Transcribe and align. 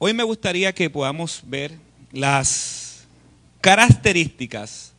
Hoy 0.00 0.14
me 0.14 0.22
gustaría 0.22 0.72
que 0.72 0.88
podamos 0.88 1.42
ver 1.44 1.72
las 2.12 3.04
características 3.60 4.92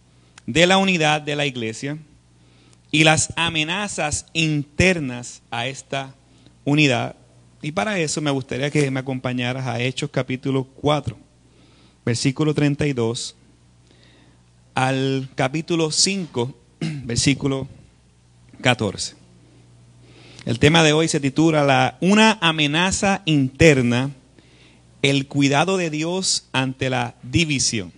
de 0.45 0.67
la 0.67 0.77
unidad 0.77 1.21
de 1.21 1.37
la 1.37 1.45
iglesia 1.45 1.97
y 2.91 3.05
las 3.05 3.31
amenazas 3.37 4.25
internas 4.33 5.41
a 5.51 5.67
esta 5.67 6.13
unidad. 6.65 7.15
Y 7.61 7.71
para 7.71 7.97
eso 7.97 8.19
me 8.19 8.29
gustaría 8.29 8.69
que 8.71 8.91
me 8.91 8.99
acompañaras 8.99 9.67
a 9.67 9.79
Hechos 9.79 10.09
capítulo 10.11 10.65
4, 10.65 11.17
versículo 12.03 12.53
32, 12.53 13.37
al 14.75 15.29
capítulo 15.33 15.91
5, 15.91 16.57
versículo 17.05 17.69
14. 18.59 19.15
El 20.43 20.59
tema 20.59 20.83
de 20.83 20.91
hoy 20.91 21.07
se 21.07 21.21
titula 21.21 21.63
la, 21.63 21.97
Una 22.01 22.37
amenaza 22.41 23.21
interna, 23.23 24.11
el 25.01 25.27
cuidado 25.27 25.77
de 25.77 25.89
Dios 25.89 26.47
ante 26.51 26.89
la 26.89 27.15
división. 27.23 27.91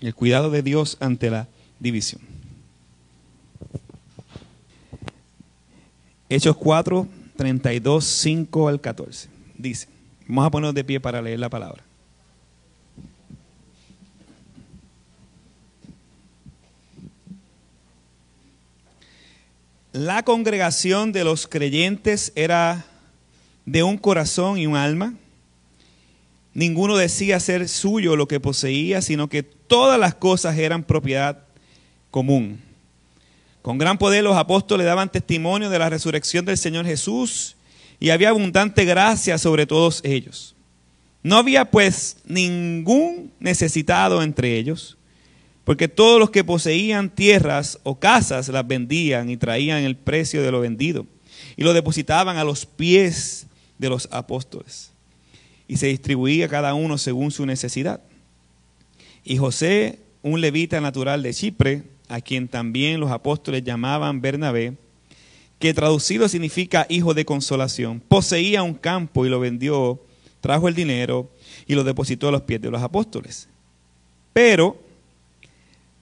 El 0.00 0.14
cuidado 0.14 0.50
de 0.50 0.62
Dios 0.62 0.96
ante 1.00 1.30
la 1.30 1.48
división. 1.78 2.20
Hechos 6.28 6.56
4, 6.56 7.06
32, 7.36 8.04
5 8.04 8.68
al 8.68 8.80
14. 8.80 9.28
Dice, 9.56 9.88
vamos 10.26 10.46
a 10.46 10.50
ponernos 10.50 10.74
de 10.74 10.84
pie 10.84 11.00
para 11.00 11.22
leer 11.22 11.38
la 11.38 11.48
palabra. 11.48 11.84
La 19.92 20.24
congregación 20.24 21.12
de 21.12 21.22
los 21.22 21.46
creyentes 21.46 22.32
era 22.34 22.84
de 23.66 23.82
un 23.82 23.98
corazón 23.98 24.58
y 24.58 24.66
un 24.66 24.76
alma. 24.76 25.14
Ninguno 26.52 26.96
decía 26.96 27.40
ser 27.40 27.68
suyo 27.68 28.16
lo 28.16 28.28
que 28.28 28.40
poseía, 28.40 29.02
sino 29.02 29.28
que 29.28 29.42
todas 29.42 29.98
las 29.98 30.14
cosas 30.14 30.56
eran 30.58 30.84
propiedad 30.84 31.44
común. 32.10 32.60
Con 33.62 33.78
gran 33.78 33.98
poder 33.98 34.22
los 34.22 34.36
apóstoles 34.36 34.86
daban 34.86 35.10
testimonio 35.10 35.70
de 35.70 35.78
la 35.78 35.88
resurrección 35.88 36.44
del 36.44 36.58
Señor 36.58 36.86
Jesús 36.86 37.56
y 37.98 38.10
había 38.10 38.28
abundante 38.28 38.84
gracia 38.84 39.38
sobre 39.38 39.66
todos 39.66 40.00
ellos. 40.04 40.54
No 41.22 41.36
había 41.36 41.70
pues 41.70 42.18
ningún 42.26 43.32
necesitado 43.40 44.22
entre 44.22 44.58
ellos 44.58 44.98
porque 45.64 45.88
todos 45.88 46.20
los 46.20 46.30
que 46.30 46.44
poseían 46.44 47.08
tierras 47.08 47.78
o 47.82 47.98
casas 47.98 48.48
las 48.48 48.66
vendían 48.66 49.30
y 49.30 49.36
traían 49.36 49.82
el 49.82 49.96
precio 49.96 50.42
de 50.42 50.52
lo 50.52 50.60
vendido 50.60 51.06
y 51.56 51.64
lo 51.64 51.72
depositaban 51.72 52.36
a 52.36 52.44
los 52.44 52.66
pies 52.66 53.46
de 53.78 53.88
los 53.88 54.08
apóstoles. 54.10 54.90
Y 55.66 55.76
se 55.76 55.86
distribuía 55.86 56.48
cada 56.48 56.74
uno 56.74 56.98
según 56.98 57.30
su 57.30 57.46
necesidad. 57.46 58.00
Y 59.24 59.36
José, 59.38 60.00
un 60.22 60.40
levita 60.40 60.80
natural 60.80 61.22
de 61.22 61.32
Chipre, 61.32 61.82
a 62.08 62.20
quien 62.20 62.48
también 62.48 63.00
los 63.00 63.10
apóstoles 63.10 63.64
llamaban 63.64 64.20
Bernabé, 64.20 64.74
que 65.58 65.72
traducido 65.72 66.28
significa 66.28 66.86
hijo 66.88 67.14
de 67.14 67.24
consolación, 67.24 68.00
poseía 68.00 68.62
un 68.62 68.74
campo 68.74 69.24
y 69.24 69.30
lo 69.30 69.40
vendió, 69.40 70.00
trajo 70.40 70.68
el 70.68 70.74
dinero 70.74 71.30
y 71.66 71.74
lo 71.74 71.84
depositó 71.84 72.28
a 72.28 72.32
los 72.32 72.42
pies 72.42 72.60
de 72.60 72.70
los 72.70 72.82
apóstoles. 72.82 73.48
Pero 74.32 74.84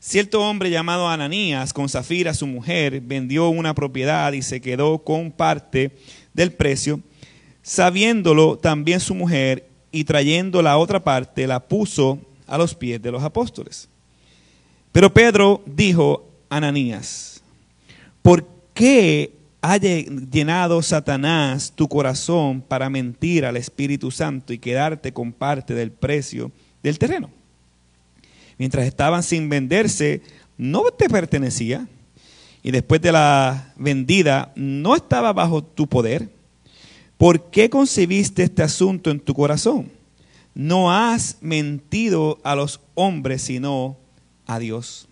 Cierto 0.04 0.42
hombre 0.42 0.68
llamado 0.68 1.08
Ananías, 1.08 1.72
con 1.72 1.88
Zafira, 1.88 2.34
su 2.34 2.48
mujer, 2.48 3.00
vendió 3.00 3.50
una 3.50 3.72
propiedad 3.72 4.32
y 4.32 4.42
se 4.42 4.60
quedó 4.60 4.98
con 4.98 5.30
parte 5.30 5.92
del 6.34 6.50
precio, 6.50 6.98
sabiéndolo 7.62 8.58
también 8.58 9.00
su 9.00 9.14
mujer, 9.14 9.68
y 9.90 10.04
trayendo 10.04 10.62
la 10.62 10.78
otra 10.78 11.04
parte, 11.04 11.46
la 11.46 11.60
puso 11.60 12.18
a 12.46 12.56
los 12.56 12.74
pies 12.74 13.00
de 13.02 13.10
los 13.12 13.22
apóstoles. 13.22 13.88
Pero 14.90 15.12
Pedro 15.12 15.62
dijo 15.66 16.28
a 16.48 16.56
Ananías, 16.56 17.42
¿por 18.22 18.46
qué 18.72 19.32
ha 19.60 19.76
llenado 19.76 20.82
Satanás 20.82 21.72
tu 21.74 21.88
corazón 21.88 22.62
para 22.62 22.88
mentir 22.88 23.44
al 23.44 23.56
Espíritu 23.56 24.10
Santo 24.10 24.52
y 24.52 24.58
quedarte 24.58 25.12
con 25.12 25.32
parte 25.32 25.74
del 25.74 25.92
precio 25.92 26.50
del 26.82 26.98
terreno? 26.98 27.30
mientras 28.62 28.86
estaban 28.86 29.24
sin 29.24 29.48
venderse, 29.48 30.22
no 30.56 30.84
te 30.92 31.08
pertenecía. 31.08 31.88
Y 32.62 32.70
después 32.70 33.02
de 33.02 33.10
la 33.10 33.72
vendida, 33.76 34.52
no 34.54 34.94
estaba 34.94 35.32
bajo 35.32 35.64
tu 35.64 35.88
poder. 35.88 36.28
¿Por 37.22 37.50
qué 37.50 37.70
concebiste 37.70 38.42
este 38.42 38.64
asunto 38.64 39.08
en 39.08 39.20
tu 39.20 39.32
corazón? 39.32 39.92
No 40.56 40.90
has 40.90 41.36
mentido 41.40 42.40
a 42.42 42.56
los 42.56 42.80
hombres, 42.96 43.42
sino 43.42 43.96
a 44.44 44.58
Dios. 44.58 45.06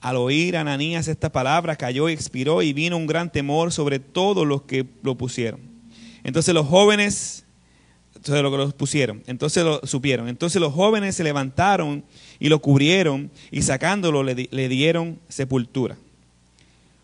Al 0.00 0.16
oír 0.16 0.56
Ananías 0.56 1.06
esta 1.06 1.30
palabra, 1.30 1.76
cayó 1.76 2.08
y 2.08 2.14
expiró 2.14 2.62
y 2.62 2.72
vino 2.72 2.96
un 2.96 3.06
gran 3.06 3.30
temor 3.30 3.72
sobre 3.72 3.98
todos 3.98 4.46
los 4.46 4.62
que 4.62 4.86
lo 5.02 5.16
pusieron. 5.16 5.60
Entonces 6.22 6.54
los 6.54 6.66
jóvenes 6.66 7.44
entonces 8.14 8.42
lo 8.42 8.50
que 8.50 8.56
los 8.56 8.72
pusieron, 8.72 9.22
entonces 9.26 9.64
lo 9.64 9.86
supieron. 9.86 10.30
Entonces 10.30 10.62
los 10.62 10.72
jóvenes 10.72 11.14
se 11.14 11.24
levantaron 11.24 12.04
y 12.40 12.48
lo 12.48 12.60
cubrieron 12.60 13.30
y 13.50 13.60
sacándolo 13.60 14.22
le, 14.22 14.48
le 14.50 14.68
dieron 14.70 15.18
sepultura. 15.28 15.98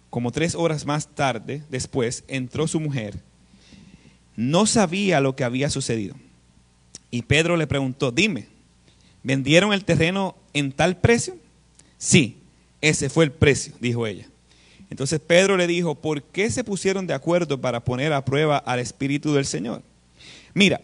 Como 0.09 0.33
tres 0.33 0.55
horas 0.55 0.87
más 0.87 1.09
tarde, 1.09 1.62
después, 1.69 2.25
entró 2.27 2.67
su 2.67 2.81
mujer. 2.81 3.19
No 4.37 4.67
sabía 4.67 5.21
lo 5.21 5.37
que 5.37 5.45
había 5.45 5.71
sucedido. 5.71 6.15
Y 7.11 7.23
Pedro 7.23 7.57
le 7.57 7.67
preguntó, 7.67 8.13
dime, 8.13 8.47
¿vendieron 9.23 9.73
el 9.73 9.85
terreno 9.85 10.37
en 10.53 10.73
tal 10.73 10.99
precio? 10.99 11.37
Sí, 11.99 12.39
ese 12.81 13.11
fue 13.11 13.25
el 13.25 13.33
precio, 13.33 13.75
dijo 13.81 14.07
ella. 14.07 14.27
Entonces 14.91 15.21
Pedro 15.21 15.57
le 15.57 15.67
dijo, 15.67 15.95
¿por 15.95 16.23
qué 16.23 16.51
se 16.51 16.65
pusieron 16.65 17.07
de 17.07 17.15
acuerdo 17.15 17.61
para 17.61 17.85
poner 17.85 18.13
a 18.13 18.25
prueba 18.25 18.59
al 18.59 18.81
Espíritu 18.81 19.33
del 19.35 19.47
Señor? 19.47 19.83
Mira, 20.55 20.81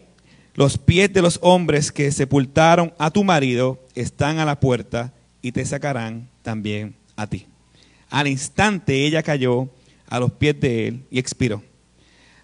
los 0.53 0.77
pies 0.77 1.11
de 1.13 1.21
los 1.21 1.39
hombres 1.41 1.91
que 1.91 2.11
sepultaron 2.11 2.93
a 2.97 3.11
tu 3.11 3.23
marido 3.23 3.79
están 3.95 4.39
a 4.39 4.45
la 4.45 4.59
puerta 4.59 5.13
y 5.41 5.51
te 5.51 5.65
sacarán 5.65 6.29
también 6.41 6.95
a 7.15 7.27
ti. 7.27 7.45
Al 8.09 8.27
instante 8.27 9.05
ella 9.05 9.21
cayó 9.23 9.69
a 10.07 10.19
los 10.19 10.31
pies 10.31 10.59
de 10.59 10.87
él 10.87 11.03
y 11.11 11.19
expiró. 11.19 11.61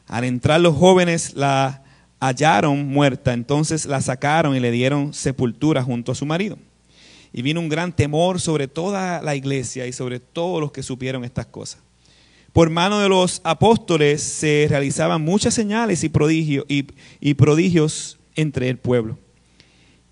Al 0.08 0.24
entrar 0.24 0.62
los 0.62 0.75
jóvenes 0.75 1.34
la 1.34 1.84
hallaron 2.19 2.88
muerta, 2.88 3.34
entonces 3.34 3.86
la 3.86 4.02
sacaron 4.02 4.56
y 4.56 4.59
le 4.59 4.72
dieron 4.72 5.14
sepultura 5.14 5.84
junto 5.84 6.12
a 6.12 6.16
su 6.16 6.25
marido. 6.25 6.58
Y 7.34 7.41
vino 7.41 7.59
un 7.59 7.69
gran 7.69 7.94
temor 7.94 8.40
sobre 8.40 8.68
toda 8.68 9.22
la 9.22 9.36
iglesia 9.36 9.88
y 9.88 9.94
sobre 9.94 10.19
todos 10.19 10.62
los 10.62 10.72
que 10.72 10.84
supieron 10.84 11.25
estas 11.25 11.47
cosas. 11.47 11.81
Por 12.53 12.69
mano 12.69 13.00
de 13.00 13.09
los 13.09 13.42
apóstoles 13.44 14.22
se 14.22 14.68
realizaban 14.69 15.24
muchas 15.24 15.56
señales 15.56 16.03
y, 16.03 16.09
prodigios, 16.09 16.68
entre 18.36 18.69
el 18.69 18.78
pueblo. 18.78 19.18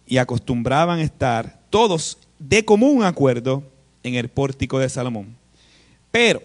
Y 0.08 0.18
acostumbraban 0.18 1.00
estar 1.00 1.62
todos 1.70 2.18
de 2.40 2.66
común 2.66 3.04
acuerdo 3.04 3.64
en 4.02 4.16
el 4.16 4.28
pórtico 4.28 4.80
de 4.80 4.90
Salomón. 4.90 5.38
Pero 6.10 6.42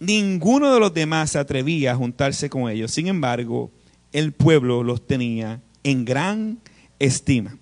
ninguno 0.00 0.72
de 0.74 0.80
los 0.80 0.92
demás 0.92 1.30
se 1.30 1.38
atrevía 1.38 1.92
a 1.92 1.96
juntarse 1.96 2.50
con 2.50 2.68
ellos. 2.68 2.90
Sin 2.90 3.06
embargo, 3.06 3.70
el 4.12 4.32
pueblo 4.32 4.82
los 4.82 5.06
tenía 5.06 5.60
en 5.84 6.04
gran 6.04 6.58
estima. 6.98 7.56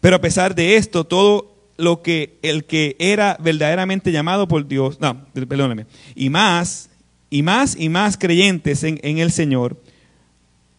Pero 0.00 0.16
a 0.16 0.20
pesar 0.20 0.54
de 0.54 0.76
esto, 0.76 1.04
todo 1.04 1.54
lo 1.76 2.02
que 2.02 2.38
el 2.42 2.64
que 2.64 2.96
era 2.98 3.36
verdaderamente 3.40 4.12
llamado 4.12 4.48
por 4.48 4.66
Dios, 4.66 5.00
no, 5.00 5.26
perdóname, 5.32 5.86
y 6.14 6.30
más 6.30 6.90
y 7.30 7.42
más 7.42 7.76
y 7.78 7.88
más 7.88 8.16
creyentes 8.16 8.82
en, 8.82 8.98
el 9.02 9.30
Señor, 9.30 9.80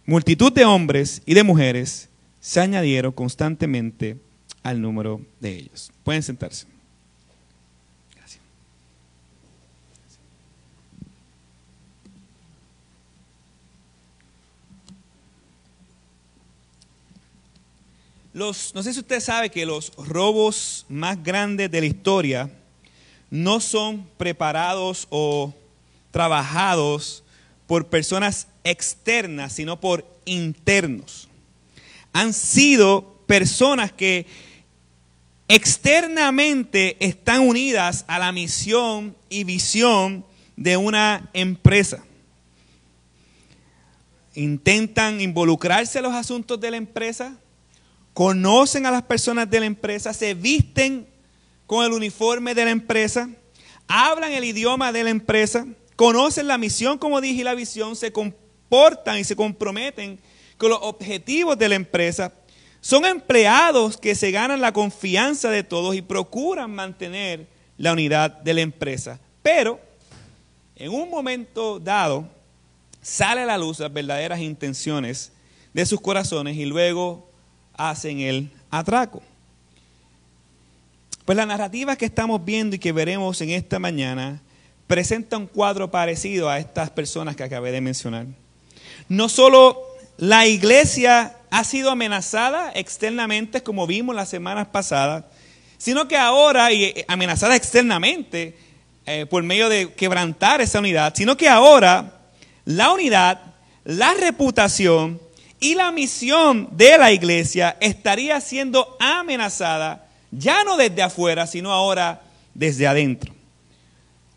multitud 0.05 0.51
de 0.51 0.65
hombres 0.65 1.21
y 1.25 1.33
de 1.33 1.43
mujeres 1.43 2.09
se 2.39 2.59
añadieron 2.59 3.11
constantemente 3.11 4.17
al 4.63 4.81
número 4.81 5.21
de 5.39 5.55
ellos. 5.55 5.91
Pueden 6.03 6.23
sentarse. 6.23 6.67
Los, 18.33 18.73
no 18.73 18.81
sé 18.81 18.93
si 18.93 18.99
usted 18.99 19.19
sabe 19.19 19.49
que 19.49 19.65
los 19.65 19.91
robos 19.97 20.85
más 20.87 21.21
grandes 21.21 21.69
de 21.69 21.81
la 21.81 21.87
historia 21.87 22.49
no 23.29 23.59
son 23.59 24.07
preparados 24.17 25.07
o 25.09 25.53
trabajados 26.11 27.23
por 27.67 27.87
personas 27.87 28.47
externas, 28.63 29.53
sino 29.53 29.79
por 29.79 30.05
internos. 30.25 31.27
Han 32.13 32.33
sido 32.33 33.21
personas 33.25 33.91
que 33.91 34.25
externamente 35.47 36.97
están 37.05 37.41
unidas 37.41 38.05
a 38.07 38.19
la 38.19 38.31
misión 38.31 39.15
y 39.29 39.43
visión 39.43 40.25
de 40.55 40.77
una 40.77 41.29
empresa. 41.33 42.03
intentan 44.33 45.19
involucrarse 45.19 45.99
en 45.99 46.03
los 46.03 46.13
asuntos 46.13 46.57
de 46.59 46.71
la 46.71 46.77
empresa, 46.77 47.35
conocen 48.13 48.85
a 48.85 48.91
las 48.91 49.03
personas 49.03 49.49
de 49.49 49.59
la 49.59 49.65
empresa, 49.65 50.13
se 50.13 50.33
visten 50.33 51.07
con 51.65 51.85
el 51.85 51.93
uniforme 51.93 52.53
de 52.53 52.65
la 52.65 52.71
empresa, 52.71 53.29
hablan 53.87 54.33
el 54.33 54.43
idioma 54.43 54.91
de 54.91 55.03
la 55.03 55.09
empresa, 55.09 55.65
conocen 55.95 56.47
la 56.47 56.57
misión, 56.57 56.97
como 56.97 57.21
dije, 57.21 57.41
y 57.41 57.43
la 57.43 57.55
visión, 57.55 57.95
se 57.95 58.11
comportan 58.11 59.19
y 59.19 59.23
se 59.23 59.35
comprometen 59.35 60.19
con 60.57 60.69
los 60.69 60.79
objetivos 60.81 61.57
de 61.57 61.69
la 61.69 61.75
empresa. 61.75 62.33
Son 62.81 63.05
empleados 63.05 63.97
que 63.97 64.15
se 64.15 64.31
ganan 64.31 64.61
la 64.61 64.73
confianza 64.73 65.49
de 65.49 65.63
todos 65.63 65.95
y 65.95 66.01
procuran 66.01 66.71
mantener 66.71 67.47
la 67.77 67.93
unidad 67.93 68.31
de 68.31 68.53
la 68.53 68.61
empresa. 68.61 69.19
Pero 69.41 69.79
en 70.75 70.91
un 70.91 71.09
momento 71.09 71.79
dado 71.79 72.27
sale 73.01 73.41
a 73.41 73.45
la 73.45 73.57
luz 73.57 73.79
las 73.79 73.93
verdaderas 73.93 74.39
intenciones 74.39 75.31
de 75.73 75.85
sus 75.85 76.01
corazones 76.01 76.57
y 76.57 76.65
luego 76.65 77.30
hacen 77.89 78.19
el 78.19 78.51
atraco. 78.69 79.21
Pues 81.25 81.35
la 81.35 81.45
narrativa 81.45 81.95
que 81.95 82.05
estamos 82.05 82.43
viendo 82.43 82.75
y 82.75 82.79
que 82.79 82.91
veremos 82.91 83.39
en 83.41 83.51
esta 83.51 83.79
mañana 83.79 84.41
presenta 84.87 85.37
un 85.37 85.47
cuadro 85.47 85.89
parecido 85.89 86.49
a 86.49 86.59
estas 86.59 86.89
personas 86.89 87.35
que 87.35 87.43
acabé 87.43 87.71
de 87.71 87.81
mencionar. 87.81 88.25
No 89.07 89.29
solo 89.29 89.81
la 90.17 90.45
iglesia 90.45 91.37
ha 91.49 91.63
sido 91.63 91.91
amenazada 91.91 92.71
externamente, 92.73 93.63
como 93.63 93.87
vimos 93.87 94.15
las 94.15 94.29
semanas 94.29 94.67
pasadas, 94.67 95.25
sino 95.77 96.07
que 96.07 96.17
ahora, 96.17 96.71
y 96.71 96.83
eh, 96.83 97.05
amenazada 97.07 97.55
externamente 97.55 98.57
eh, 99.05 99.25
por 99.25 99.43
medio 99.43 99.67
de 99.67 99.93
quebrantar 99.93 100.61
esa 100.61 100.79
unidad, 100.79 101.13
sino 101.15 101.37
que 101.37 101.49
ahora 101.49 102.19
la 102.65 102.91
unidad, 102.91 103.41
la 103.83 104.13
reputación 104.13 105.19
y 105.61 105.75
la 105.75 105.91
misión 105.91 106.67
de 106.71 106.97
la 106.97 107.13
iglesia 107.13 107.77
estaría 107.79 108.41
siendo 108.41 108.97
amenazada 108.99 110.09
ya 110.31 110.63
no 110.63 110.75
desde 110.75 111.03
afuera, 111.03 111.45
sino 111.45 111.71
ahora 111.71 112.21
desde 112.53 112.87
adentro. 112.87 113.33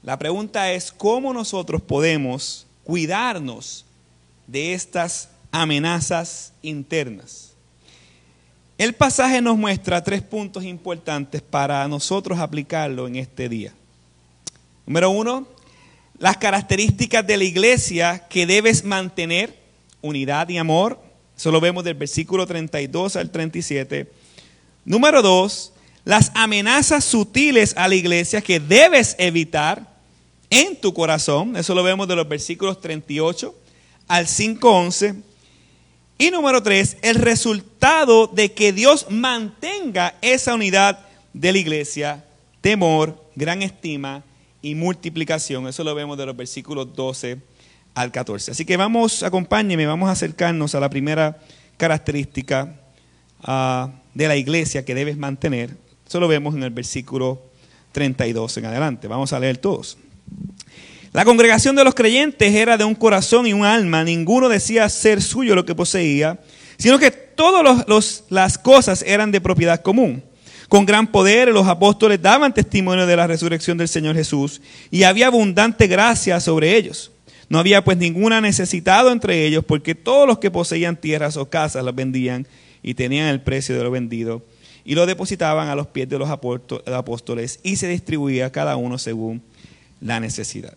La 0.03 0.19
pregunta 0.19 0.71
es 0.73 0.93
cómo 0.93 1.33
nosotros 1.33 1.81
podemos 1.81 2.67
cuidarnos 2.85 3.87
de 4.47 4.75
estas 4.75 5.31
amenazas 5.51 6.53
internas. 6.63 7.53
El 8.77 8.93
pasaje 8.93 9.41
nos 9.41 9.57
muestra 9.57 10.03
tres 10.05 10.21
puntos 10.21 10.65
importantes 10.65 11.41
para 11.41 11.87
nosotros 11.89 12.39
aplicarlo 12.39 13.07
en 13.07 13.17
este 13.17 13.49
día. 13.49 13.73
Número 14.85 15.11
uno, 15.11 15.47
las 16.19 16.37
características 16.37 17.27
de 17.27 17.37
la 17.37 17.45
iglesia 17.45 18.27
que 18.29 18.47
debes 18.47 18.85
mantener, 18.85 19.57
unidad 20.03 20.49
y 20.49 20.59
amor. 20.59 21.04
Eso 21.37 21.51
lo 21.51 21.61
vemos 21.61 21.85
del 21.85 21.95
versículo 21.95 22.47
32 22.47 23.17
al 23.17 23.31
37. 23.31 24.11
Número 24.85 25.23
dos, 25.23 25.73
las 26.05 26.31
amenazas 26.35 27.05
sutiles 27.05 27.75
a 27.77 27.89
la 27.89 27.95
iglesia 27.95 28.41
que 28.41 28.61
debes 28.61 29.17
evitar 29.19 29.95
en 30.51 30.77
tu 30.77 30.95
corazón. 30.95 31.57
Eso 31.57 31.75
lo 31.75 31.83
vemos 31.83 32.07
de 32.07 32.17
los 32.17 32.29
versículos 32.29 32.81
38 32.81 33.55
al 34.09 34.27
5.11. 34.27 35.23
Y 36.19 36.31
número 36.31 36.63
tres, 36.63 36.97
el 37.03 37.17
resultado 37.17 38.29
de 38.29 38.53
que 38.53 38.73
Dios 38.73 39.07
mantenga 39.11 40.15
esa 40.23 40.55
unidad 40.55 41.01
de 41.33 41.53
la 41.53 41.59
iglesia, 41.59 42.25
temor, 42.61 43.21
gran 43.35 43.63
estima 43.63 44.23
y 44.63 44.77
multiplicación. 44.77 45.67
Eso 45.67 45.83
lo 45.83 45.95
vemos 45.95 46.17
de 46.17 46.27
los 46.27 46.37
versículos 46.37 46.95
12 46.95 47.39
al 47.95 48.13
14. 48.13 48.51
Así 48.51 48.65
que 48.65 48.77
vamos, 48.77 49.23
acompáñenme, 49.23 49.87
vamos 49.87 50.09
a 50.09 50.13
acercarnos 50.13 50.75
a 50.75 50.81
la 50.81 50.91
primera 50.91 51.39
característica 51.77 52.75
ah, 53.43 53.91
de 54.15 54.29
la 54.29 54.37
iglesia 54.37 54.85
que 54.85 54.95
debes 54.95 55.17
mantener. 55.17 55.71
Eso 56.07 56.21
lo 56.21 56.29
vemos 56.29 56.55
en 56.55 56.63
el 56.63 56.71
versículo 56.71 57.43
32 57.93 58.59
en 58.59 58.67
adelante. 58.67 59.09
Vamos 59.09 59.33
a 59.33 59.41
leer 59.41 59.59
todos. 59.59 59.97
La 61.13 61.25
congregación 61.25 61.77
de 61.77 61.85
los 61.85 61.95
creyentes 61.95 62.53
era 62.53 62.77
de 62.77 62.85
un 62.85 62.97
corazón 62.97 63.47
y 63.47 63.53
un 63.53 63.65
alma, 63.65 64.03
ninguno 64.03 64.49
decía 64.49 64.89
ser 64.89 65.23
suyo 65.23 65.55
lo 65.55 65.65
que 65.65 65.75
poseía, 65.75 66.41
sino 66.77 66.99
que 66.99 67.13
todas 67.13 68.25
las 68.31 68.59
cosas 68.59 69.05
eran 69.07 69.31
de 69.31 69.41
propiedad 69.41 69.81
común. 69.81 70.25
Con 70.69 70.85
gran 70.85 71.07
poder 71.07 71.49
los 71.49 71.69
apóstoles 71.69 72.21
daban 72.21 72.53
testimonio 72.53 73.07
de 73.07 73.15
la 73.17 73.29
resurrección 73.29 73.79
del 73.79 73.87
Señor 73.87 74.17
Jesús 74.17 74.61
y 74.91 75.05
había 75.05 75.29
abundante 75.29 75.87
gracia 75.87 76.41
sobre 76.41 76.77
ellos. 76.77 77.13
No 77.49 77.59
había 77.59 77.85
pues 77.85 77.99
ninguna 77.99 78.41
necesitado 78.41 79.11
entre 79.11 79.47
ellos 79.47 79.65
porque 79.65 79.95
todos 79.95 80.27
los 80.27 80.39
que 80.39 80.51
poseían 80.51 80.97
tierras 80.97 81.37
o 81.37 81.49
casas 81.49 81.85
las 81.85 81.95
vendían 81.95 82.47
y 82.83 82.95
tenían 82.95 83.29
el 83.29 83.41
precio 83.41 83.77
de 83.77 83.83
lo 83.83 83.91
vendido 83.91 84.43
y 84.85 84.95
lo 84.95 85.07
depositaban 85.07 85.69
a 85.69 85.75
los 85.75 85.87
pies 85.87 86.09
de 86.09 86.19
los 86.19 86.29
apóstoles 86.31 87.61
y 87.63 87.77
se 87.77 87.89
distribuía 87.89 88.53
cada 88.53 88.77
uno 88.77 88.99
según 88.99 89.43
la 90.01 90.21
necesidad. 90.21 90.75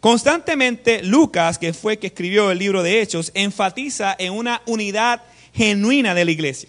Constantemente 0.00 1.02
Lucas, 1.02 1.58
que 1.58 1.72
fue 1.72 1.98
que 1.98 2.08
escribió 2.08 2.50
el 2.50 2.58
libro 2.58 2.82
de 2.82 3.00
Hechos, 3.00 3.30
enfatiza 3.34 4.14
en 4.18 4.32
una 4.32 4.60
unidad 4.66 5.22
genuina 5.54 6.14
de 6.14 6.24
la 6.24 6.30
iglesia. 6.30 6.68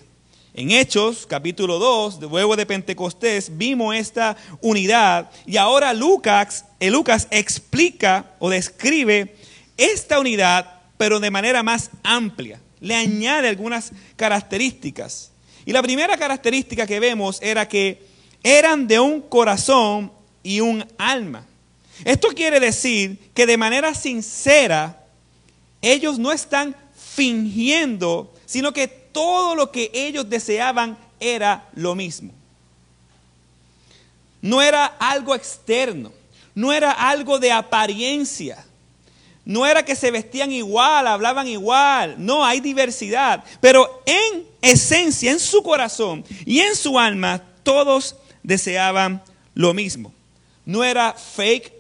En 0.58 0.72
Hechos, 0.72 1.28
capítulo 1.28 1.80
2, 1.80 2.22
luego 2.22 2.56
de 2.56 2.66
Pentecostés, 2.66 3.58
vimos 3.58 3.94
esta 3.94 4.38
unidad 4.62 5.30
y 5.46 5.58
ahora 5.58 5.94
Lucas, 5.94 6.64
eh, 6.80 6.90
Lucas 6.90 7.28
explica 7.30 8.32
o 8.40 8.50
describe 8.50 9.36
esta 9.76 10.18
unidad, 10.18 10.80
pero 10.96 11.20
de 11.20 11.30
manera 11.30 11.62
más 11.62 11.92
amplia. 12.04 12.62
Le 12.80 12.96
añade 12.96 13.50
algunas 13.50 13.92
características. 14.16 15.34
Y 15.66 15.74
la 15.74 15.84
primera 15.84 16.16
característica 16.16 16.88
que 16.88 17.02
vemos 17.02 17.38
era 17.42 17.68
que 17.68 18.08
eran 18.42 18.88
de 18.88 18.98
un 18.98 19.20
corazón 19.24 20.10
y 20.42 20.62
un 20.62 20.86
alma. 20.98 21.46
Esto 22.06 22.30
quiere 22.30 22.62
decir 22.62 23.20
que 23.34 23.46
de 23.46 23.58
manera 23.58 23.94
sincera 23.94 25.06
ellos 25.82 26.18
no 26.18 26.32
están 26.32 26.78
fingiendo, 26.96 28.34
sino 28.46 28.72
que 28.72 29.05
todo 29.16 29.56
lo 29.56 29.72
que 29.72 29.90
ellos 29.94 30.30
deseaban 30.30 30.98
era 31.22 31.70
lo 31.74 31.96
mismo. 31.96 32.34
No 34.42 34.62
era 34.62 34.88
algo 35.00 35.34
externo, 35.34 36.12
no 36.54 36.74
era 36.74 36.92
algo 36.92 37.40
de 37.40 37.50
apariencia, 37.50 38.66
no 39.46 39.66
era 39.66 39.86
que 39.86 39.96
se 39.96 40.12
vestían 40.12 40.52
igual, 40.52 41.08
hablaban 41.08 41.48
igual, 41.48 42.16
no, 42.18 42.44
hay 42.44 42.60
diversidad, 42.60 43.42
pero 43.62 44.04
en 44.06 44.46
esencia, 44.62 45.32
en 45.32 45.40
su 45.40 45.64
corazón 45.64 46.26
y 46.46 46.60
en 46.60 46.76
su 46.76 47.00
alma, 47.00 47.42
todos 47.64 48.18
deseaban 48.44 49.24
lo 49.54 49.74
mismo. 49.74 50.12
No 50.66 50.84
era 50.84 51.14
fake, 51.14 51.72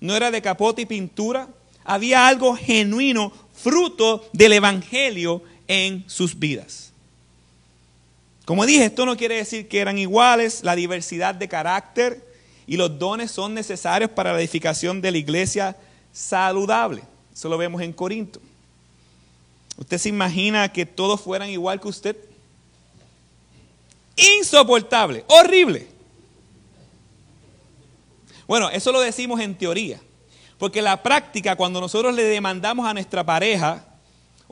no 0.00 0.14
era 0.14 0.30
de 0.30 0.42
capote 0.42 0.82
y 0.82 0.86
pintura, 0.86 1.48
había 1.82 2.28
algo 2.28 2.54
genuino, 2.54 3.32
fruto 3.54 4.28
del 4.34 4.52
Evangelio 4.52 5.42
en 5.68 6.04
sus 6.08 6.38
vidas. 6.38 6.92
Como 8.44 8.66
dije, 8.66 8.84
esto 8.84 9.06
no 9.06 9.16
quiere 9.16 9.36
decir 9.36 9.68
que 9.68 9.80
eran 9.80 9.98
iguales, 9.98 10.62
la 10.62 10.76
diversidad 10.76 11.34
de 11.34 11.48
carácter 11.48 12.22
y 12.66 12.76
los 12.76 12.98
dones 12.98 13.30
son 13.30 13.54
necesarios 13.54 14.10
para 14.10 14.32
la 14.32 14.40
edificación 14.40 15.00
de 15.00 15.12
la 15.12 15.18
iglesia 15.18 15.76
saludable. 16.12 17.02
Eso 17.32 17.48
lo 17.48 17.56
vemos 17.56 17.80
en 17.82 17.92
Corinto. 17.92 18.40
¿Usted 19.76 19.98
se 19.98 20.08
imagina 20.08 20.70
que 20.70 20.86
todos 20.86 21.20
fueran 21.20 21.48
igual 21.48 21.80
que 21.80 21.88
usted? 21.88 22.16
Insoportable, 24.38 25.24
horrible. 25.28 25.88
Bueno, 28.46 28.68
eso 28.70 28.92
lo 28.92 29.00
decimos 29.00 29.40
en 29.40 29.56
teoría, 29.56 30.00
porque 30.58 30.82
la 30.82 31.02
práctica, 31.02 31.56
cuando 31.56 31.80
nosotros 31.80 32.14
le 32.14 32.24
demandamos 32.24 32.86
a 32.86 32.94
nuestra 32.94 33.24
pareja 33.24 33.84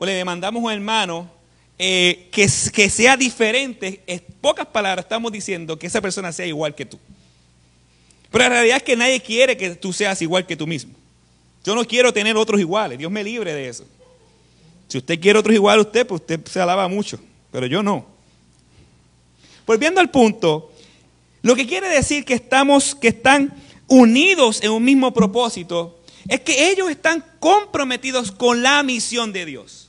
o 0.03 0.05
le 0.05 0.15
demandamos 0.15 0.61
a 0.61 0.65
un 0.65 0.71
hermano 0.73 1.31
eh, 1.79 2.27
que, 2.29 2.45
que 2.73 2.89
sea 2.89 3.15
diferente, 3.15 4.03
en 4.05 4.21
pocas 4.41 4.67
palabras 4.67 5.05
estamos 5.05 5.31
diciendo 5.31 5.79
que 5.79 5.87
esa 5.87 6.01
persona 6.01 6.33
sea 6.33 6.45
igual 6.45 6.75
que 6.75 6.85
tú. 6.85 6.99
Pero 8.29 8.43
la 8.43 8.49
realidad 8.49 8.77
es 8.77 8.83
que 8.83 8.97
nadie 8.97 9.21
quiere 9.21 9.55
que 9.55 9.75
tú 9.75 9.93
seas 9.93 10.21
igual 10.21 10.45
que 10.45 10.57
tú 10.57 10.67
mismo. 10.67 10.91
Yo 11.63 11.73
no 11.73 11.85
quiero 11.85 12.11
tener 12.11 12.35
otros 12.35 12.59
iguales, 12.59 12.97
Dios 12.97 13.09
me 13.09 13.23
libre 13.23 13.53
de 13.53 13.69
eso. 13.69 13.85
Si 14.89 14.97
usted 14.97 15.17
quiere 15.21 15.39
otros 15.39 15.55
iguales 15.55 15.85
a 15.85 15.87
usted, 15.87 16.05
pues 16.05 16.19
usted 16.19 16.45
se 16.47 16.59
alaba 16.59 16.89
mucho, 16.89 17.17
pero 17.49 17.65
yo 17.65 17.81
no. 17.81 18.05
Volviendo 19.65 20.01
al 20.01 20.11
punto, 20.11 20.73
lo 21.43 21.55
que 21.55 21.65
quiere 21.65 21.87
decir 21.87 22.25
que 22.25 22.33
estamos, 22.33 22.93
que 22.93 23.07
están 23.07 23.53
unidos 23.87 24.61
en 24.63 24.71
un 24.71 24.83
mismo 24.83 25.13
propósito, 25.13 25.97
es 26.27 26.41
que 26.41 26.71
ellos 26.71 26.89
están 26.89 27.23
comprometidos 27.39 28.33
con 28.33 28.61
la 28.61 28.83
misión 28.83 29.31
de 29.31 29.45
Dios. 29.45 29.82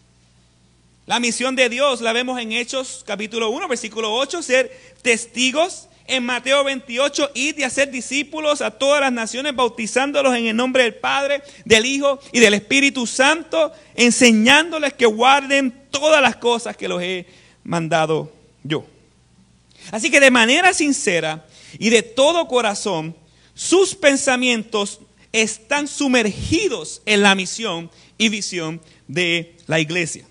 La 1.07 1.21
misión 1.21 1.55
de 1.55 1.69
Dios 1.69 2.01
la 2.01 2.15
vemos 2.15 2.41
en 2.41 2.53
Hechos 2.53 3.05
capítulo 3.07 3.51
1, 3.51 3.69
versículo 3.69 4.15
8, 4.15 4.43
ser 4.43 4.95
testigos 5.03 5.89
En 6.07 6.25
Mateo 6.25 6.65
28, 6.65 7.33
id 7.35 7.59
y 7.59 7.63
hacer 7.63 7.91
discípulos 7.91 8.63
a 8.63 8.71
todas 8.71 9.03
las 9.03 9.13
naciones, 9.13 9.55
bautizándolos 9.55 10.35
en 10.35 10.47
el 10.47 10.57
nombre 10.57 10.85
del 10.85 10.95
Padre, 10.95 11.43
del 11.67 11.85
Hijo 11.85 12.19
y 12.33 12.41
del 12.41 12.55
Espíritu 12.55 13.07
Santo, 13.07 13.71
enseñándoles 13.95 14.95
que 14.95 15.05
guarden 15.05 15.75
todas 15.91 16.23
las 16.23 16.37
cosas 16.37 16.75
que 16.75 16.89
los 16.89 17.03
he 17.03 17.27
mandado 17.65 18.33
yo. 18.63 18.87
Así 19.91 20.11
que 20.11 20.21
de 20.21 20.31
manera 20.31 20.73
sincera 20.73 21.45
y 21.79 21.91
de 21.91 22.03
todo 22.03 22.49
corazón, 22.49 23.15
sus 23.55 23.95
pensamientos 23.95 25.01
están 25.33 25.87
sumergidos 25.87 27.03
en 27.05 27.21
la 27.21 27.35
misión 27.35 27.91
y 28.17 28.31
visión 28.31 28.81
de 29.07 29.55
la 29.67 29.81
iglesia. 29.81 30.25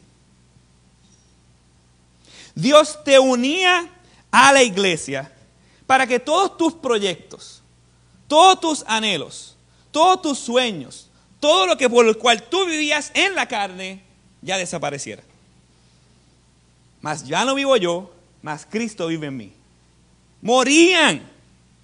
Dios 2.56 3.04
te 3.04 3.20
unía 3.20 3.90
a 4.32 4.54
la 4.54 4.64
iglesia 4.64 5.32
para 5.88 6.08
que 6.08 6.20
todos 6.20 6.58
tus 6.58 6.74
proyectos, 6.74 7.62
todos 8.28 8.60
tus 8.60 8.84
anhelos, 8.88 9.56
todos 9.92 10.22
tus 10.22 10.40
sueños, 10.40 11.10
todo 11.40 11.68
lo 11.68 11.78
que 11.78 11.90
por 11.90 12.08
el 12.08 12.18
cual 12.18 12.44
tú 12.44 12.66
vivías 12.66 13.12
en 13.14 13.36
la 13.36 13.48
carne, 13.48 14.04
ya 14.42 14.58
desapareciera. 14.58 15.24
Mas 17.02 17.26
ya 17.26 17.44
no 17.46 17.56
vivo 17.56 17.76
yo, 17.78 18.12
mas 18.42 18.66
Cristo 18.70 19.08
vive 19.08 19.28
en 19.28 19.38
mí. 19.38 19.54
Morían, 20.42 21.30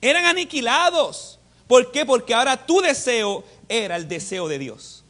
eran 0.02 0.26
aniquilados. 0.26 1.40
¿Por 1.68 1.92
qué? 1.92 2.06
Porque 2.06 2.34
ahora 2.34 2.66
tu 2.66 2.82
deseo 2.82 3.44
era 3.68 3.96
el 3.96 4.08
deseo 4.08 4.48
de 4.48 4.60
Dios. 4.60 5.04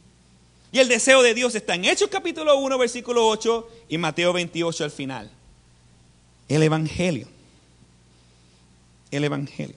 Y 0.72 0.78
el 0.78 0.88
deseo 0.88 1.22
de 1.22 1.34
Dios 1.34 1.54
está 1.54 1.74
en 1.74 1.84
Hechos 1.84 2.08
capítulo 2.10 2.56
1, 2.58 2.78
versículo 2.78 3.26
8 3.26 3.68
y 3.88 3.98
Mateo 3.98 4.32
28 4.32 4.84
al 4.84 4.90
final. 4.90 5.30
El 6.50 6.64
Evangelio. 6.64 7.28
El 9.12 9.22
Evangelio. 9.22 9.76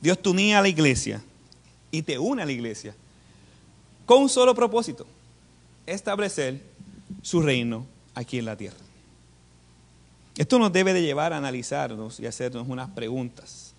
Dios 0.00 0.22
te 0.22 0.28
unía 0.28 0.60
a 0.60 0.62
la 0.62 0.68
iglesia 0.68 1.20
y 1.90 2.02
te 2.02 2.20
une 2.20 2.42
a 2.42 2.46
la 2.46 2.52
iglesia 2.52 2.94
con 4.06 4.22
un 4.22 4.28
solo 4.28 4.54
propósito, 4.54 5.06
establecer 5.86 6.62
su 7.20 7.42
reino 7.42 7.84
aquí 8.14 8.38
en 8.38 8.44
la 8.44 8.56
tierra. 8.56 8.78
Esto 10.36 10.60
nos 10.60 10.72
debe 10.72 10.92
de 10.92 11.02
llevar 11.02 11.32
a 11.32 11.38
analizarnos 11.38 12.20
y 12.20 12.26
hacernos 12.26 12.68
unas 12.68 12.90
preguntas. 12.90 13.74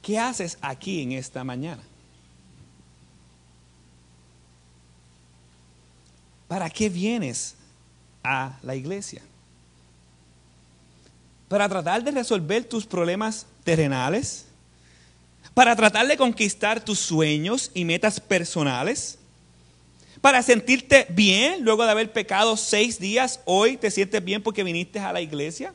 ¿Qué 0.00 0.18
haces 0.18 0.56
aquí 0.62 1.02
en 1.02 1.12
esta 1.12 1.44
mañana? 1.44 1.82
¿Para 6.48 6.70
qué 6.70 6.88
vienes 6.88 7.56
a 8.22 8.58
la 8.62 8.74
iglesia? 8.74 9.22
¿Para 11.48 11.68
tratar 11.68 12.02
de 12.02 12.10
resolver 12.10 12.64
tus 12.64 12.86
problemas 12.86 13.46
terrenales? 13.64 14.46
¿Para 15.54 15.76
tratar 15.76 16.06
de 16.06 16.16
conquistar 16.16 16.82
tus 16.82 16.98
sueños 16.98 17.70
y 17.74 17.84
metas 17.84 18.20
personales? 18.20 19.18
¿Para 20.22 20.42
sentirte 20.42 21.06
bien 21.10 21.64
luego 21.64 21.84
de 21.84 21.90
haber 21.90 22.12
pecado 22.12 22.56
seis 22.56 22.98
días? 22.98 23.40
¿Hoy 23.44 23.76
te 23.76 23.90
sientes 23.90 24.24
bien 24.24 24.42
porque 24.42 24.62
viniste 24.62 24.98
a 25.00 25.12
la 25.12 25.20
iglesia? 25.20 25.74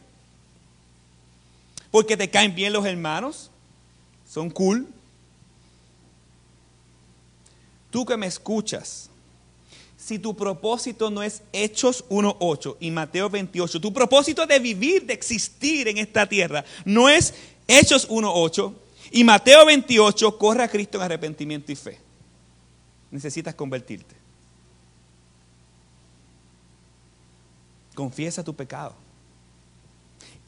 ¿Porque 1.91 2.17
te 2.17 2.29
caen 2.29 2.55
bien 2.55 2.73
los 2.73 2.85
hermanos? 2.85 3.51
¿Son 4.27 4.49
cool? 4.49 4.87
Tú 7.91 8.05
que 8.05 8.17
me 8.17 8.27
escuchas, 8.27 9.09
si 10.07 10.19
tu 10.19 10.37
propósito 10.37 11.11
no 11.11 11.21
es 11.21 11.41
Hechos 11.51 12.05
1.8 12.07 12.77
y 12.79 12.91
Mateo 12.91 13.29
28, 13.29 13.81
tu 13.81 13.91
propósito 13.91 14.45
de 14.47 14.57
vivir, 14.57 15.05
de 15.05 15.13
existir 15.13 15.89
en 15.89 15.97
esta 15.97 16.25
tierra, 16.25 16.63
no 16.85 17.09
es 17.09 17.33
Hechos 17.67 18.07
1.8 18.07 18.73
y 19.11 19.25
Mateo 19.25 19.65
28, 19.65 20.37
corre 20.37 20.63
a 20.63 20.69
Cristo 20.69 20.97
en 20.97 21.03
arrepentimiento 21.03 21.73
y 21.73 21.75
fe. 21.75 21.99
Necesitas 23.11 23.53
convertirte. 23.53 24.15
Confiesa 27.93 28.45
tu 28.45 28.55
pecado 28.55 28.95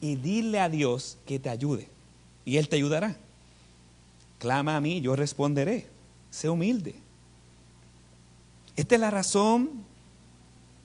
y 0.00 0.16
dile 0.16 0.58
a 0.60 0.70
Dios 0.70 1.18
que 1.26 1.38
te 1.38 1.50
ayude 1.50 1.86
y 2.46 2.56
Él 2.56 2.66
te 2.66 2.76
ayudará. 2.76 3.14
Clama 4.38 4.76
a 4.76 4.80
mí, 4.80 5.02
yo 5.02 5.14
responderé. 5.16 5.86
Sé 6.30 6.48
humilde. 6.48 6.94
Esta 8.76 8.94
es 8.94 9.00
la 9.00 9.10
razón 9.10 9.84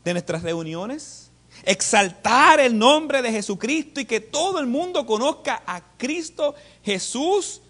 de 0.03 0.13
nuestras 0.13 0.43
reuniones. 0.43 1.31
Exaltar 1.63 2.59
el 2.59 2.77
nombre 2.77 3.21
de 3.21 3.31
Jesucristo 3.31 3.99
y 3.99 4.05
que 4.05 4.19
todo 4.19 4.59
el 4.59 4.67
mundo 4.67 5.05
conozca 5.05 5.63
a 5.65 5.81
Cristo 5.97 6.53
Jesús 6.83 7.61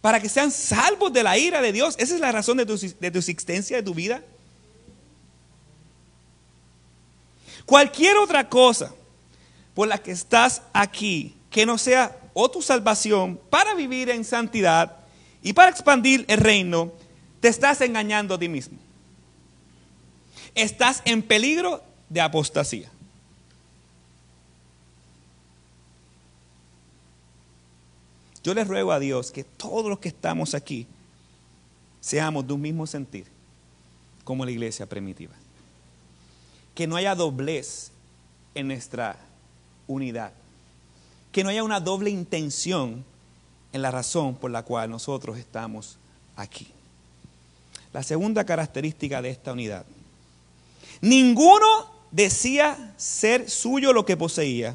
para 0.00 0.20
que 0.20 0.28
sean 0.28 0.50
salvos 0.50 1.12
de 1.12 1.22
la 1.22 1.36
ira 1.36 1.60
de 1.60 1.72
Dios. 1.72 1.94
Esa 1.98 2.14
es 2.14 2.20
la 2.20 2.32
razón 2.32 2.56
de 2.56 2.66
tu, 2.66 2.74
existencia, 3.18 3.76
de 3.76 3.82
tu 3.82 3.94
vida. 3.94 4.22
Cualquier 7.66 8.16
otra 8.18 8.48
cosa 8.48 8.94
por 9.74 9.88
la 9.88 9.98
que 9.98 10.12
estás 10.12 10.62
aquí, 10.72 11.34
que 11.50 11.66
no 11.66 11.78
sea 11.78 12.16
o 12.34 12.50
tu 12.50 12.62
salvación 12.62 13.40
para 13.50 13.74
vivir 13.74 14.10
en 14.10 14.24
santidad 14.24 14.98
y 15.42 15.52
para 15.52 15.70
expandir 15.70 16.24
el 16.28 16.38
reino, 16.38 16.92
te 17.40 17.48
estás 17.48 17.80
engañando 17.80 18.34
a 18.34 18.38
ti 18.38 18.48
mismo 18.48 18.83
estás 20.54 21.02
en 21.04 21.22
peligro 21.22 21.82
de 22.08 22.20
apostasía. 22.20 22.90
Yo 28.42 28.52
les 28.52 28.68
ruego 28.68 28.92
a 28.92 28.98
Dios 28.98 29.32
que 29.32 29.42
todos 29.42 29.86
los 29.86 29.98
que 29.98 30.08
estamos 30.08 30.54
aquí 30.54 30.86
seamos 32.00 32.46
de 32.46 32.52
un 32.52 32.60
mismo 32.60 32.86
sentir, 32.86 33.26
como 34.22 34.44
la 34.44 34.50
iglesia 34.50 34.86
primitiva. 34.86 35.32
Que 36.74 36.86
no 36.86 36.96
haya 36.96 37.14
doblez 37.14 37.90
en 38.54 38.68
nuestra 38.68 39.16
unidad. 39.86 40.32
Que 41.32 41.42
no 41.42 41.48
haya 41.48 41.64
una 41.64 41.80
doble 41.80 42.10
intención 42.10 43.02
en 43.72 43.82
la 43.82 43.90
razón 43.90 44.34
por 44.34 44.50
la 44.50 44.62
cual 44.62 44.90
nosotros 44.90 45.38
estamos 45.38 45.96
aquí. 46.36 46.68
La 47.94 48.02
segunda 48.02 48.44
característica 48.44 49.22
de 49.22 49.30
esta 49.30 49.52
unidad 49.52 49.86
Ninguno 51.04 51.66
decía 52.10 52.94
ser 52.96 53.50
suyo 53.50 53.92
lo 53.92 54.06
que 54.06 54.16
poseía. 54.16 54.74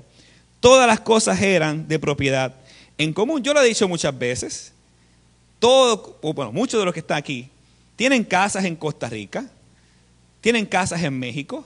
Todas 0.60 0.86
las 0.86 1.00
cosas 1.00 1.42
eran 1.42 1.88
de 1.88 1.98
propiedad 1.98 2.54
en 3.00 3.14
común. 3.14 3.42
Yo 3.42 3.52
lo 3.52 3.64
he 3.64 3.68
dicho 3.68 3.88
muchas 3.88 4.16
veces. 4.16 4.72
Todo, 5.58 6.20
bueno, 6.22 6.52
muchos 6.52 6.80
de 6.80 6.86
los 6.86 6.94
que 6.94 7.00
están 7.00 7.18
aquí 7.18 7.50
tienen 7.96 8.24
casas 8.24 8.64
en 8.66 8.76
Costa 8.76 9.10
Rica, 9.10 9.50
tienen 10.40 10.68
casas 10.68 11.02
en 11.02 11.18
México, 11.18 11.66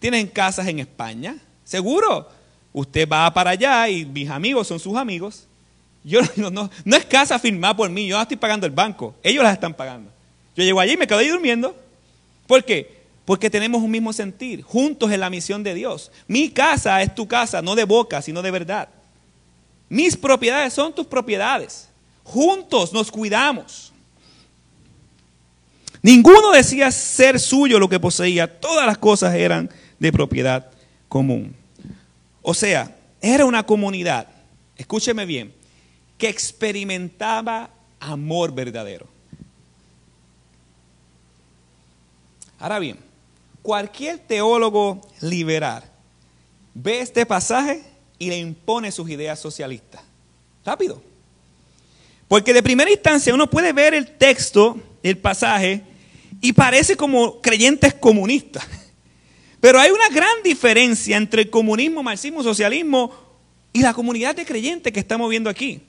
tienen 0.00 0.26
casas 0.26 0.66
en 0.66 0.80
España. 0.80 1.36
Seguro, 1.62 2.28
usted 2.72 3.08
va 3.08 3.32
para 3.32 3.50
allá 3.50 3.88
y 3.88 4.04
mis 4.04 4.28
amigos 4.28 4.66
son 4.66 4.80
sus 4.80 4.96
amigos. 4.96 5.46
Yo 6.02 6.18
no, 6.34 6.50
no, 6.50 6.68
no 6.84 6.96
es 6.96 7.04
casa 7.04 7.38
firmada 7.38 7.76
por 7.76 7.88
mí, 7.88 8.08
yo 8.08 8.16
no 8.16 8.22
estoy 8.22 8.38
pagando 8.38 8.66
el 8.66 8.72
banco, 8.72 9.14
ellos 9.22 9.44
las 9.44 9.52
están 9.52 9.72
pagando. 9.72 10.10
Yo 10.56 10.64
llego 10.64 10.80
allí 10.80 10.94
y 10.94 10.96
me 10.96 11.06
quedo 11.06 11.20
ahí 11.20 11.28
durmiendo. 11.28 11.76
¿Por 12.48 12.64
qué? 12.64 12.99
Porque 13.24 13.50
tenemos 13.50 13.82
un 13.82 13.90
mismo 13.90 14.12
sentir, 14.12 14.62
juntos 14.62 15.12
en 15.12 15.20
la 15.20 15.30
misión 15.30 15.62
de 15.62 15.74
Dios. 15.74 16.10
Mi 16.26 16.50
casa 16.50 17.00
es 17.02 17.14
tu 17.14 17.28
casa, 17.28 17.62
no 17.62 17.74
de 17.74 17.84
boca, 17.84 18.22
sino 18.22 18.42
de 18.42 18.50
verdad. 18.50 18.88
Mis 19.88 20.16
propiedades 20.16 20.72
son 20.72 20.94
tus 20.94 21.06
propiedades. 21.06 21.88
Juntos 22.24 22.92
nos 22.92 23.10
cuidamos. 23.10 23.92
Ninguno 26.02 26.50
decía 26.52 26.90
ser 26.90 27.38
suyo 27.38 27.78
lo 27.78 27.88
que 27.88 28.00
poseía, 28.00 28.60
todas 28.60 28.86
las 28.86 28.98
cosas 28.98 29.34
eran 29.34 29.70
de 29.98 30.12
propiedad 30.12 30.70
común. 31.08 31.54
O 32.40 32.54
sea, 32.54 32.96
era 33.20 33.44
una 33.44 33.64
comunidad, 33.64 34.26
escúcheme 34.76 35.26
bien, 35.26 35.52
que 36.16 36.28
experimentaba 36.28 37.70
amor 37.98 38.54
verdadero. 38.54 39.06
Ahora 42.58 42.78
bien, 42.78 43.09
Cualquier 43.62 44.18
teólogo 44.18 45.00
liberal 45.20 45.84
ve 46.74 47.00
este 47.00 47.26
pasaje 47.26 47.82
y 48.18 48.28
le 48.28 48.38
impone 48.38 48.92
sus 48.92 49.08
ideas 49.10 49.38
socialistas. 49.38 50.02
Rápido. 50.64 51.02
Porque 52.28 52.52
de 52.52 52.62
primera 52.62 52.90
instancia 52.90 53.34
uno 53.34 53.50
puede 53.50 53.72
ver 53.72 53.94
el 53.94 54.16
texto, 54.16 54.78
el 55.02 55.18
pasaje, 55.18 55.82
y 56.40 56.52
parece 56.52 56.96
como 56.96 57.40
creyentes 57.40 57.94
comunistas. 57.94 58.64
Pero 59.60 59.78
hay 59.78 59.90
una 59.90 60.08
gran 60.08 60.42
diferencia 60.42 61.16
entre 61.16 61.42
el 61.42 61.50
comunismo, 61.50 62.02
marxismo, 62.02 62.42
socialismo 62.42 63.12
y 63.72 63.82
la 63.82 63.92
comunidad 63.92 64.34
de 64.34 64.46
creyentes 64.46 64.92
que 64.92 65.00
estamos 65.00 65.28
viendo 65.28 65.50
aquí. 65.50 65.82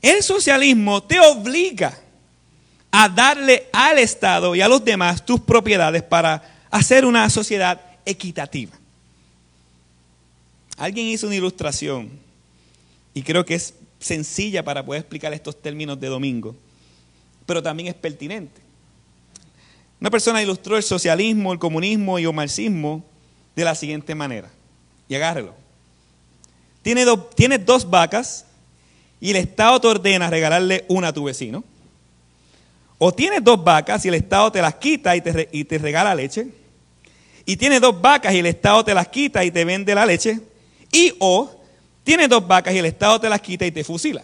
El 0.00 0.22
socialismo 0.22 1.02
te 1.02 1.18
obliga 1.18 1.98
a 2.96 3.08
darle 3.08 3.66
al 3.72 3.98
Estado 3.98 4.54
y 4.54 4.60
a 4.60 4.68
los 4.68 4.84
demás 4.84 5.26
tus 5.26 5.40
propiedades 5.40 6.04
para 6.04 6.44
hacer 6.70 7.04
una 7.04 7.28
sociedad 7.28 7.80
equitativa. 8.06 8.70
Alguien 10.76 11.08
hizo 11.08 11.26
una 11.26 11.34
ilustración 11.34 12.08
y 13.12 13.22
creo 13.22 13.44
que 13.44 13.56
es 13.56 13.74
sencilla 13.98 14.62
para 14.62 14.86
poder 14.86 15.00
explicar 15.00 15.32
estos 15.32 15.60
términos 15.60 15.98
de 15.98 16.06
domingo, 16.06 16.54
pero 17.46 17.60
también 17.60 17.88
es 17.88 17.94
pertinente. 17.96 18.60
Una 20.00 20.10
persona 20.10 20.40
ilustró 20.40 20.76
el 20.76 20.84
socialismo, 20.84 21.52
el 21.52 21.58
comunismo 21.58 22.20
y 22.20 22.24
el 22.24 22.32
marxismo 22.32 23.04
de 23.56 23.64
la 23.64 23.74
siguiente 23.74 24.14
manera. 24.14 24.52
Y 25.08 25.16
agárrelo. 25.16 25.52
Tienes 26.82 27.08
tiene 27.34 27.58
dos 27.58 27.90
vacas 27.90 28.46
y 29.20 29.30
el 29.30 29.36
Estado 29.36 29.80
te 29.80 29.88
ordena 29.88 30.30
regalarle 30.30 30.84
una 30.86 31.08
a 31.08 31.12
tu 31.12 31.24
vecino. 31.24 31.64
O 33.06 33.12
tienes 33.12 33.44
dos 33.44 33.62
vacas 33.62 34.02
y 34.06 34.08
el 34.08 34.14
Estado 34.14 34.50
te 34.50 34.62
las 34.62 34.76
quita 34.76 35.14
y 35.14 35.20
te, 35.20 35.50
y 35.52 35.64
te 35.64 35.76
regala 35.76 36.14
leche. 36.14 36.46
Y 37.44 37.54
tienes 37.54 37.82
dos 37.82 38.00
vacas 38.00 38.32
y 38.32 38.38
el 38.38 38.46
Estado 38.46 38.82
te 38.82 38.94
las 38.94 39.08
quita 39.08 39.44
y 39.44 39.50
te 39.50 39.62
vende 39.62 39.94
la 39.94 40.06
leche. 40.06 40.40
Y 40.90 41.12
o 41.18 41.54
tienes 42.02 42.30
dos 42.30 42.48
vacas 42.48 42.72
y 42.72 42.78
el 42.78 42.86
Estado 42.86 43.20
te 43.20 43.28
las 43.28 43.42
quita 43.42 43.66
y 43.66 43.72
te 43.72 43.84
fusila. 43.84 44.22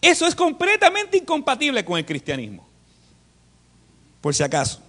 Eso 0.00 0.28
es 0.28 0.36
completamente 0.36 1.16
incompatible 1.16 1.84
con 1.84 1.98
el 1.98 2.06
cristianismo. 2.06 2.64
Por 4.20 4.32
si 4.32 4.44
acaso. 4.44 4.80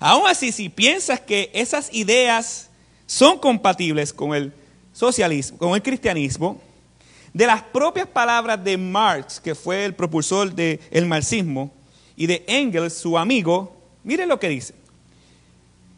Aún 0.00 0.26
así, 0.26 0.52
si 0.52 0.68
piensas 0.68 1.18
que 1.18 1.50
esas 1.54 1.88
ideas 1.94 2.68
son 3.06 3.38
compatibles 3.38 4.12
con 4.12 4.34
el 4.34 4.52
socialismo, 4.92 5.56
con 5.56 5.74
el 5.74 5.82
cristianismo, 5.82 6.60
de 7.34 7.46
las 7.48 7.62
propias 7.62 8.06
palabras 8.06 8.62
de 8.62 8.78
Marx, 8.78 9.40
que 9.40 9.56
fue 9.56 9.84
el 9.84 9.94
propulsor 9.94 10.54
del 10.54 11.06
marxismo, 11.06 11.72
y 12.16 12.26
de 12.28 12.44
Engels, 12.46 12.94
su 12.94 13.18
amigo, 13.18 13.76
miren 14.04 14.28
lo 14.28 14.38
que 14.38 14.48
dice. 14.48 14.74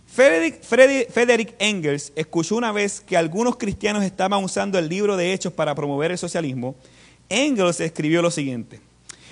Frederick 0.08 1.54
Engels 1.58 2.10
escuchó 2.16 2.56
una 2.56 2.72
vez 2.72 3.02
que 3.02 3.18
algunos 3.18 3.58
cristianos 3.58 4.02
estaban 4.02 4.42
usando 4.42 4.78
el 4.78 4.88
libro 4.88 5.14
de 5.18 5.34
Hechos 5.34 5.52
para 5.52 5.74
promover 5.74 6.10
el 6.10 6.16
socialismo. 6.16 6.74
Engels 7.28 7.80
escribió 7.80 8.22
lo 8.22 8.30
siguiente: 8.30 8.80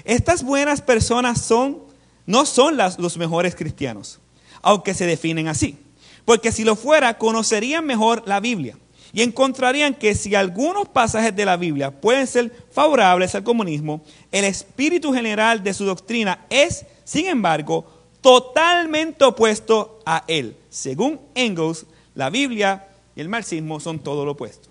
Estas 0.05 0.43
buenas 0.43 0.83
personas 0.83 1.41
son, 1.41 1.79
no 2.27 2.45
son 2.45 2.77
los 2.77 3.17
mejores 3.17 3.55
cristianos, 3.55 4.21
aunque 4.61 4.93
se 4.93 5.07
definen 5.07 5.49
así, 5.49 5.79
porque 6.27 6.53
si 6.53 6.65
lo 6.65 6.77
fuera 6.77 7.17
conocerían 7.17 7.87
mejor 7.87 8.23
la 8.27 8.41
Biblia 8.41 8.77
y 9.15 9.23
encontrarían 9.23 9.95
que 9.95 10.17
si 10.17 10.35
algunos 10.35 10.89
pasajes 10.89 11.35
de 11.35 11.45
la 11.45 11.57
Biblia 11.57 11.93
pueden 11.93 12.27
ser 12.27 12.51
favorables 12.73 13.33
al 13.37 13.45
comunismo, 13.45 14.03
el 14.33 14.45
espíritu 14.45 15.15
general 15.15 15.63
de 15.63 15.73
su 15.73 15.85
doctrina 15.85 16.45
es, 16.51 16.85
sin 17.05 17.27
embargo, 17.27 17.87
totalmente 18.21 19.25
opuesto 19.25 20.01
a 20.05 20.25
él. 20.27 20.57
Según 20.69 21.21
Engels, 21.37 21.87
la 22.17 22.29
Biblia 22.29 22.89
y 23.15 23.21
el 23.21 23.29
marxismo 23.29 23.79
son 23.79 24.01
todo 24.01 24.25
lo 24.25 24.33
opuesto. 24.33 24.69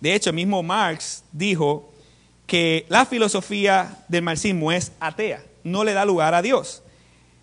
De 0.00 0.12
hecho, 0.12 0.32
mismo 0.32 0.64
Marx 0.64 1.22
dijo 1.30 1.88
que 2.48 2.84
la 2.88 3.06
filosofía 3.06 4.04
del 4.08 4.22
marxismo 4.22 4.72
es 4.72 4.90
atea, 4.98 5.44
no 5.62 5.84
le 5.84 5.92
da 5.92 6.04
lugar 6.04 6.34
a 6.34 6.42
Dios. 6.42 6.82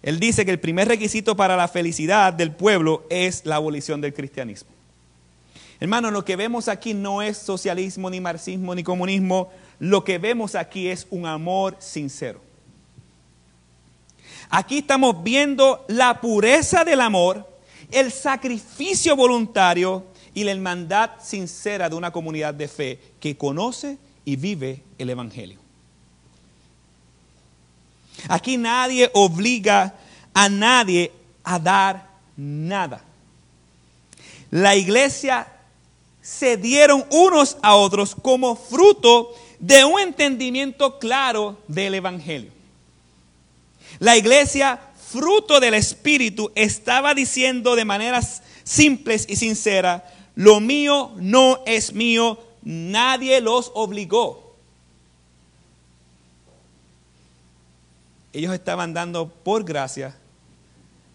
Él 0.04 0.20
dice 0.20 0.44
que 0.44 0.52
el 0.52 0.60
primer 0.60 0.90
requisito 0.90 1.38
para 1.38 1.56
la 1.56 1.70
felicidad 1.70 2.34
del 2.34 2.52
pueblo 2.52 3.06
es 3.10 3.46
la 3.46 3.56
abolición 3.56 4.02
del 4.02 4.14
cristianismo. 4.14 4.77
Hermano, 5.80 6.10
lo 6.10 6.26
que 6.26 6.36
vemos 6.36 6.68
aquí 6.68 6.94
no 6.94 7.22
es 7.22 7.38
socialismo, 7.38 8.10
ni 8.10 8.20
marxismo, 8.20 8.74
ni 8.74 8.84
comunismo. 8.84 9.50
Lo 9.80 10.04
que 10.04 10.18
vemos 10.18 10.56
aquí 10.56 10.88
es 10.88 11.06
un 11.12 11.28
amor 11.28 11.76
sincero. 11.80 12.42
Aquí 14.50 14.80
estamos 14.80 15.24
viendo 15.24 15.86
la 15.88 16.20
pureza 16.20 16.84
del 16.84 17.02
amor, 17.02 17.48
el 17.92 18.12
sacrificio 18.12 19.16
voluntario 19.16 20.06
y 20.34 20.44
la 20.44 20.52
hermandad 20.52 21.12
sincera 21.22 21.90
de 21.90 21.96
una 21.96 22.12
comunidad 22.12 22.54
de 22.54 22.68
fe 22.68 23.00
que 23.20 23.38
conoce 23.38 23.98
y 24.26 24.36
vive 24.36 24.84
el 24.98 25.10
Evangelio. 25.10 25.60
Aquí 28.30 28.58
nadie 28.58 29.12
obliga 29.14 29.94
a 30.34 30.50
nadie 30.50 31.12
a 31.44 31.60
dar 31.60 32.10
nada. 32.36 33.04
La 34.50 34.76
iglesia 34.76 35.48
se 36.28 36.58
dieron 36.58 37.06
unos 37.10 37.56
a 37.62 37.76
otros 37.76 38.14
como 38.14 38.58
fruto 38.58 39.34
de 39.60 39.86
un 39.86 39.98
entendimiento 39.98 41.00
claro 41.00 41.58
del 41.70 41.96
Evangelio. 41.96 42.52
La 44.00 44.18
iglesia, 44.18 44.78
fruto 45.10 45.62
del 45.62 45.74
Espíritu, 45.74 46.52
estaba 46.54 47.14
diciendo 47.14 47.78
de 47.78 47.86
maneras 47.86 48.44
simples 48.66 49.26
y 49.30 49.38
sinceras, 49.38 50.04
lo 50.36 50.60
mío 50.60 51.14
no 51.16 51.62
es 51.66 51.94
mío, 51.94 52.38
nadie 52.62 53.40
los 53.40 53.72
obligó. 53.74 54.54
Ellos 58.34 58.54
estaban 58.54 58.94
dando 58.94 59.30
por 59.30 59.64
gracia 59.64 60.14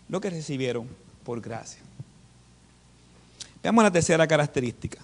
lo 0.09 0.23
que 0.23 0.31
recibieron 0.31 0.89
por 1.23 1.43
gracia. 1.43 1.82
Veamos 3.63 3.85
la 3.85 3.91
tercera 3.91 4.27
característica. 4.27 4.99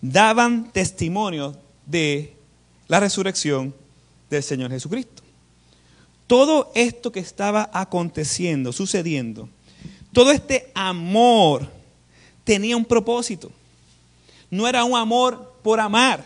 Daban 0.00 0.70
testimonio 0.72 1.56
de 1.86 2.34
la 2.88 3.00
resurrección 3.00 3.74
del 4.28 4.42
Señor 4.42 4.70
Jesucristo 4.70 5.20
todo 6.30 6.70
esto 6.76 7.10
que 7.10 7.18
estaba 7.18 7.68
aconteciendo, 7.72 8.72
sucediendo, 8.72 9.48
todo 10.12 10.30
este 10.30 10.70
amor 10.76 11.68
tenía 12.44 12.76
un 12.76 12.84
propósito. 12.84 13.50
No 14.48 14.68
era 14.68 14.84
un 14.84 14.96
amor 14.96 15.54
por 15.60 15.80
amar. 15.80 16.24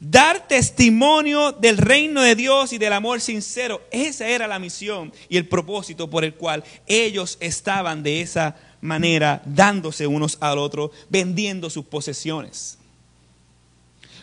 Dar 0.00 0.48
testimonio 0.48 1.52
del 1.52 1.78
reino 1.78 2.22
de 2.22 2.34
Dios 2.34 2.72
y 2.72 2.78
del 2.78 2.92
amor 2.92 3.20
sincero. 3.20 3.82
Esa 3.92 4.26
era 4.26 4.48
la 4.48 4.58
misión 4.58 5.12
y 5.28 5.36
el 5.36 5.46
propósito 5.46 6.10
por 6.10 6.24
el 6.24 6.34
cual 6.34 6.64
ellos 6.88 7.38
estaban 7.38 8.02
de 8.02 8.20
esa 8.20 8.46
manera, 8.46 8.56
dándose 9.44 10.06
unos 10.06 10.36
al 10.40 10.58
otro, 10.58 10.90
vendiendo 11.08 11.70
sus 11.70 11.84
posesiones. 11.84 12.78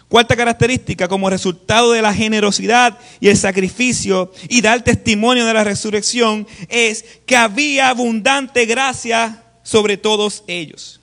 Cuarta 0.07 0.35
característica, 0.35 1.07
como 1.07 1.29
resultado 1.29 1.93
de 1.93 2.01
la 2.01 2.13
generosidad 2.13 2.99
y 3.21 3.29
el 3.29 3.37
sacrificio 3.37 4.31
y 4.49 4.61
dar 4.61 4.83
testimonio 4.83 5.45
de 5.45 5.53
la 5.53 5.63
resurrección, 5.63 6.45
es 6.67 7.05
que 7.25 7.37
había 7.37 7.89
abundante 7.89 8.65
gracia 8.65 9.41
sobre 9.63 9.95
todos 9.97 10.43
ellos. 10.47 10.99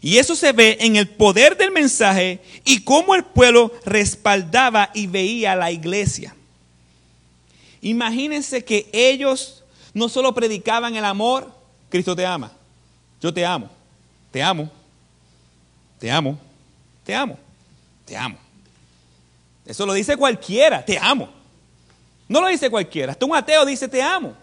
Y 0.00 0.18
eso 0.18 0.36
se 0.36 0.52
ve 0.52 0.76
en 0.80 0.96
el 0.96 1.08
poder 1.08 1.56
del 1.56 1.72
mensaje 1.72 2.40
y 2.64 2.80
cómo 2.82 3.14
el 3.14 3.24
pueblo 3.24 3.72
respaldaba 3.84 4.90
y 4.94 5.06
veía 5.06 5.52
a 5.52 5.56
la 5.56 5.72
iglesia. 5.72 6.36
Imagínense 7.80 8.64
que 8.64 8.88
ellos 8.92 9.64
no 9.94 10.08
solo 10.08 10.34
predicaban 10.34 10.94
el 10.94 11.04
amor, 11.04 11.57
Cristo 11.88 12.14
te 12.14 12.24
ama, 12.24 12.52
yo 13.20 13.32
te 13.32 13.44
amo, 13.44 13.70
te 14.30 14.42
amo, 14.42 14.70
te 15.98 16.10
amo, 16.10 16.38
te 17.04 17.14
amo 17.14 17.38
te 18.08 18.16
amo. 18.16 18.38
Eso 19.66 19.84
lo 19.84 19.92
dice 19.92 20.16
cualquiera, 20.16 20.82
te 20.82 20.98
amo. 20.98 21.28
No 22.26 22.40
lo 22.40 22.48
dice 22.48 22.70
cualquiera, 22.70 23.12
hasta 23.12 23.26
un 23.26 23.36
ateo 23.36 23.66
dice 23.66 23.86
te 23.86 24.00
amo. 24.00 24.34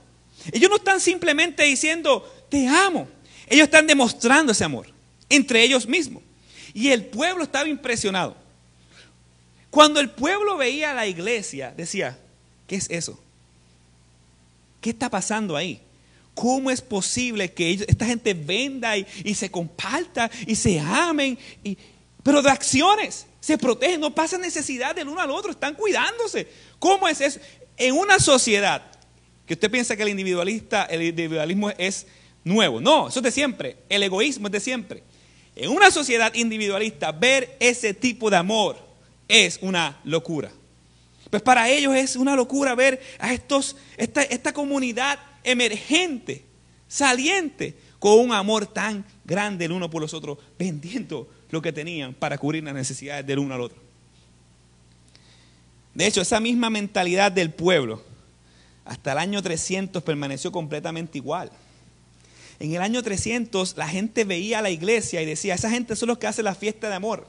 Ellos 0.52 0.70
no 0.70 0.76
están 0.76 1.02
simplemente 1.02 1.64
diciendo 1.64 2.32
te 2.50 2.68
amo, 2.68 3.08
ellos 3.48 3.66
están 3.66 3.88
demostrando 3.88 4.52
ese 4.52 4.64
amor 4.64 4.88
entre 5.30 5.64
ellos 5.64 5.88
mismos. 5.88 6.22
Y 6.74 6.90
el 6.92 7.06
pueblo 7.06 7.44
estaba 7.44 7.68
impresionado. 7.68 8.36
Cuando 9.72 10.00
el 10.00 10.10
pueblo 10.12 10.58
veía 10.58 10.92
a 10.92 10.94
la 10.94 11.08
iglesia, 11.08 11.74
decía, 11.76 12.18
¿qué 12.68 12.76
es 12.76 12.90
eso? 12.90 13.20
¿Qué 14.80 14.92
está 14.92 15.10
pasando 15.10 15.56
ahí? 15.56 15.82
¿Cómo 16.36 16.70
es 16.70 16.82
posible 16.82 17.52
que 17.52 17.72
esta 17.88 18.06
gente 18.06 18.34
venda 18.34 18.96
y, 18.98 19.34
se 19.34 19.50
comparta 19.50 20.30
y 20.46 20.56
se 20.56 20.80
amen? 20.80 21.40
Y, 21.64 21.78
pero 22.22 22.42
de 22.42 22.52
acciones 22.52 23.26
se 23.40 23.58
protegen, 23.58 24.02
no 24.02 24.14
pasan 24.14 24.42
necesidad 24.42 24.94
del 24.94 25.08
uno 25.08 25.22
al 25.22 25.32
otro, 25.32 25.52
están 25.52 25.76
cuidándose. 25.76 26.48
¿Cómo 26.78 27.08
es 27.08 27.22
eso? 27.22 27.40
En 27.78 27.96
una 27.96 28.20
sociedad 28.20 28.84
que 29.48 29.54
usted 29.54 29.72
piensa 29.72 29.96
que 29.96 30.04
el 30.04 30.10
individualista, 30.10 30.84
el 30.86 31.04
individualismo 31.04 31.70
es 31.78 32.06
nuevo. 32.44 32.82
No, 32.82 33.08
eso 33.08 33.20
es 33.20 33.24
de 33.24 33.32
siempre. 33.32 33.78
El 33.88 34.04
egoísmo 34.04 34.48
es 34.48 34.52
de 34.52 34.60
siempre. 34.60 35.04
En 35.56 35.72
una 35.72 35.90
sociedad 35.90 36.34
individualista, 36.34 37.14
ver 37.14 37.56
ese 37.62 37.94
tipo 37.94 38.30
de 38.30 38.38
amor 38.38 38.78
es 39.28 39.58
una 39.62 40.02
locura. 40.04 40.52
Pues 41.30 41.42
para 41.42 41.70
ellos 41.70 41.96
es 41.96 42.16
una 42.18 42.36
locura 42.36 42.76
ver 42.76 43.02
a 43.20 43.34
estos, 43.34 43.78
esta, 43.98 44.22
esta 44.24 44.54
comunidad 44.54 45.20
emergente, 45.46 46.44
saliente, 46.88 47.78
con 48.00 48.20
un 48.20 48.34
amor 48.34 48.68
tan 48.68 49.06
grande 49.24 49.66
el 49.66 49.72
uno 49.72 49.90
por 49.90 50.02
los 50.02 50.14
otros, 50.14 50.38
vendiendo 50.60 51.30
lo 51.50 51.62
que 51.62 51.72
tenían 51.72 52.14
para 52.14 52.38
cubrir 52.38 52.64
las 52.64 52.74
necesidades 52.74 53.26
del 53.26 53.40
uno 53.40 53.56
al 53.56 53.62
otro. 53.62 53.78
De 55.94 56.06
hecho, 56.06 56.22
esa 56.22 56.40
misma 56.40 56.70
mentalidad 56.70 57.32
del 57.32 57.52
pueblo 57.52 58.04
hasta 58.84 59.14
el 59.14 59.18
año 59.18 59.42
300 59.42 60.04
permaneció 60.04 60.52
completamente 60.52 61.18
igual. 61.18 61.52
En 62.60 62.74
el 62.74 62.82
año 62.82 63.02
300 63.02 63.76
la 63.78 63.88
gente 63.88 64.24
veía 64.24 64.60
a 64.60 64.62
la 64.62 64.70
iglesia 64.70 65.22
y 65.22 65.26
decía, 65.26 65.56
esa 65.56 65.70
gente 65.70 65.96
son 65.96 66.10
los 66.10 66.18
que 66.18 66.28
hacen 66.28 66.46
la 66.46 66.56
fiesta 66.56 66.90
de 66.90 66.96
amor. 66.96 67.28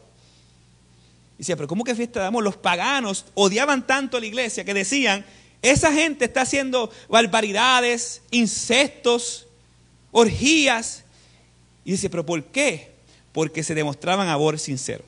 Y 1.37 1.38
decía, 1.38 1.57
pero 1.57 1.68
¿cómo 1.68 1.85
que 1.85 1.94
fiesta 1.94 2.20
de 2.20 2.26
amor? 2.26 2.44
Los 2.44 2.57
paganos 2.57 3.26
odiaban 3.35 3.87
tanto 3.87 4.16
a 4.16 4.20
la 4.20 4.26
iglesia 4.26 4.64
que 4.64 4.74
decían, 4.74 5.24
esa 5.70 5.92
gente 5.92 6.26
está 6.26 6.42
haciendo 6.42 6.90
barbaridades, 7.09 8.22
incestos, 8.31 9.46
orgías. 10.12 11.05
Y 11.85 11.92
dice, 11.92 12.11
pero 12.11 12.24
¿por 12.24 12.44
qué? 12.44 12.92
Porque 13.33 13.62
se 13.62 13.74
demostraban 13.74 14.29
amor 14.29 14.59
sincero. 14.59 15.05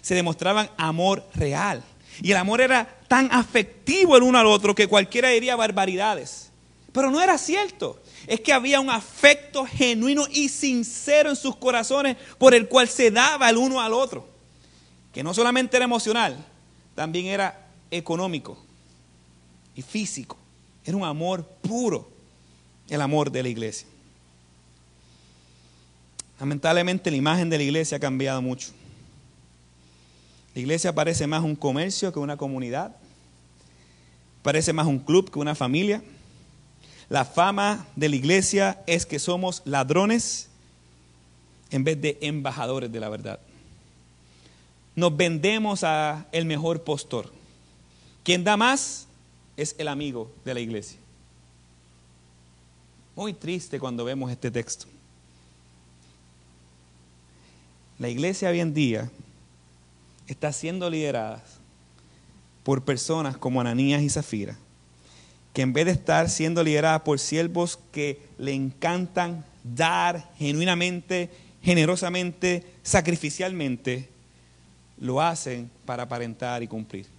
Se 0.00 0.14
demostraban 0.14 0.70
amor 0.76 1.24
real. 1.34 1.82
Y 2.22 2.30
el 2.30 2.36
amor 2.36 2.60
era 2.60 2.98
tan 3.08 3.28
afectivo 3.32 4.16
el 4.16 4.22
uno 4.22 4.38
al 4.38 4.46
otro 4.46 4.74
que 4.74 4.86
cualquiera 4.86 5.28
diría 5.28 5.56
barbaridades. 5.56 6.50
Pero 6.92 7.10
no 7.10 7.20
era 7.20 7.36
cierto. 7.36 8.00
Es 8.26 8.40
que 8.40 8.52
había 8.52 8.80
un 8.80 8.90
afecto 8.90 9.66
genuino 9.66 10.26
y 10.30 10.48
sincero 10.48 11.30
en 11.30 11.36
sus 11.36 11.56
corazones 11.56 12.16
por 12.38 12.54
el 12.54 12.68
cual 12.68 12.88
se 12.88 13.10
daba 13.10 13.50
el 13.50 13.56
uno 13.56 13.80
al 13.80 13.92
otro. 13.92 14.26
Que 15.12 15.22
no 15.22 15.34
solamente 15.34 15.76
era 15.76 15.84
emocional, 15.84 16.36
también 16.94 17.26
era 17.26 17.68
económico 17.90 18.67
y 19.78 19.82
físico. 19.82 20.36
Era 20.84 20.96
un 20.96 21.04
amor 21.04 21.46
puro, 21.62 22.10
el 22.88 23.00
amor 23.00 23.30
de 23.30 23.44
la 23.44 23.48
iglesia. 23.48 23.86
Lamentablemente 26.40 27.12
la 27.12 27.16
imagen 27.16 27.48
de 27.48 27.58
la 27.58 27.62
iglesia 27.62 27.96
ha 27.96 28.00
cambiado 28.00 28.42
mucho. 28.42 28.70
La 30.52 30.62
iglesia 30.62 30.92
parece 30.92 31.28
más 31.28 31.44
un 31.44 31.54
comercio 31.54 32.12
que 32.12 32.18
una 32.18 32.36
comunidad. 32.36 32.96
Parece 34.42 34.72
más 34.72 34.88
un 34.88 34.98
club 34.98 35.30
que 35.30 35.38
una 35.38 35.54
familia. 35.54 36.02
La 37.08 37.24
fama 37.24 37.86
de 37.94 38.08
la 38.08 38.16
iglesia 38.16 38.82
es 38.88 39.06
que 39.06 39.20
somos 39.20 39.62
ladrones 39.64 40.48
en 41.70 41.84
vez 41.84 42.00
de 42.00 42.18
embajadores 42.20 42.90
de 42.90 42.98
la 42.98 43.08
verdad. 43.08 43.38
Nos 44.96 45.16
vendemos 45.16 45.84
a 45.84 46.26
el 46.32 46.46
mejor 46.46 46.82
postor. 46.82 47.32
Quien 48.24 48.42
da 48.42 48.56
más 48.56 49.07
es 49.58 49.74
el 49.76 49.88
amigo 49.88 50.30
de 50.44 50.54
la 50.54 50.60
iglesia. 50.60 50.98
Muy 53.16 53.34
triste 53.34 53.80
cuando 53.80 54.04
vemos 54.04 54.30
este 54.30 54.52
texto. 54.52 54.86
La 57.98 58.08
iglesia 58.08 58.50
hoy 58.50 58.60
en 58.60 58.72
día 58.72 59.10
está 60.28 60.52
siendo 60.52 60.88
liderada 60.88 61.42
por 62.62 62.84
personas 62.84 63.36
como 63.36 63.60
Ananías 63.60 64.00
y 64.02 64.08
Zafira, 64.08 64.56
que 65.52 65.62
en 65.62 65.72
vez 65.72 65.86
de 65.86 65.92
estar 65.92 66.30
siendo 66.30 66.62
lideradas 66.62 67.00
por 67.00 67.18
siervos 67.18 67.80
que 67.90 68.22
le 68.38 68.52
encantan 68.52 69.44
dar 69.64 70.32
genuinamente, 70.38 71.30
generosamente, 71.64 72.64
sacrificialmente, 72.84 74.08
lo 75.00 75.20
hacen 75.20 75.68
para 75.84 76.04
aparentar 76.04 76.62
y 76.62 76.68
cumplir. 76.68 77.17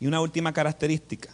Y 0.00 0.06
una 0.06 0.20
última 0.20 0.52
característica, 0.52 1.30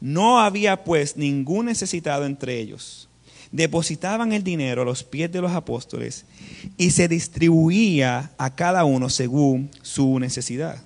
no 0.00 0.40
había 0.40 0.84
pues 0.84 1.16
ningún 1.16 1.66
necesitado 1.66 2.26
entre 2.26 2.58
ellos 2.58 3.08
depositaban 3.52 4.32
el 4.32 4.42
dinero 4.42 4.82
a 4.82 4.84
los 4.86 5.04
pies 5.04 5.30
de 5.30 5.42
los 5.42 5.52
apóstoles 5.52 6.24
y 6.78 6.90
se 6.90 7.06
distribuía 7.06 8.32
a 8.38 8.54
cada 8.54 8.84
uno 8.84 9.10
según 9.10 9.70
su 9.82 10.18
necesidad. 10.18 10.82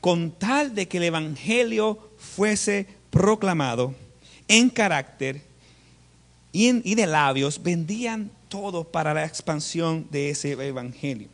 Con 0.00 0.30
tal 0.30 0.74
de 0.74 0.86
que 0.86 0.98
el 0.98 1.04
Evangelio 1.04 2.10
fuese 2.18 2.86
proclamado 3.10 3.94
en 4.46 4.68
carácter 4.68 5.42
y, 6.52 6.94
de 6.94 7.06
labios, 7.06 7.60
vendían 7.62 8.30
todo 8.48 8.84
para 8.84 9.14
la 9.14 9.24
expansión 9.24 10.06
de 10.10 10.30
ese 10.30 10.52
Evangelio. 10.52 11.28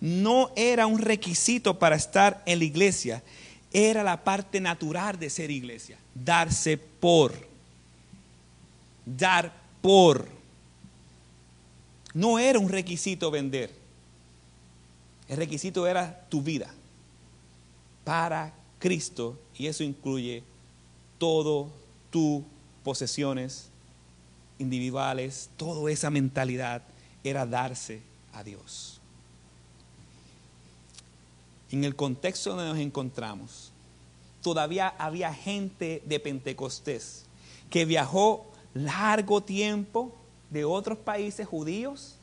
No 0.00 0.50
era 0.56 0.86
un 0.86 0.98
requisito 0.98 1.78
para 1.78 1.96
estar 1.96 2.42
en 2.46 2.58
la 2.58 2.64
iglesia, 2.64 3.22
era 3.72 4.02
la 4.02 4.22
parte 4.24 4.60
natural 4.60 5.18
de 5.18 5.30
ser 5.30 5.50
iglesia, 5.50 5.98
darse 6.14 6.76
por 6.76 7.46
dar 9.06 9.52
por. 9.80 10.28
No 12.12 12.38
era 12.38 12.58
un 12.58 12.68
requisito 12.68 13.30
vender. 13.30 13.70
El 15.28 15.36
requisito 15.36 15.86
era 15.86 16.26
tu 16.28 16.42
vida 16.42 16.72
para 18.04 18.52
Cristo 18.78 19.38
y 19.56 19.66
eso 19.66 19.82
incluye 19.82 20.42
todo 21.18 21.70
tus 22.10 22.42
posesiones 22.84 23.68
individuales, 24.58 25.50
toda 25.56 25.90
esa 25.90 26.10
mentalidad 26.10 26.82
era 27.24 27.44
darse 27.44 28.00
a 28.32 28.44
Dios. 28.44 28.95
En 31.70 31.84
el 31.84 31.96
contexto 31.96 32.50
donde 32.50 32.66
nos 32.66 32.78
encontramos, 32.78 33.72
todavía 34.42 34.94
había 34.98 35.34
gente 35.34 36.02
de 36.06 36.20
Pentecostés 36.20 37.24
que 37.70 37.84
viajó 37.84 38.46
largo 38.74 39.42
tiempo 39.42 40.14
de 40.50 40.64
otros 40.64 40.98
países 40.98 41.46
judíos 41.46 42.14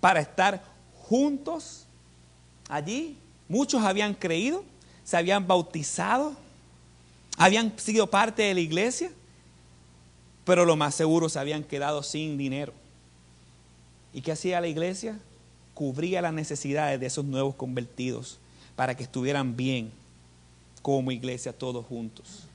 para 0.00 0.20
estar 0.20 0.64
juntos 0.94 1.84
allí. 2.68 3.18
Muchos 3.48 3.82
habían 3.82 4.14
creído, 4.14 4.64
se 5.04 5.16
habían 5.16 5.46
bautizado, 5.46 6.34
habían 7.36 7.78
sido 7.78 8.06
parte 8.06 8.42
de 8.42 8.54
la 8.54 8.60
iglesia, 8.60 9.10
pero 10.46 10.64
lo 10.64 10.76
más 10.76 10.94
seguro 10.94 11.28
se 11.28 11.38
habían 11.38 11.62
quedado 11.62 12.02
sin 12.02 12.38
dinero. 12.38 12.72
¿Y 14.14 14.22
qué 14.22 14.32
hacía 14.32 14.62
la 14.62 14.68
iglesia? 14.68 15.18
Cubría 15.74 16.22
las 16.22 16.32
necesidades 16.32 16.98
de 16.98 17.06
esos 17.06 17.26
nuevos 17.26 17.54
convertidos 17.54 18.38
para 18.76 18.94
que 18.94 19.02
estuvieran 19.02 19.56
bien 19.56 19.90
como 20.82 21.10
iglesia 21.10 21.52
todos 21.52 21.84
juntos 21.86 22.46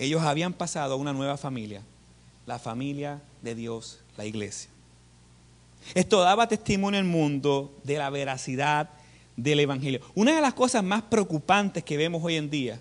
ellos 0.00 0.22
habían 0.22 0.54
pasado 0.54 0.94
a 0.94 0.96
una 0.96 1.12
nueva 1.12 1.36
familia, 1.36 1.82
la 2.46 2.58
familia 2.58 3.20
de 3.42 3.54
Dios, 3.54 4.00
la 4.16 4.24
iglesia. 4.24 4.70
Esto 5.94 6.20
daba 6.20 6.48
testimonio 6.48 6.98
al 6.98 7.04
mundo 7.04 7.70
de 7.84 7.98
la 7.98 8.08
veracidad 8.08 8.88
del 9.36 9.60
Evangelio. 9.60 10.00
Una 10.14 10.34
de 10.34 10.40
las 10.40 10.54
cosas 10.54 10.82
más 10.82 11.02
preocupantes 11.02 11.84
que 11.84 11.98
vemos 11.98 12.24
hoy 12.24 12.36
en 12.36 12.48
día 12.48 12.80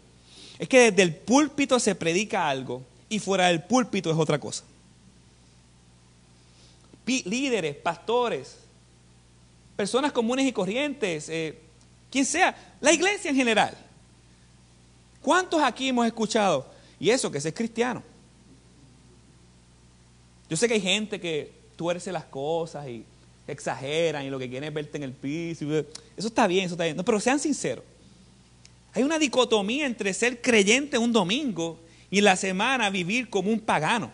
es 0.57 0.69
que 0.69 0.91
desde 0.91 1.03
el 1.03 1.13
púlpito 1.13 1.77
se 1.77 1.93
predica 1.93 2.47
algo 2.47 2.83
y 3.09 3.19
fuera 3.19 3.47
del 3.47 3.63
púlpito 3.63 4.09
es 4.09 4.17
otra 4.17 4.39
cosa. 4.39 4.63
Líderes, 7.05 7.75
pastores, 7.75 8.59
personas 9.79 10.11
comunes 10.11 10.45
y 10.45 10.51
corrientes, 10.51 11.29
eh, 11.29 11.57
quien 12.11 12.25
sea, 12.25 12.53
la 12.81 12.91
iglesia 12.91 13.29
en 13.29 13.37
general. 13.37 13.77
¿Cuántos 15.21 15.63
aquí 15.63 15.87
hemos 15.87 16.05
escuchado? 16.05 16.69
Y 16.99 17.09
eso, 17.09 17.31
que 17.31 17.37
es 17.37 17.53
cristiano. 17.53 18.03
Yo 20.49 20.57
sé 20.57 20.67
que 20.67 20.73
hay 20.73 20.81
gente 20.81 21.17
que 21.21 21.53
tuerce 21.77 22.11
las 22.11 22.25
cosas 22.25 22.89
y 22.89 23.05
exageran 23.47 24.25
y 24.25 24.29
lo 24.29 24.37
que 24.37 24.49
quieren 24.49 24.67
es 24.67 24.73
verte 24.73 24.97
en 24.97 25.03
el 25.03 25.13
piso. 25.13 25.63
Eso 26.17 26.27
está 26.27 26.45
bien, 26.45 26.65
eso 26.65 26.73
está 26.73 26.83
bien. 26.83 26.97
Pero 26.97 27.19
sean 27.21 27.39
sinceros. 27.39 27.85
Hay 28.93 29.03
una 29.03 29.17
dicotomía 29.17 29.85
entre 29.85 30.13
ser 30.13 30.41
creyente 30.41 30.97
un 30.97 31.13
domingo 31.13 31.79
y 32.11 32.19
la 32.19 32.35
semana 32.35 32.89
vivir 32.89 33.29
como 33.29 33.49
un 33.49 33.61
pagano. 33.61 34.11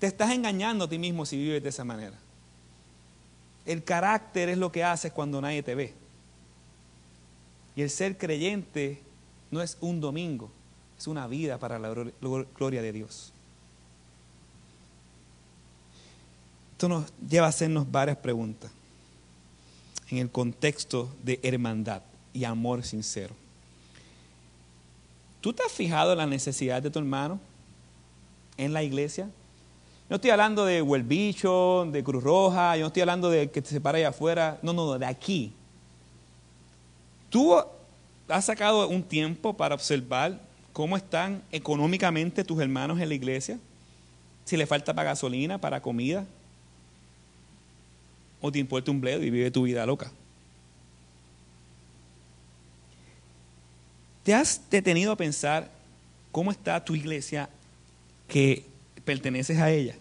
Te 0.00 0.08
estás 0.08 0.32
engañando 0.32 0.86
a 0.86 0.88
ti 0.88 0.98
mismo 0.98 1.24
si 1.24 1.36
vives 1.36 1.62
de 1.62 1.68
esa 1.68 1.84
manera. 1.84 2.18
El 3.66 3.84
carácter 3.84 4.48
es 4.48 4.58
lo 4.58 4.72
que 4.72 4.84
haces 4.84 5.12
cuando 5.12 5.40
nadie 5.40 5.62
te 5.62 5.74
ve. 5.74 5.94
Y 7.76 7.82
el 7.82 7.90
ser 7.90 8.18
creyente 8.18 9.00
no 9.50 9.62
es 9.62 9.76
un 9.80 10.00
domingo, 10.00 10.50
es 10.98 11.06
una 11.06 11.26
vida 11.26 11.58
para 11.58 11.78
la 11.78 11.90
gloria 11.90 12.82
de 12.82 12.92
Dios. 12.92 13.32
Esto 16.72 16.88
nos 16.88 17.12
lleva 17.28 17.46
a 17.46 17.50
hacernos 17.50 17.90
varias 17.90 18.16
preguntas 18.16 18.70
en 20.08 20.18
el 20.18 20.30
contexto 20.30 21.14
de 21.22 21.38
hermandad 21.42 22.02
y 22.32 22.44
amor 22.44 22.82
sincero. 22.84 23.34
¿Tú 25.40 25.52
te 25.52 25.62
has 25.62 25.72
fijado 25.72 26.12
en 26.12 26.18
la 26.18 26.26
necesidad 26.26 26.82
de 26.82 26.90
tu 26.90 26.98
hermano 26.98 27.40
en 28.56 28.72
la 28.72 28.82
iglesia? 28.82 29.30
No 30.10 30.16
estoy 30.16 30.30
hablando 30.30 30.66
de 30.66 30.82
Huelbicho, 30.82 31.88
de 31.90 32.04
Cruz 32.04 32.22
Roja, 32.22 32.76
yo 32.76 32.82
no 32.82 32.86
estoy 32.88 33.00
hablando 33.00 33.30
de 33.30 33.50
que 33.50 33.62
te 33.62 33.70
separa 33.70 33.96
allá 33.96 34.08
afuera, 34.08 34.58
no, 34.60 34.74
no, 34.74 34.84
no, 34.84 34.98
de 34.98 35.06
aquí. 35.06 35.54
¿Tú 37.30 37.56
¿Has 38.30 38.44
sacado 38.44 38.88
un 38.88 39.02
tiempo 39.02 39.56
para 39.56 39.74
observar 39.74 40.40
cómo 40.72 40.96
están 40.96 41.42
económicamente 41.50 42.44
tus 42.44 42.60
hermanos 42.60 43.00
en 43.00 43.08
la 43.08 43.14
iglesia? 43.14 43.58
Si 44.44 44.56
le 44.56 44.66
falta 44.66 44.94
para 44.94 45.10
gasolina, 45.10 45.58
para 45.58 45.82
comida. 45.82 46.24
O 48.40 48.52
te 48.52 48.60
importa 48.60 48.90
un 48.90 49.00
bledo 49.00 49.24
y 49.24 49.30
vive 49.30 49.50
tu 49.50 49.64
vida 49.64 49.84
loca. 49.84 50.12
¿Te 54.22 54.32
has 54.32 54.60
detenido 54.70 55.10
a 55.10 55.16
pensar 55.16 55.68
cómo 56.30 56.52
está 56.52 56.84
tu 56.84 56.94
iglesia 56.94 57.48
que 58.28 58.64
perteneces 59.10 59.58
a 59.58 59.72
ella? 59.72 59.96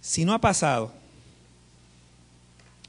Si 0.00 0.24
no 0.24 0.34
ha 0.34 0.40
pasado, 0.40 0.92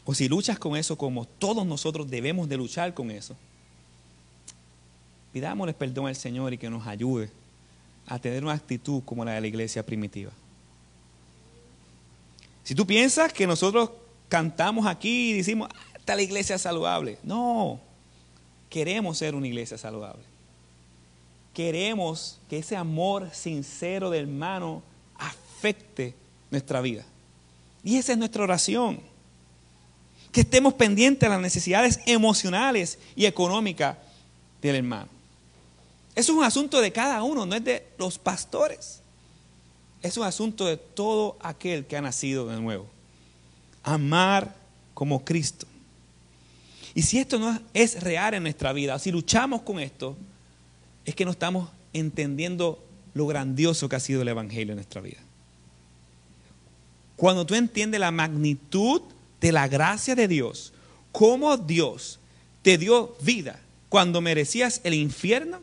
o 0.04 0.16
si 0.16 0.28
luchas 0.28 0.58
con 0.58 0.76
eso 0.76 0.98
como 0.98 1.26
todos 1.26 1.68
nosotros 1.68 2.10
debemos 2.10 2.50
de 2.50 2.58
luchar 2.58 2.96
con 2.96 3.12
eso, 3.12 3.36
pidámosle 5.32 5.76
perdón 5.76 6.08
al 6.08 6.16
Señor 6.16 6.52
y 6.52 6.58
que 6.58 6.68
nos 6.68 6.88
ayude 6.88 7.30
a 8.08 8.18
tener 8.18 8.44
una 8.44 8.54
actitud 8.54 9.04
como 9.06 9.24
la 9.24 9.34
de 9.34 9.42
la 9.42 9.48
iglesia 9.48 9.86
primitiva. 9.86 10.32
Si 12.64 12.74
tú 12.74 12.88
piensas 12.88 13.32
que 13.32 13.46
nosotros 13.46 13.92
cantamos 14.30 14.88
aquí 14.88 15.30
y 15.30 15.34
decimos, 15.34 15.70
ah, 15.72 15.98
está 16.00 16.16
la 16.16 16.24
iglesia 16.24 16.58
saludable. 16.58 17.20
No, 17.22 17.80
queremos 18.68 19.20
ser 19.20 19.36
una 19.36 19.46
iglesia 19.46 19.78
saludable. 19.78 20.37
Queremos 21.58 22.38
que 22.48 22.60
ese 22.60 22.76
amor 22.76 23.32
sincero 23.34 24.12
del 24.12 24.26
hermano 24.26 24.84
afecte 25.18 26.14
nuestra 26.52 26.82
vida. 26.82 27.04
Y 27.84 27.98
esa 27.98 28.12
es 28.12 28.18
nuestra 28.20 28.44
oración. 28.44 29.00
Que 30.32 30.42
estemos 30.42 30.76
pendientes 30.76 31.22
de 31.22 31.30
las 31.30 31.42
necesidades 31.42 32.00
emocionales 32.06 33.00
y 33.16 33.26
económicas 33.26 33.98
del 34.62 34.76
hermano. 34.76 35.08
Eso 36.14 36.32
es 36.32 36.38
un 36.38 36.44
asunto 36.44 36.80
de 36.80 36.92
cada 36.92 37.24
uno, 37.24 37.48
no 37.48 37.56
es 37.56 37.64
de 37.64 37.88
los 37.98 38.20
pastores. 38.20 39.02
Es 40.04 40.16
un 40.16 40.26
asunto 40.26 40.68
de 40.68 40.78
todo 40.78 41.38
aquel 41.40 41.88
que 41.88 41.98
ha 41.98 42.02
nacido 42.02 42.46
de 42.46 42.62
nuevo. 42.62 42.86
Amar 43.82 44.54
como 44.94 45.26
Cristo. 45.26 45.66
Y 46.94 47.02
si 47.02 47.18
esto 47.18 47.40
no 47.40 47.60
es 47.74 48.04
real 48.04 48.36
en 48.36 48.44
nuestra 48.44 48.74
vida, 48.74 49.00
si 49.00 49.12
luchamos 49.12 49.64
con 49.64 49.80
esto, 49.80 50.16
es 51.08 51.16
que 51.16 51.24
no 51.26 51.32
estamos 51.32 51.70
entendiendo 51.94 52.84
lo 53.14 53.26
grandioso 53.28 53.88
que 53.88 53.96
ha 53.96 54.00
sido 54.00 54.22
el 54.22 54.28
Evangelio 54.28 54.74
en 54.74 54.76
nuestra 54.76 55.00
vida. 55.00 55.20
Cuando 57.16 57.46
tú 57.46 57.56
entiendes 57.56 58.02
la 58.02 58.12
magnitud 58.12 59.02
de 59.40 59.54
la 59.54 59.70
gracia 59.70 60.16
de 60.16 60.28
Dios, 60.28 60.74
cómo 61.14 61.56
Dios 61.56 62.20
te 62.62 62.78
dio 62.78 63.16
vida 63.22 63.62
cuando 63.88 64.20
merecías 64.20 64.82
el 64.84 64.94
infierno, 64.94 65.62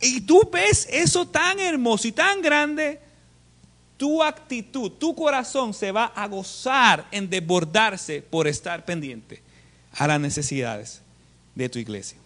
y 0.00 0.22
tú 0.22 0.48
ves 0.52 0.88
eso 0.90 1.28
tan 1.28 1.60
hermoso 1.60 2.08
y 2.08 2.12
tan 2.12 2.42
grande, 2.42 3.00
tu 3.96 4.24
actitud, 4.24 4.90
tu 4.90 5.14
corazón 5.14 5.72
se 5.72 5.92
va 5.92 6.06
a 6.06 6.26
gozar 6.26 7.06
en 7.12 7.30
desbordarse 7.30 8.22
por 8.22 8.48
estar 8.48 8.84
pendiente 8.84 9.40
a 9.92 10.08
las 10.08 10.20
necesidades 10.20 11.00
de 11.54 11.68
tu 11.68 11.78
iglesia. 11.78 12.18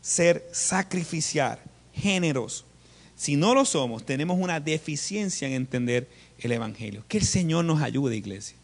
Ser 0.00 0.48
sacrificiar, 0.52 1.62
generoso, 1.92 2.64
si 3.20 3.36
no 3.36 3.54
lo 3.54 3.66
somos, 3.66 4.06
tenemos 4.06 4.38
una 4.40 4.60
deficiencia 4.60 5.46
en 5.46 5.52
entender 5.52 6.08
el 6.38 6.52
Evangelio. 6.52 7.04
Que 7.06 7.18
el 7.18 7.26
Señor 7.26 7.66
nos 7.66 7.82
ayude, 7.82 8.16
iglesia. 8.16 8.56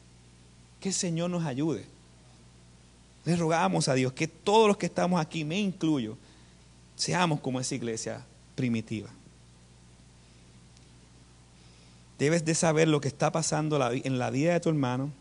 Que 0.80 0.88
el 0.88 0.94
Señor 0.94 1.28
nos 1.28 1.44
ayude. 1.44 1.84
Le 3.26 3.36
rogamos 3.36 3.86
a 3.88 3.92
Dios 3.92 4.14
que 4.14 4.26
todos 4.26 4.66
los 4.66 4.78
que 4.78 4.86
estamos 4.86 5.20
aquí, 5.20 5.44
me 5.44 5.60
incluyo, 5.60 6.16
seamos 6.94 7.40
como 7.40 7.60
esa 7.60 7.74
iglesia 7.74 8.24
primitiva. 8.54 9.10
Debes 12.18 12.42
de 12.42 12.54
saber 12.54 12.88
lo 12.88 13.02
que 13.02 13.08
está 13.08 13.30
pasando 13.30 13.92
en 13.92 14.18
la 14.18 14.30
vida 14.30 14.54
de 14.54 14.60
tu 14.60 14.70
hermano, 14.70 15.12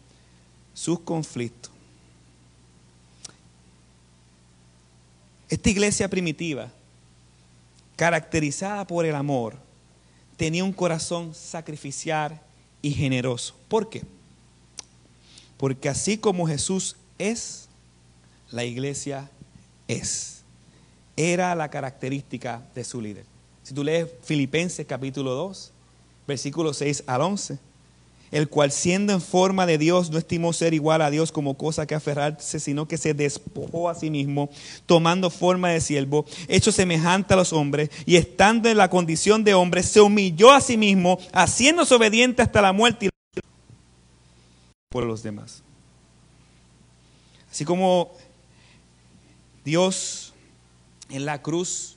sus 0.74 1.02
conflictos. 1.02 1.74
Esta 5.50 5.70
iglesia 5.70 6.10
primitiva 6.10 6.72
caracterizada 7.96 8.86
por 8.86 9.06
el 9.06 9.16
amor, 9.16 9.56
tenía 10.38 10.64
un 10.64 10.74
corazón 10.74 11.34
sacrificial 11.34 12.42
y 12.82 12.92
generoso. 12.92 13.56
¿Por 13.68 13.90
qué? 13.90 14.04
Porque 15.58 15.90
así 15.90 16.18
como 16.18 16.48
Jesús 16.48 16.98
es, 17.18 17.70
la 18.52 18.66
iglesia 18.66 19.30
es. 19.88 20.42
Era 21.16 21.56
la 21.56 21.70
característica 21.70 22.62
de 22.76 22.84
su 22.84 23.02
líder. 23.02 23.26
Si 23.64 23.74
tú 23.74 23.84
lees 23.84 24.10
Filipenses 24.24 24.86
capítulo 24.86 25.34
2, 25.34 25.72
versículo 26.28 26.74
6 26.74 27.04
al 27.08 27.22
11, 27.22 27.58
el 28.36 28.50
cual 28.50 28.70
siendo 28.70 29.14
en 29.14 29.22
forma 29.22 29.66
de 29.66 29.78
Dios 29.78 30.12
no 30.12 30.18
estimó 30.18 30.52
ser 30.52 30.74
igual 30.74 31.02
a 31.02 31.10
Dios 31.10 31.32
como 31.32 31.54
cosa 31.54 31.88
que 31.88 31.96
aferrarse, 31.96 32.60
sino 32.60 32.86
que 32.86 32.98
se 32.98 33.14
despojó 33.14 33.88
a 33.88 33.96
sí 33.96 34.10
mismo, 34.10 34.50
tomando 34.86 35.30
forma 35.30 35.70
de 35.70 35.80
siervo, 35.80 36.26
hecho 36.50 36.74
semejante 36.74 37.34
a 37.34 37.38
los 37.38 37.54
hombres, 37.54 37.90
y 38.06 38.18
estando 38.18 38.68
en 38.68 38.76
la 38.76 38.90
condición 38.90 39.46
de 39.46 39.54
hombre, 39.54 39.84
se 39.84 40.02
humilló 40.02 40.52
a 40.52 40.60
sí 40.60 40.76
mismo, 40.76 41.18
haciéndose 41.32 41.96
obediente 41.96 42.42
hasta 42.42 42.62
la 42.62 42.74
muerte 42.74 43.10
por 44.90 45.06
los 45.06 45.24
demás. 45.24 45.64
Así 47.50 47.64
como 47.64 48.12
Dios 49.64 50.34
en 51.10 51.24
la 51.24 51.42
cruz, 51.42 51.96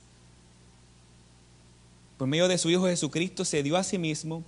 por 2.17 2.29
medio 2.29 2.47
de 2.47 2.57
su 2.57 2.69
Hijo 2.69 2.85
Jesucristo, 2.85 3.43
se 3.43 3.61
dio 3.61 3.75
a 3.75 3.83
sí 3.83 3.97
mismo, 3.97 4.45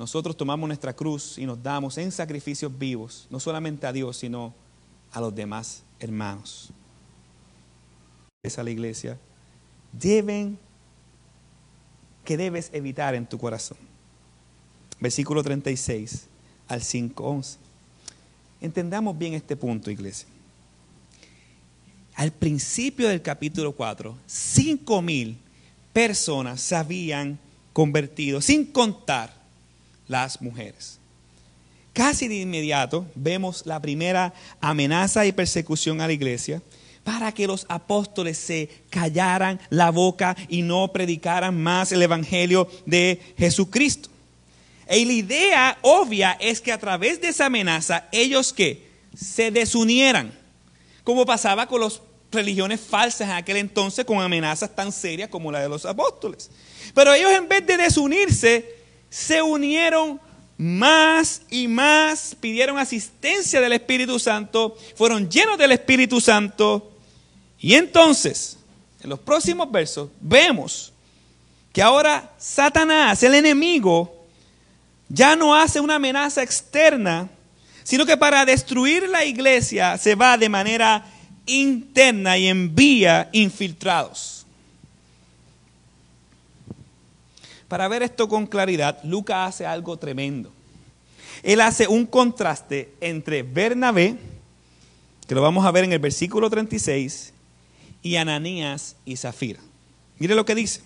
nosotros 0.00 0.34
tomamos 0.34 0.66
nuestra 0.66 0.94
cruz 0.94 1.36
y 1.36 1.44
nos 1.44 1.62
damos 1.62 1.98
en 1.98 2.10
sacrificios 2.10 2.72
vivos, 2.78 3.26
no 3.28 3.38
solamente 3.38 3.86
a 3.86 3.92
Dios, 3.92 4.16
sino 4.16 4.54
a 5.12 5.20
los 5.20 5.34
demás 5.34 5.82
hermanos. 5.98 6.70
Esa 8.42 8.64
la 8.64 8.70
iglesia 8.70 9.18
deben 9.92 10.58
que 12.24 12.38
debes 12.38 12.70
evitar 12.72 13.14
en 13.14 13.26
tu 13.26 13.36
corazón. 13.36 13.76
Versículo 15.00 15.42
36 15.42 16.28
al 16.66 16.80
5:11. 16.80 17.58
Entendamos 18.62 19.18
bien 19.18 19.34
este 19.34 19.54
punto, 19.54 19.90
iglesia. 19.90 20.26
Al 22.14 22.32
principio 22.32 23.06
del 23.06 23.20
capítulo 23.20 23.72
4, 23.72 24.16
cinco 24.26 25.02
mil 25.02 25.36
personas 25.92 26.62
se 26.62 26.74
habían 26.74 27.38
convertido, 27.74 28.40
sin 28.40 28.64
contar 28.64 29.39
las 30.10 30.42
mujeres. 30.42 30.98
Casi 31.92 32.26
de 32.26 32.40
inmediato 32.40 33.06
vemos 33.14 33.64
la 33.64 33.80
primera 33.80 34.34
amenaza 34.60 35.24
y 35.24 35.32
persecución 35.32 36.00
a 36.00 36.08
la 36.08 36.12
iglesia 36.12 36.60
para 37.04 37.32
que 37.32 37.46
los 37.46 37.64
apóstoles 37.68 38.36
se 38.36 38.68
callaran 38.90 39.60
la 39.70 39.90
boca 39.90 40.36
y 40.48 40.62
no 40.62 40.92
predicaran 40.92 41.56
más 41.56 41.92
el 41.92 42.02
Evangelio 42.02 42.68
de 42.86 43.20
Jesucristo. 43.38 44.08
Y 44.90 45.04
la 45.04 45.12
idea 45.12 45.78
obvia 45.82 46.36
es 46.40 46.60
que 46.60 46.72
a 46.72 46.78
través 46.78 47.20
de 47.20 47.28
esa 47.28 47.46
amenaza 47.46 48.08
ellos 48.10 48.52
que 48.52 48.90
se 49.16 49.52
desunieran, 49.52 50.32
como 51.04 51.24
pasaba 51.24 51.68
con 51.68 51.80
las 51.82 52.00
religiones 52.32 52.80
falsas 52.80 53.28
en 53.28 53.34
aquel 53.34 53.58
entonces 53.58 54.04
con 54.04 54.20
amenazas 54.20 54.74
tan 54.74 54.90
serias 54.90 55.28
como 55.28 55.52
la 55.52 55.60
de 55.60 55.68
los 55.68 55.86
apóstoles. 55.86 56.50
Pero 56.94 57.14
ellos 57.14 57.30
en 57.30 57.48
vez 57.48 57.64
de 57.64 57.76
desunirse, 57.76 58.79
se 59.10 59.42
unieron 59.42 60.20
más 60.56 61.42
y 61.50 61.68
más, 61.68 62.36
pidieron 62.38 62.78
asistencia 62.78 63.60
del 63.60 63.72
Espíritu 63.72 64.18
Santo, 64.18 64.76
fueron 64.94 65.28
llenos 65.28 65.58
del 65.58 65.72
Espíritu 65.72 66.20
Santo. 66.20 66.92
Y 67.58 67.74
entonces, 67.74 68.58
en 69.02 69.10
los 69.10 69.18
próximos 69.18 69.70
versos, 69.70 70.10
vemos 70.20 70.92
que 71.72 71.82
ahora 71.82 72.32
Satanás, 72.38 73.22
el 73.22 73.34
enemigo, 73.34 74.26
ya 75.08 75.34
no 75.34 75.54
hace 75.54 75.80
una 75.80 75.96
amenaza 75.96 76.42
externa, 76.42 77.28
sino 77.82 78.06
que 78.06 78.16
para 78.16 78.44
destruir 78.44 79.08
la 79.08 79.24
iglesia 79.24 79.98
se 79.98 80.14
va 80.14 80.38
de 80.38 80.48
manera 80.48 81.04
interna 81.46 82.38
y 82.38 82.48
envía 82.48 83.28
infiltrados. 83.32 84.39
Para 87.70 87.86
ver 87.86 88.02
esto 88.02 88.28
con 88.28 88.48
claridad, 88.48 88.98
Lucas 89.04 89.48
hace 89.48 89.64
algo 89.64 89.96
tremendo. 89.96 90.50
Él 91.44 91.60
hace 91.60 91.86
un 91.86 92.04
contraste 92.04 92.92
entre 93.00 93.44
Bernabé, 93.44 94.16
que 95.28 95.36
lo 95.36 95.40
vamos 95.40 95.64
a 95.64 95.70
ver 95.70 95.84
en 95.84 95.92
el 95.92 96.00
versículo 96.00 96.50
36, 96.50 97.32
y 98.02 98.16
Ananías 98.16 98.96
y 99.04 99.16
Zafira. 99.16 99.60
Mire 100.18 100.34
lo 100.34 100.44
que 100.44 100.56
dice. 100.56 100.80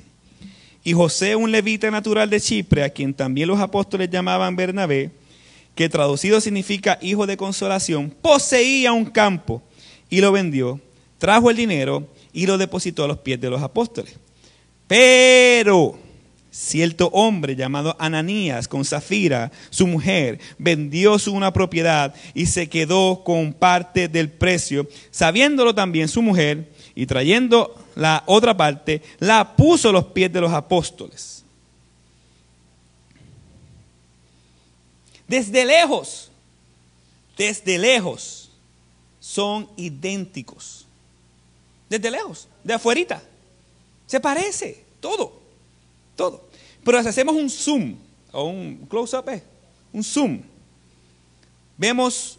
Y 0.85 0.93
José, 0.93 1.35
un 1.37 1.53
levita 1.53 1.91
natural 1.91 2.29
de 2.29 2.39
Chipre, 2.39 2.85
a 2.85 2.91
quien 2.91 3.15
también 3.15 3.49
los 3.49 3.61
apóstoles 3.61 4.11
llamaban 4.11 4.55
Bernabé, 4.55 5.11
que 5.75 5.89
traducido 5.89 6.39
significa 6.43 6.99
hijo 7.01 7.27
de 7.27 7.39
consolación, 7.39 8.11
poseía 8.11 8.93
un 8.93 9.07
campo 9.07 9.63
y 10.11 10.21
lo 10.21 10.33
vendió, 10.33 10.79
trajo 11.17 11.49
el 11.49 11.57
dinero 11.57 12.07
y 12.35 12.45
lo 12.45 12.59
depositó 12.59 13.05
a 13.05 13.09
los 13.09 13.21
pies 13.21 13.41
de 13.41 13.49
los 13.49 13.63
apóstoles. 13.63 14.17
Pero 14.87 16.04
cierto 16.55 17.09
hombre 17.09 17.57
llamado 17.57 17.97
Ananías 17.99 18.69
con 18.69 18.85
Zafira, 18.85 19.51
su 19.71 19.89
mujer, 19.89 20.39
vendió 20.57 21.19
su 21.19 21.35
una 21.35 21.53
propiedad 21.53 22.15
y 22.33 22.47
se 22.47 22.69
quedó 22.69 23.25
con 23.25 23.53
parte 23.53 24.07
del 24.07 24.31
precio, 24.31 24.89
sabiéndolo 25.11 25.75
también 25.75 26.07
su 26.07 26.23
mujer, 26.23 26.73
y 26.95 27.07
trayendo 27.07 27.75
la 27.97 28.23
otra 28.27 28.57
parte, 28.57 29.03
la 29.19 29.57
puso 29.57 29.89
a 29.89 29.93
los 29.93 30.05
pies 30.07 30.33
de 30.33 30.41
los 30.41 30.53
apóstoles. 30.53 31.45
Desde 35.27 35.65
lejos, 35.65 36.31
desde 37.37 37.79
lejos, 37.79 38.51
son 39.19 39.69
idénticos. 39.77 40.87
Desde 41.89 42.13
lejos, 42.13 42.47
de 42.63 42.75
afuerita. 42.75 43.21
Se 44.07 44.21
parece, 44.21 44.85
todo, 45.01 45.44
todo. 46.17 46.49
Pero 46.85 47.03
si 47.03 47.09
hacemos 47.09 47.35
un 47.35 47.51
zoom, 47.51 47.97
o 48.33 48.45
un 48.45 48.87
close-up, 48.89 49.29
eh, 49.29 49.43
un 49.93 50.03
zoom, 50.05 50.41
vemos 51.77 52.39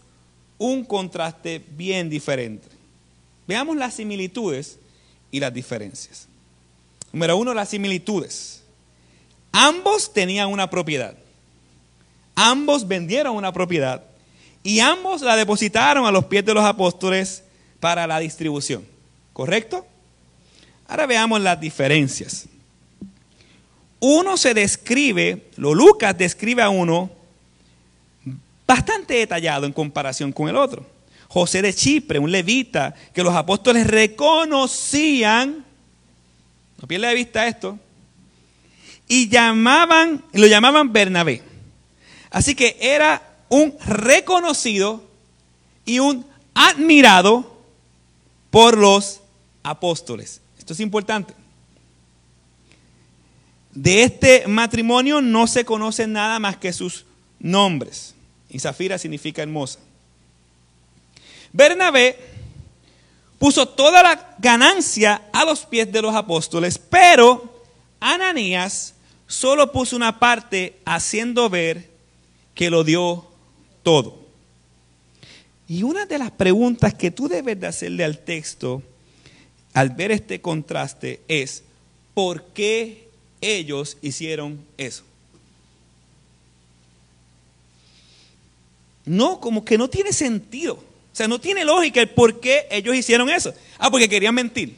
un 0.57 0.83
contraste 0.83 1.63
bien 1.71 2.09
diferente. 2.09 2.67
Veamos 3.47 3.75
las 3.77 3.95
similitudes 3.95 4.79
y 5.31 5.39
las 5.39 5.53
diferencias. 5.53 6.27
Número 7.11 7.37
uno, 7.37 7.53
las 7.53 7.69
similitudes. 7.69 8.63
Ambos 9.51 10.11
tenían 10.11 10.51
una 10.51 10.69
propiedad. 10.69 11.15
Ambos 12.35 12.87
vendieron 12.87 13.35
una 13.35 13.53
propiedad 13.53 14.03
y 14.63 14.79
ambos 14.79 15.21
la 15.21 15.35
depositaron 15.35 16.05
a 16.05 16.11
los 16.11 16.25
pies 16.25 16.43
de 16.43 16.53
los 16.53 16.65
apóstoles 16.65 17.43
para 17.79 18.05
la 18.07 18.19
distribución. 18.19 18.85
¿Correcto? 19.31 19.85
Ahora 20.87 21.05
veamos 21.05 21.39
las 21.39 21.59
diferencias. 21.59 22.47
Uno 23.99 24.37
se 24.37 24.53
describe, 24.53 25.49
lo 25.57 25.73
Lucas 25.73 26.17
describe 26.17 26.61
a 26.61 26.69
uno 26.69 27.09
bastante 28.67 29.15
detallado 29.15 29.65
en 29.65 29.73
comparación 29.73 30.31
con 30.31 30.49
el 30.49 30.55
otro. 30.55 30.85
José 31.27 31.61
de 31.61 31.73
Chipre, 31.73 32.19
un 32.19 32.31
levita 32.31 32.93
que 33.13 33.23
los 33.23 33.33
apóstoles 33.33 33.87
reconocían, 33.87 35.65
no 36.81 36.87
pierda 36.87 37.09
de 37.09 37.15
vista 37.15 37.47
esto, 37.47 37.79
y 39.07 39.29
llamaban, 39.29 40.23
lo 40.33 40.47
llamaban 40.47 40.91
Bernabé. 40.91 41.43
Así 42.29 42.55
que 42.55 42.77
era 42.79 43.21
un 43.49 43.75
reconocido 43.85 45.03
y 45.85 45.99
un 45.99 46.25
admirado 46.53 47.59
por 48.49 48.77
los 48.77 49.21
apóstoles. 49.63 50.41
Esto 50.57 50.73
es 50.73 50.79
importante. 50.79 51.33
De 53.75 54.03
este 54.03 54.47
matrimonio 54.47 55.21
no 55.21 55.47
se 55.47 55.65
conoce 55.65 56.07
nada 56.07 56.39
más 56.39 56.57
que 56.57 56.73
sus 56.73 57.05
nombres. 57.39 58.15
Y 58.49 58.59
Zafira 58.59 58.97
significa 58.97 59.43
hermosa. 59.43 59.79
Bernabé 61.51 62.17
puso 63.37 63.67
toda 63.67 64.01
la 64.01 64.35
ganancia 64.39 65.23
a 65.33 65.43
los 65.43 65.65
pies 65.65 65.91
de 65.91 66.01
los 66.01 66.15
apóstoles, 66.15 66.77
pero 66.77 67.63
Ananías 67.99 68.93
solo 69.27 69.71
puso 69.71 69.95
una 69.97 70.19
parte 70.19 70.79
haciendo 70.85 71.49
ver 71.49 71.89
que 72.53 72.69
lo 72.69 72.85
dio 72.85 73.27
todo. 73.83 74.25
Y 75.67 75.83
una 75.83 76.05
de 76.05 76.17
las 76.17 76.31
preguntas 76.31 76.93
que 76.93 77.11
tú 77.11 77.27
debes 77.27 77.59
de 77.59 77.67
hacerle 77.67 78.05
al 78.05 78.19
texto 78.19 78.81
al 79.73 79.89
ver 79.89 80.11
este 80.11 80.39
contraste 80.39 81.21
es, 81.27 81.63
¿por 82.13 82.45
qué 82.53 83.04
ellos 83.41 83.97
hicieron 84.01 84.63
eso? 84.77 85.03
No, 89.05 89.39
como 89.39 89.63
que 89.63 89.77
no 89.77 89.89
tiene 89.89 90.11
sentido. 90.11 90.75
O 90.75 91.15
sea, 91.17 91.27
no 91.27 91.39
tiene 91.39 91.63
lógica 91.63 92.01
el 92.01 92.09
por 92.09 92.39
qué 92.39 92.67
ellos 92.69 92.95
hicieron 92.95 93.29
eso. 93.29 93.53
Ah, 93.77 93.89
porque 93.89 94.09
querían 94.09 94.35
mentir. 94.35 94.75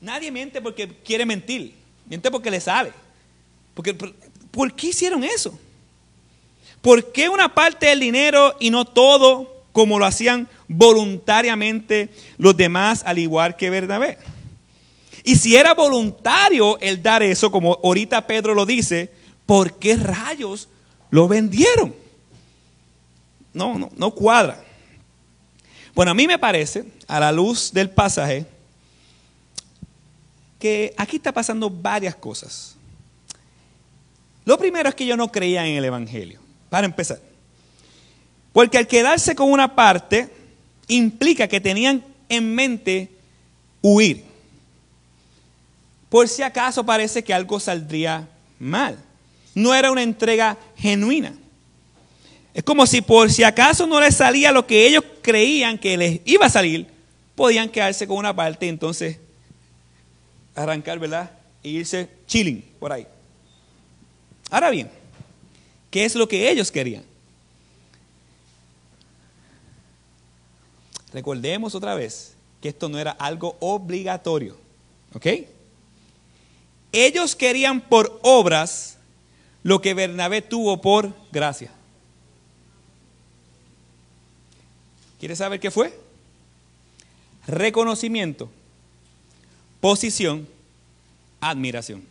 Nadie 0.00 0.30
miente 0.30 0.60
porque 0.60 0.88
quiere 1.04 1.24
mentir. 1.24 1.74
Miente 2.06 2.30
porque 2.30 2.50
le 2.50 2.60
sale. 2.60 2.92
Porque, 3.74 3.94
¿Por 4.50 4.74
qué 4.74 4.88
hicieron 4.88 5.24
eso? 5.24 5.58
¿Por 6.82 7.12
qué 7.12 7.28
una 7.28 7.54
parte 7.54 7.86
del 7.86 8.00
dinero 8.00 8.56
y 8.60 8.68
no 8.68 8.84
todo 8.84 9.64
como 9.72 9.98
lo 9.98 10.04
hacían 10.04 10.48
voluntariamente 10.68 12.10
los 12.36 12.56
demás 12.56 13.02
al 13.06 13.18
igual 13.18 13.56
que 13.56 13.70
Bernabé? 13.70 14.18
Y 15.24 15.36
si 15.36 15.56
era 15.56 15.72
voluntario 15.72 16.78
el 16.80 17.02
dar 17.02 17.22
eso, 17.22 17.50
como 17.50 17.80
ahorita 17.82 18.26
Pedro 18.26 18.54
lo 18.54 18.66
dice, 18.66 19.10
¿por 19.46 19.78
qué 19.78 19.96
rayos 19.96 20.68
lo 21.10 21.26
vendieron? 21.26 21.94
No, 23.54 23.78
no, 23.78 23.90
no 23.96 24.10
cuadra. 24.10 24.62
Bueno, 25.94 26.10
a 26.10 26.14
mí 26.14 26.26
me 26.26 26.38
parece, 26.38 26.84
a 27.08 27.18
la 27.18 27.32
luz 27.32 27.72
del 27.72 27.88
pasaje, 27.88 28.44
que 30.58 30.92
aquí 30.98 31.16
está 31.16 31.32
pasando 31.32 31.70
varias 31.70 32.14
cosas. 32.14 32.76
Lo 34.44 34.58
primero 34.58 34.90
es 34.90 34.94
que 34.94 35.06
yo 35.06 35.16
no 35.16 35.32
creía 35.32 35.66
en 35.66 35.76
el 35.76 35.84
Evangelio, 35.86 36.40
para 36.68 36.84
empezar. 36.84 37.20
Porque 38.52 38.76
al 38.76 38.86
quedarse 38.86 39.34
con 39.34 39.50
una 39.50 39.74
parte 39.74 40.28
implica 40.86 41.48
que 41.48 41.60
tenían 41.60 42.04
en 42.28 42.54
mente 42.54 43.10
huir. 43.80 44.33
Por 46.14 46.28
si 46.28 46.42
acaso 46.42 46.86
parece 46.86 47.24
que 47.24 47.34
algo 47.34 47.58
saldría 47.58 48.28
mal. 48.60 48.96
No 49.52 49.74
era 49.74 49.90
una 49.90 50.04
entrega 50.04 50.56
genuina. 50.76 51.34
Es 52.54 52.62
como 52.62 52.86
si 52.86 53.00
por 53.00 53.32
si 53.32 53.42
acaso 53.42 53.84
no 53.88 54.00
les 54.00 54.14
salía 54.14 54.52
lo 54.52 54.64
que 54.64 54.86
ellos 54.86 55.02
creían 55.22 55.76
que 55.76 55.96
les 55.96 56.20
iba 56.24 56.46
a 56.46 56.50
salir, 56.50 56.86
podían 57.34 57.68
quedarse 57.68 58.06
con 58.06 58.16
una 58.16 58.32
parte 58.32 58.66
y 58.66 58.68
entonces 58.68 59.18
arrancar, 60.54 61.00
¿verdad? 61.00 61.32
E 61.64 61.70
irse 61.70 62.08
chilling 62.28 62.64
por 62.78 62.92
ahí. 62.92 63.08
Ahora 64.50 64.70
bien, 64.70 64.88
¿qué 65.90 66.04
es 66.04 66.14
lo 66.14 66.28
que 66.28 66.48
ellos 66.48 66.70
querían? 66.70 67.02
Recordemos 71.12 71.74
otra 71.74 71.96
vez 71.96 72.36
que 72.62 72.68
esto 72.68 72.88
no 72.88 73.00
era 73.00 73.10
algo 73.10 73.56
obligatorio. 73.58 74.56
¿Ok? 75.12 75.26
Ellos 76.94 77.34
querían 77.34 77.80
por 77.80 78.20
obras 78.22 78.98
lo 79.64 79.80
que 79.80 79.94
Bernabé 79.94 80.42
tuvo 80.42 80.80
por 80.80 81.12
gracia. 81.32 81.72
¿Quiere 85.18 85.34
saber 85.34 85.58
qué 85.58 85.70
fue? 85.70 85.98
Reconocimiento, 87.48 88.48
posición, 89.80 90.46
admiración. 91.40 92.04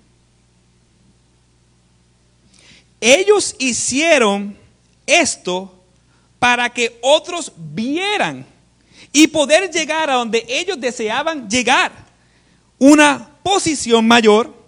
Ellos 2.99 3.55
hicieron 3.59 4.57
esto 5.05 5.73
para 6.39 6.69
que 6.69 6.99
otros 7.01 7.53
vieran 7.55 8.45
y 9.13 9.27
poder 9.27 9.71
llegar 9.71 10.09
a 10.09 10.15
donde 10.15 10.45
ellos 10.49 10.79
deseaban 10.79 11.49
llegar. 11.49 11.91
Una 12.79 13.29
posición 13.43 14.05
mayor. 14.05 14.62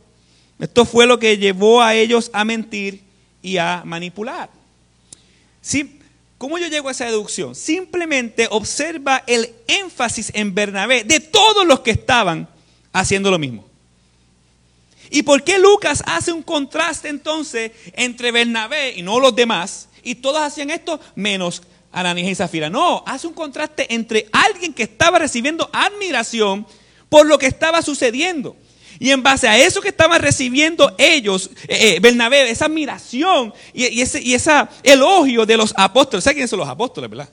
Esto 0.60 0.86
fue 0.86 1.06
lo 1.06 1.20
que 1.20 1.38
llevó 1.38 1.82
a 1.82 1.96
ellos 1.96 2.30
a 2.34 2.46
mentir 2.46 3.04
y 3.42 3.58
a 3.58 3.84
manipular. 3.86 4.50
¿Sí? 5.62 6.00
¿Cómo 6.38 6.58
yo 6.58 6.68
llego 6.68 6.90
a 6.90 6.92
esa 6.92 7.06
deducción? 7.06 7.56
Simplemente 7.56 8.48
observa 8.50 9.24
el 9.28 9.54
énfasis 9.68 10.32
en 10.34 10.54
Bernabé 10.54 11.04
de 11.04 11.20
todos 11.20 11.66
los 11.66 11.80
que 11.82 11.92
estaban 11.92 12.48
haciendo 12.94 13.32
lo 13.32 13.40
mismo. 13.40 13.66
¿Y 15.10 15.24
por 15.24 15.44
qué 15.44 15.60
Lucas 15.60 16.04
hace 16.06 16.32
un 16.32 16.42
contraste 16.42 17.10
entonces 17.10 17.72
entre 17.94 18.32
Bernabé 18.32 18.94
y 18.96 19.02
no 19.02 19.20
los 19.20 19.36
demás? 19.36 19.88
Y 20.04 20.16
todos 20.16 20.42
hacían 20.42 20.70
esto 20.70 21.00
menos 21.16 21.64
Ananías 21.92 22.30
y 22.30 22.36
Zafira. 22.36 22.70
No, 22.70 23.04
hace 23.06 23.28
un 23.28 23.34
contraste 23.34 23.94
entre 23.94 24.28
alguien 24.32 24.74
que 24.74 24.84
estaba 24.84 25.20
recibiendo 25.20 25.70
admiración 25.72 26.68
por 27.10 27.26
lo 27.26 27.38
que 27.38 27.48
estaba 27.48 27.82
sucediendo. 27.82 28.58
Y 29.00 29.12
en 29.12 29.22
base 29.24 29.48
a 29.48 29.58
eso 29.58 29.82
que 29.82 29.90
estaban 29.90 30.22
recibiendo 30.22 30.94
ellos, 30.98 31.50
eh, 31.68 31.96
eh, 31.96 32.00
Bernabé, 32.00 32.50
esa 32.50 32.66
admiración 32.66 33.54
y, 33.74 34.02
ese 34.02 34.22
y 34.22 34.34
esa 34.34 34.70
elogio 34.84 35.46
de 35.46 35.58
los 35.58 35.74
apóstoles. 35.76 36.24
¿Saben 36.24 36.36
quiénes 36.36 36.50
son 36.50 36.60
los 36.60 36.70
apóstoles, 36.70 37.10
verdad? 37.10 37.30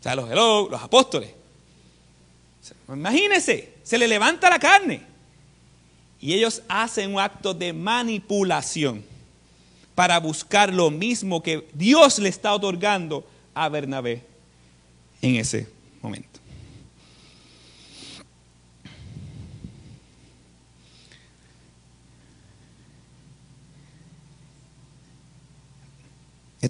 O 0.00 0.02
sea, 0.02 0.14
los, 0.14 0.28
los 0.70 0.82
apóstoles. 0.82 1.30
imagínense, 2.88 3.74
se 3.82 3.98
le 3.98 4.08
levanta 4.08 4.48
la 4.48 4.58
carne. 4.58 5.02
Y 6.20 6.34
ellos 6.34 6.62
hacen 6.68 7.14
un 7.14 7.20
acto 7.20 7.54
de 7.54 7.72
manipulación 7.72 9.02
para 9.94 10.18
buscar 10.20 10.72
lo 10.72 10.90
mismo 10.90 11.42
que 11.42 11.66
Dios 11.72 12.18
le 12.18 12.28
está 12.28 12.54
otorgando 12.54 13.26
a 13.54 13.68
Bernabé 13.68 14.22
en 15.22 15.36
ese 15.36 15.66
momento. 16.02 16.29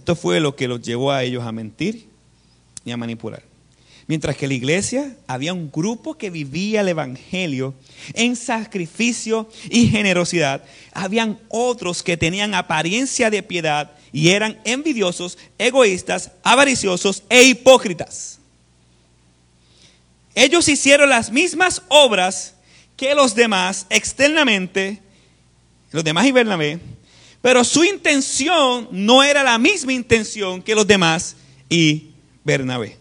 Esto 0.01 0.17
fue 0.17 0.41
lo 0.41 0.57
que 0.57 0.67
los 0.67 0.81
llevó 0.81 1.13
a 1.13 1.23
ellos 1.25 1.45
a 1.45 1.53
mentir 1.53 2.07
y 2.87 2.91
a 2.91 2.97
manipular. 2.97 3.43
Mientras 4.07 4.35
que 4.35 4.49
la 4.49 4.55
iglesia 4.55 5.15
había 5.27 5.53
un 5.53 5.71
grupo 5.71 6.17
que 6.17 6.31
vivía 6.31 6.81
el 6.81 6.89
Evangelio 6.89 7.75
en 8.15 8.35
sacrificio 8.35 9.47
y 9.69 9.89
generosidad, 9.89 10.65
habían 10.95 11.39
otros 11.51 12.03
que 12.03 12.17
tenían 12.17 12.55
apariencia 12.55 13.29
de 13.29 13.43
piedad 13.43 13.93
y 14.11 14.31
eran 14.31 14.59
envidiosos, 14.65 15.37
egoístas, 15.59 16.31
avariciosos 16.43 17.23
e 17.29 17.43
hipócritas. 17.43 18.39
Ellos 20.35 20.67
hicieron 20.67 21.11
las 21.11 21.31
mismas 21.31 21.83
obras 21.89 22.55
que 22.97 23.15
los 23.15 23.35
demás 23.35 23.87
externamente, 23.91 25.03
los 25.93 26.03
demás 26.03 26.25
y 26.25 26.33
Bernabé, 26.33 26.81
pero 27.43 27.65
su 27.65 27.85
intención 27.85 28.89
no 28.91 29.23
era 29.23 29.43
la 29.43 29.59
misma 29.59 29.93
intención 29.93 30.63
que 30.63 30.75
los 30.75 30.87
demás 30.87 31.37
y 31.69 32.11
Bernabé. 32.45 32.99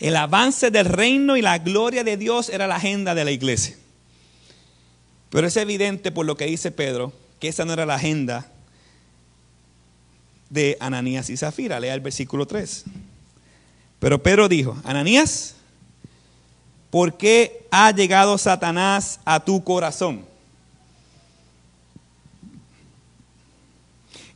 El 0.00 0.16
avance 0.16 0.70
del 0.70 0.86
reino 0.86 1.36
y 1.36 1.42
la 1.42 1.58
gloria 1.58 2.04
de 2.04 2.16
Dios 2.16 2.48
era 2.48 2.66
la 2.66 2.76
agenda 2.76 3.14
de 3.14 3.24
la 3.24 3.30
iglesia. 3.30 3.76
Pero 5.30 5.46
es 5.46 5.56
evidente 5.56 6.10
por 6.10 6.26
lo 6.26 6.36
que 6.36 6.46
dice 6.46 6.70
Pedro 6.70 7.12
que 7.40 7.48
esa 7.48 7.64
no 7.64 7.72
era 7.72 7.86
la 7.86 7.96
agenda 7.96 8.50
de 10.50 10.76
Ananías 10.80 11.30
y 11.30 11.36
Zafira. 11.36 11.78
Lea 11.78 11.94
el 11.94 12.00
versículo 12.00 12.46
3. 12.46 12.84
Pero 13.98 14.22
Pedro 14.22 14.48
dijo, 14.48 14.76
Ananías, 14.84 15.54
¿por 16.90 17.16
qué 17.16 17.66
ha 17.70 17.90
llegado 17.90 18.38
Satanás 18.38 19.20
a 19.24 19.44
tu 19.44 19.62
corazón? 19.62 20.27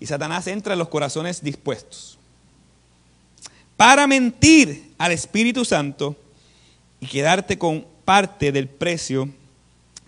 Y 0.02 0.06
Satanás 0.06 0.48
entra 0.48 0.72
en 0.72 0.80
los 0.80 0.88
corazones 0.88 1.44
dispuestos 1.44 2.18
para 3.76 4.08
mentir 4.08 4.90
al 4.98 5.12
Espíritu 5.12 5.64
Santo 5.64 6.16
y 6.98 7.06
quedarte 7.06 7.56
con 7.56 7.86
parte 8.04 8.50
del 8.50 8.66
precio 8.66 9.28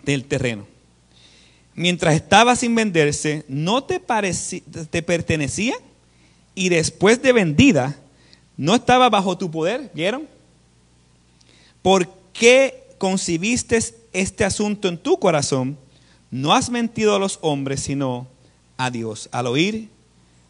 del 0.03 0.25
terreno. 0.25 0.67
Mientras 1.75 2.13
estaba 2.13 2.57
sin 2.57 2.75
venderse, 2.75 3.45
no 3.47 3.85
te, 3.85 4.01
te 4.01 5.01
pertenecía 5.01 5.75
y 6.55 6.67
después 6.67 7.21
de 7.21 7.31
vendida, 7.31 7.97
no 8.57 8.75
estaba 8.75 9.09
bajo 9.09 9.37
tu 9.37 9.49
poder, 9.49 9.91
¿vieron? 9.93 10.27
¿Por 11.81 12.09
qué 12.33 12.83
concibiste 12.97 13.79
este 14.11 14.43
asunto 14.43 14.89
en 14.89 14.97
tu 14.97 15.17
corazón? 15.19 15.77
No 16.31 16.53
has 16.53 16.69
mentido 16.69 17.15
a 17.15 17.19
los 17.19 17.39
hombres, 17.41 17.79
sino 17.79 18.34
a 18.77 18.89
Dios. 18.91 19.29
Al 19.31 19.47
oír 19.47 19.89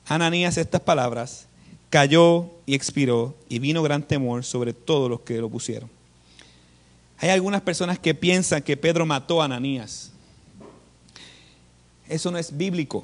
Ananías 0.07 0.57
estas 0.57 0.81
palabras, 0.81 1.47
cayó 1.89 2.49
y 2.65 2.75
expiró 2.75 3.35
y 3.49 3.59
vino 3.59 3.81
gran 3.81 4.03
temor 4.03 4.43
sobre 4.43 4.73
todos 4.73 5.09
los 5.09 5.21
que 5.21 5.37
lo 5.37 5.49
pusieron. 5.49 5.89
Hay 7.17 7.29
algunas 7.29 7.61
personas 7.61 7.97
que 7.97 8.13
piensan 8.13 8.61
que 8.61 8.77
Pedro 8.77 9.05
mató 9.05 9.41
a 9.41 9.45
Ananías. 9.45 10.11
Eso 12.07 12.29
no 12.29 12.37
es 12.37 12.55
bíblico. 12.55 13.03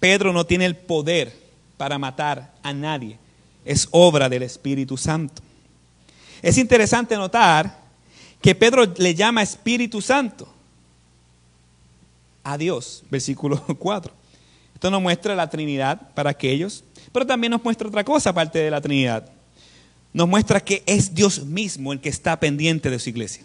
Pedro 0.00 0.32
no 0.32 0.46
tiene 0.46 0.64
el 0.64 0.76
poder 0.76 1.34
para 1.76 1.98
matar 1.98 2.54
a 2.62 2.72
nadie. 2.72 3.18
Es 3.64 3.88
obra 3.90 4.28
del 4.28 4.44
Espíritu 4.44 4.96
Santo. 4.96 5.42
Es 6.40 6.56
interesante 6.56 7.16
notar 7.16 7.78
que 8.40 8.54
Pedro 8.54 8.84
le 8.96 9.14
llama 9.14 9.42
Espíritu 9.42 10.00
Santo 10.00 10.48
a 12.44 12.56
Dios, 12.56 13.02
versículo 13.10 13.62
4. 13.78 14.17
Esto 14.78 14.92
nos 14.92 15.02
muestra 15.02 15.34
la 15.34 15.50
Trinidad 15.50 16.14
para 16.14 16.30
aquellos 16.30 16.84
pero 17.12 17.26
también 17.26 17.50
nos 17.50 17.64
muestra 17.64 17.88
otra 17.88 18.04
cosa 18.04 18.30
aparte 18.30 18.58
de 18.58 18.70
la 18.70 18.80
Trinidad. 18.80 19.28
Nos 20.12 20.28
muestra 20.28 20.60
que 20.60 20.82
es 20.86 21.14
Dios 21.14 21.44
mismo 21.44 21.92
el 21.92 22.00
que 22.00 22.08
está 22.08 22.38
pendiente 22.38 22.90
de 22.90 22.98
su 22.98 23.08
iglesia. 23.08 23.42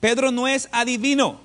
Pedro 0.00 0.30
no 0.30 0.48
es 0.48 0.68
adivino. 0.72 1.40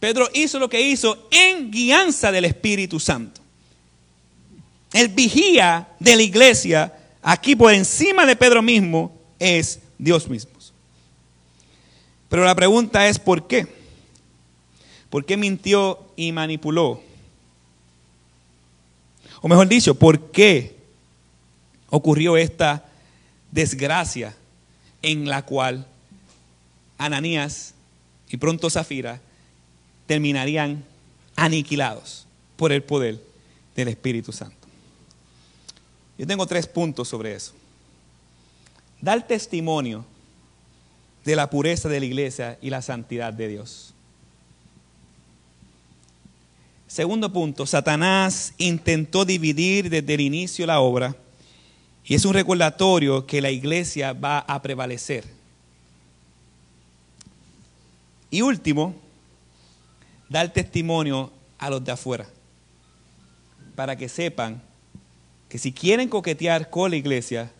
Pedro 0.00 0.28
hizo 0.34 0.58
lo 0.58 0.68
que 0.68 0.82
hizo 0.82 1.28
en 1.30 1.70
guianza 1.70 2.30
del 2.30 2.44
Espíritu 2.44 3.00
Santo. 3.00 3.40
El 4.92 5.08
vigía 5.08 5.88
de 5.98 6.16
la 6.16 6.22
iglesia, 6.22 6.92
aquí 7.22 7.56
por 7.56 7.72
encima 7.72 8.26
de 8.26 8.36
Pedro 8.36 8.60
mismo, 8.60 9.16
es 9.38 9.80
Dios 9.98 10.28
mismo. 10.28 10.52
Pero 12.28 12.44
la 12.44 12.54
pregunta 12.54 13.06
es, 13.08 13.18
¿por 13.18 13.46
qué? 13.46 13.83
¿Por 15.14 15.24
qué 15.24 15.36
mintió 15.36 16.04
y 16.16 16.32
manipuló? 16.32 17.00
O 19.42 19.46
mejor 19.46 19.68
dicho, 19.68 19.94
¿por 19.94 20.32
qué 20.32 20.74
ocurrió 21.88 22.36
esta 22.36 22.84
desgracia 23.52 24.34
en 25.02 25.28
la 25.28 25.42
cual 25.44 25.86
Ananías 26.98 27.74
y 28.28 28.38
pronto 28.38 28.68
Zafira 28.68 29.20
terminarían 30.08 30.84
aniquilados 31.36 32.26
por 32.56 32.72
el 32.72 32.82
poder 32.82 33.22
del 33.76 33.86
Espíritu 33.86 34.32
Santo? 34.32 34.66
Yo 36.18 36.26
tengo 36.26 36.44
tres 36.48 36.66
puntos 36.66 37.06
sobre 37.06 37.36
eso. 37.36 37.52
Dar 39.00 39.24
testimonio 39.24 40.04
de 41.24 41.36
la 41.36 41.48
pureza 41.50 41.88
de 41.88 42.00
la 42.00 42.06
iglesia 42.06 42.58
y 42.60 42.70
la 42.70 42.82
santidad 42.82 43.32
de 43.32 43.46
Dios. 43.46 43.93
Segundo 46.94 47.32
punto, 47.32 47.66
Satanás 47.66 48.54
intentó 48.56 49.24
dividir 49.24 49.90
desde 49.90 50.14
el 50.14 50.20
inicio 50.20 50.64
la 50.64 50.78
obra 50.78 51.16
y 52.04 52.14
es 52.14 52.24
un 52.24 52.34
recordatorio 52.34 53.26
que 53.26 53.40
la 53.40 53.50
iglesia 53.50 54.12
va 54.12 54.38
a 54.38 54.62
prevalecer. 54.62 55.24
Y 58.30 58.42
último, 58.42 58.94
dar 60.28 60.52
testimonio 60.52 61.32
a 61.58 61.68
los 61.68 61.84
de 61.84 61.90
afuera, 61.90 62.28
para 63.74 63.96
que 63.96 64.08
sepan 64.08 64.62
que 65.48 65.58
si 65.58 65.72
quieren 65.72 66.08
coquetear 66.08 66.70
con 66.70 66.92
la 66.92 66.96
iglesia, 66.96 67.50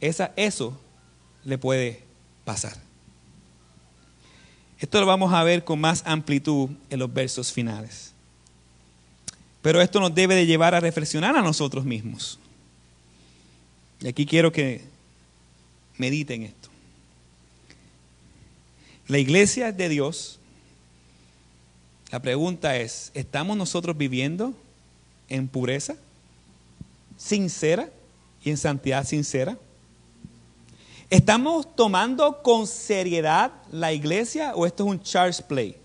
esa, 0.00 0.32
eso 0.36 0.80
le 1.42 1.58
puede 1.58 2.04
pasar. 2.44 2.76
Esto 4.78 5.00
lo 5.00 5.06
vamos 5.06 5.32
a 5.32 5.42
ver 5.42 5.64
con 5.64 5.80
más 5.80 6.04
amplitud 6.06 6.70
en 6.90 7.00
los 7.00 7.12
versos 7.12 7.52
finales. 7.52 8.11
Pero 9.62 9.80
esto 9.80 10.00
nos 10.00 10.14
debe 10.14 10.34
de 10.34 10.44
llevar 10.44 10.74
a 10.74 10.80
reflexionar 10.80 11.36
a 11.36 11.42
nosotros 11.42 11.84
mismos. 11.84 12.38
Y 14.00 14.08
aquí 14.08 14.26
quiero 14.26 14.50
que 14.50 14.82
mediten 15.96 16.42
esto. 16.42 16.68
La 19.06 19.18
iglesia 19.18 19.68
es 19.68 19.76
de 19.76 19.88
Dios. 19.88 20.40
La 22.10 22.20
pregunta 22.20 22.76
es, 22.76 23.12
¿estamos 23.14 23.56
nosotros 23.56 23.96
viviendo 23.96 24.52
en 25.28 25.48
pureza 25.48 25.96
sincera 27.16 27.88
y 28.42 28.50
en 28.50 28.56
santidad 28.56 29.06
sincera? 29.06 29.56
¿Estamos 31.08 31.76
tomando 31.76 32.42
con 32.42 32.66
seriedad 32.66 33.52
la 33.70 33.92
iglesia 33.92 34.54
o 34.54 34.66
esto 34.66 34.84
es 34.84 34.90
un 34.90 35.02
charge 35.02 35.42
play? 35.42 35.76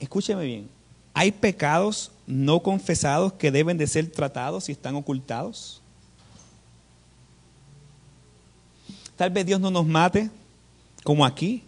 Escúcheme 0.00 0.44
bien, 0.44 0.68
¿hay 1.14 1.30
pecados 1.30 2.10
no 2.26 2.60
confesados 2.60 3.34
que 3.34 3.52
deben 3.52 3.78
de 3.78 3.86
ser 3.86 4.10
tratados 4.10 4.68
y 4.68 4.72
están 4.72 4.96
ocultados? 4.96 5.80
Tal 9.16 9.30
vez 9.30 9.44
Dios 9.44 9.60
no 9.60 9.70
nos 9.70 9.86
mate 9.86 10.30
como 11.04 11.24
aquí, 11.24 11.62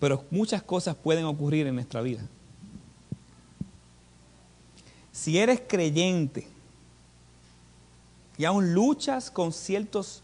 pero 0.00 0.24
muchas 0.30 0.62
cosas 0.62 0.96
pueden 0.96 1.26
ocurrir 1.26 1.66
en 1.66 1.74
nuestra 1.74 2.00
vida. 2.00 2.22
Si 5.12 5.36
eres 5.36 5.60
creyente 5.66 6.46
y 8.38 8.44
aún 8.44 8.72
luchas 8.72 9.30
con 9.30 9.52
ciertos 9.52 10.22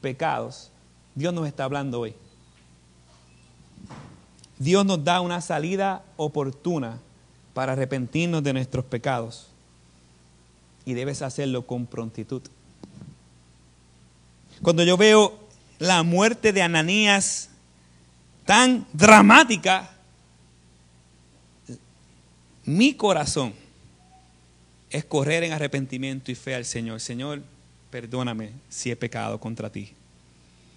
pecados, 0.00 0.70
Dios 1.14 1.32
nos 1.32 1.46
está 1.46 1.64
hablando 1.64 2.00
hoy. 2.00 2.14
Dios 4.64 4.86
nos 4.86 5.04
da 5.04 5.20
una 5.20 5.42
salida 5.42 6.02
oportuna 6.16 6.98
para 7.52 7.72
arrepentirnos 7.72 8.42
de 8.42 8.54
nuestros 8.54 8.84
pecados. 8.86 9.48
Y 10.86 10.94
debes 10.94 11.20
hacerlo 11.20 11.66
con 11.66 11.86
prontitud. 11.86 12.40
Cuando 14.62 14.82
yo 14.82 14.96
veo 14.96 15.38
la 15.78 16.02
muerte 16.02 16.52
de 16.52 16.62
Ananías 16.62 17.50
tan 18.46 18.86
dramática, 18.94 19.90
mi 22.64 22.94
corazón 22.94 23.52
es 24.88 25.04
correr 25.04 25.44
en 25.44 25.52
arrepentimiento 25.52 26.32
y 26.32 26.34
fe 26.34 26.54
al 26.54 26.64
Señor. 26.64 27.00
Señor, 27.00 27.42
perdóname 27.90 28.52
si 28.70 28.90
he 28.90 28.96
pecado 28.96 29.38
contra 29.38 29.70
ti. 29.70 29.92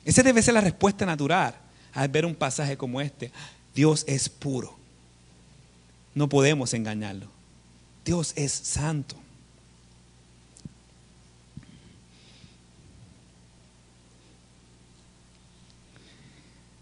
Esa 0.04 0.24
debe 0.24 0.42
ser 0.42 0.56
la 0.56 0.62
respuesta 0.62 1.06
natural 1.06 1.56
al 1.94 2.10
ver 2.10 2.26
un 2.26 2.36
pasaje 2.36 2.78
como 2.78 3.02
este, 3.02 3.32
Dios 3.78 4.06
es 4.08 4.28
puro. 4.28 4.76
No 6.16 6.28
podemos 6.28 6.74
engañarlo. 6.74 7.28
Dios 8.04 8.34
es 8.36 8.52
santo. 8.52 9.16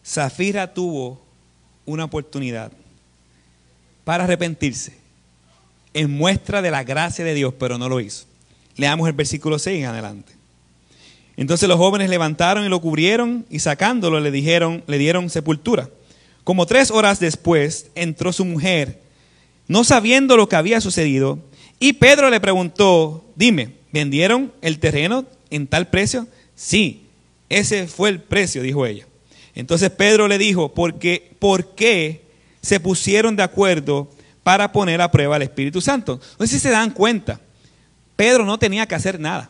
Zafira 0.05 0.73
tuvo 0.73 1.21
una 1.85 2.05
oportunidad 2.05 2.71
para 4.05 4.23
arrepentirse 4.23 4.97
en 5.93 6.09
muestra 6.09 6.61
de 6.61 6.71
la 6.71 6.85
gracia 6.85 7.25
de 7.25 7.33
Dios, 7.33 7.53
pero 7.59 7.77
no 7.77 7.89
lo 7.89 7.99
hizo. 7.99 8.25
Leamos 8.77 9.09
el 9.09 9.13
versículo 9.15 9.59
6 9.59 9.81
en 9.81 9.89
adelante. 9.89 10.31
Entonces 11.35 11.67
los 11.67 11.77
jóvenes 11.77 12.09
levantaron 12.09 12.63
y 12.63 12.69
lo 12.69 12.79
cubrieron 12.79 13.45
y 13.49 13.59
sacándolo 13.59 14.21
le 14.21 14.31
dijeron, 14.31 14.81
le 14.87 14.97
dieron 14.97 15.29
sepultura. 15.29 15.89
Como 16.45 16.67
tres 16.67 16.91
horas 16.91 17.19
después 17.19 17.87
entró 17.95 18.31
su 18.31 18.45
mujer, 18.45 19.01
no 19.67 19.83
sabiendo 19.83 20.37
lo 20.37 20.47
que 20.47 20.55
había 20.55 20.79
sucedido, 20.79 21.39
y 21.79 21.93
Pedro 21.93 22.29
le 22.29 22.39
preguntó, 22.39 23.25
dime, 23.35 23.73
¿vendieron 23.91 24.53
el 24.61 24.77
terreno 24.77 25.25
en 25.49 25.65
tal 25.65 25.87
precio? 25.87 26.27
Sí, 26.53 27.07
ese 27.49 27.87
fue 27.87 28.09
el 28.09 28.21
precio, 28.21 28.61
dijo 28.61 28.85
ella. 28.85 29.07
Entonces 29.55 29.89
Pedro 29.89 30.27
le 30.27 30.37
dijo, 30.37 30.71
¿por 30.71 30.99
qué, 30.99 31.31
¿por 31.39 31.73
qué 31.73 32.21
se 32.61 32.79
pusieron 32.79 33.35
de 33.35 33.41
acuerdo 33.41 34.07
para 34.43 34.71
poner 34.71 35.01
a 35.01 35.09
prueba 35.09 35.37
al 35.37 35.41
Espíritu 35.41 35.81
Santo? 35.81 36.21
No 36.37 36.45
sé 36.45 36.53
si 36.53 36.59
se 36.59 36.69
dan 36.69 36.91
cuenta, 36.91 37.41
Pedro 38.15 38.45
no 38.45 38.59
tenía 38.59 38.85
que 38.85 38.93
hacer 38.93 39.19
nada. 39.19 39.49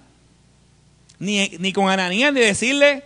Ni, 1.20 1.50
ni 1.60 1.74
con 1.74 1.89
Ananías 1.89 2.32
ni 2.32 2.39
decirle, 2.39 3.04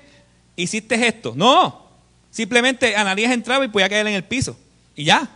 hiciste 0.55 1.07
esto. 1.07 1.33
No, 1.35 1.88
simplemente 2.31 2.95
Ananías 2.95 3.31
entraba 3.31 3.65
y 3.65 3.69
podía 3.69 3.89
caer 3.89 4.07
en 4.07 4.15
el 4.15 4.23
piso. 4.23 4.57
Y 4.95 5.05
ya. 5.05 5.29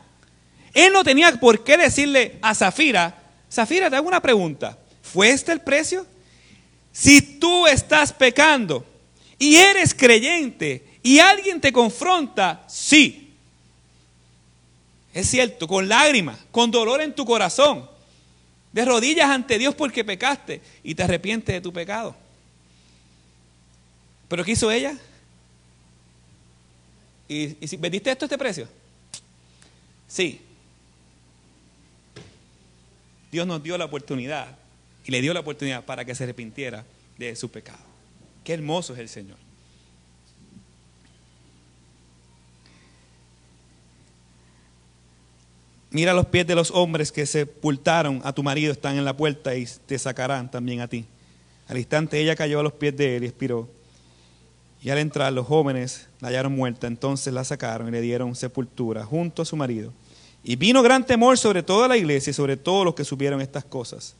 Él 0.74 0.92
no 0.92 1.04
tenía 1.04 1.32
por 1.36 1.64
qué 1.64 1.78
decirle 1.78 2.38
a 2.42 2.56
Zafira, 2.56 3.24
Zafira, 3.52 3.90
te 3.90 3.96
hago 3.96 4.08
una 4.08 4.22
pregunta. 4.22 4.78
¿Fue 5.02 5.30
este 5.30 5.52
el 5.52 5.62
precio? 5.62 6.08
Si 6.92 7.22
tú 7.40 7.68
estás 7.68 8.12
pecando 8.12 8.86
y 9.38 9.56
eres 9.56 9.94
creyente 9.94 10.84
y 11.04 11.20
alguien 11.20 11.62
te 11.62 11.72
confronta, 11.72 12.64
sí. 12.68 13.32
Es 15.14 15.30
cierto, 15.30 15.68
con 15.68 15.88
lágrimas, 15.88 16.40
con 16.52 16.72
dolor 16.72 17.02
en 17.02 17.14
tu 17.14 17.26
corazón, 17.26 17.88
de 18.72 18.86
rodillas 18.86 19.30
ante 19.30 19.60
Dios 19.60 19.76
porque 19.76 20.04
pecaste 20.04 20.62
y 20.84 20.96
te 20.96 21.04
arrepientes 21.04 21.54
de 21.54 21.62
tu 21.62 21.72
pecado. 21.72 22.16
¿Pero 24.28 24.44
qué 24.44 24.54
hizo 24.54 24.72
ella? 24.72 24.98
¿Y, 27.34 27.68
si 27.68 27.78
vendiste 27.78 28.12
esto 28.12 28.26
a 28.26 28.28
este 28.28 28.38
precio? 28.38 28.68
Sí. 30.08 30.40
Dios 33.32 33.48
nos 33.48 33.64
dio 33.64 33.78
la 33.78 33.86
oportunidad 33.86 34.56
y 35.06 35.12
le 35.12 35.22
dio 35.22 35.34
la 35.34 35.40
oportunidad 35.40 35.84
para 35.84 36.06
que 36.06 36.14
se 36.14 36.24
arrepintiera 36.24 36.86
de 37.18 37.36
su 37.36 37.50
pecado. 37.50 37.80
Qué 38.44 38.54
hermoso 38.54 38.94
es 38.94 39.00
el 39.00 39.10
Señor. 39.10 39.38
Mira 45.90 46.14
los 46.14 46.28
pies 46.28 46.46
de 46.46 46.56
los 46.56 46.72
hombres 46.72 47.12
que 47.12 47.26
sepultaron 47.26 48.22
a 48.24 48.34
tu 48.34 48.44
marido, 48.44 48.72
están 48.72 48.98
en 48.98 49.06
la 49.06 49.16
puerta 49.16 49.56
y 49.56 49.68
te 49.86 49.98
sacarán 49.98 50.50
también 50.50 50.82
a 50.82 50.88
ti. 50.88 51.06
Al 51.68 51.78
instante 51.78 52.20
ella 52.20 52.36
cayó 52.36 52.60
a 52.60 52.64
los 52.64 52.74
pies 52.74 52.96
de 52.96 53.18
él 53.18 53.24
y 53.24 53.28
expiró. 53.28 53.70
Y 54.84 54.90
al 54.90 54.98
entrar 54.98 55.32
los 55.32 55.48
jóvenes 55.48 56.08
la 56.20 56.28
hallaron 56.28 56.54
muerta, 56.56 56.88
entonces 56.88 57.34
la 57.34 57.44
sacaron 57.44 57.88
y 57.88 57.92
le 57.92 58.02
dieron 58.02 58.36
sepultura 58.36 59.06
junto 59.06 59.42
a 59.42 59.46
su 59.46 59.56
marido. 59.56 59.94
Y 60.44 60.58
vino 60.58 60.84
gran 60.84 61.06
temor 61.06 61.38
sobre 61.38 61.64
toda 61.64 61.88
la 61.88 61.96
iglesia 61.96 62.32
y 62.32 62.34
sobre 62.34 62.58
todos 62.58 62.84
los 62.84 62.94
que 62.94 63.06
supieron 63.06 63.40
estas 63.40 63.64
cosas. 63.64 64.16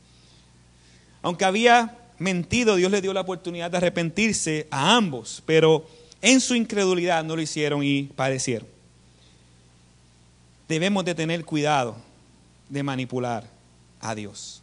Aunque 1.20 1.44
había 1.44 1.98
mentido, 2.18 2.76
Dios 2.76 2.90
le 2.90 3.02
dio 3.02 3.12
la 3.12 3.20
oportunidad 3.20 3.70
de 3.70 3.76
arrepentirse 3.76 4.66
a 4.70 4.96
ambos, 4.96 5.42
pero 5.44 5.86
en 6.22 6.40
su 6.40 6.54
incredulidad 6.54 7.22
no 7.24 7.36
lo 7.36 7.42
hicieron 7.42 7.82
y 7.84 8.04
padecieron 8.04 8.74
debemos 10.68 11.04
de 11.04 11.14
tener 11.14 11.44
cuidado 11.44 11.96
de 12.68 12.82
manipular 12.82 13.44
a 14.00 14.14
Dios. 14.14 14.62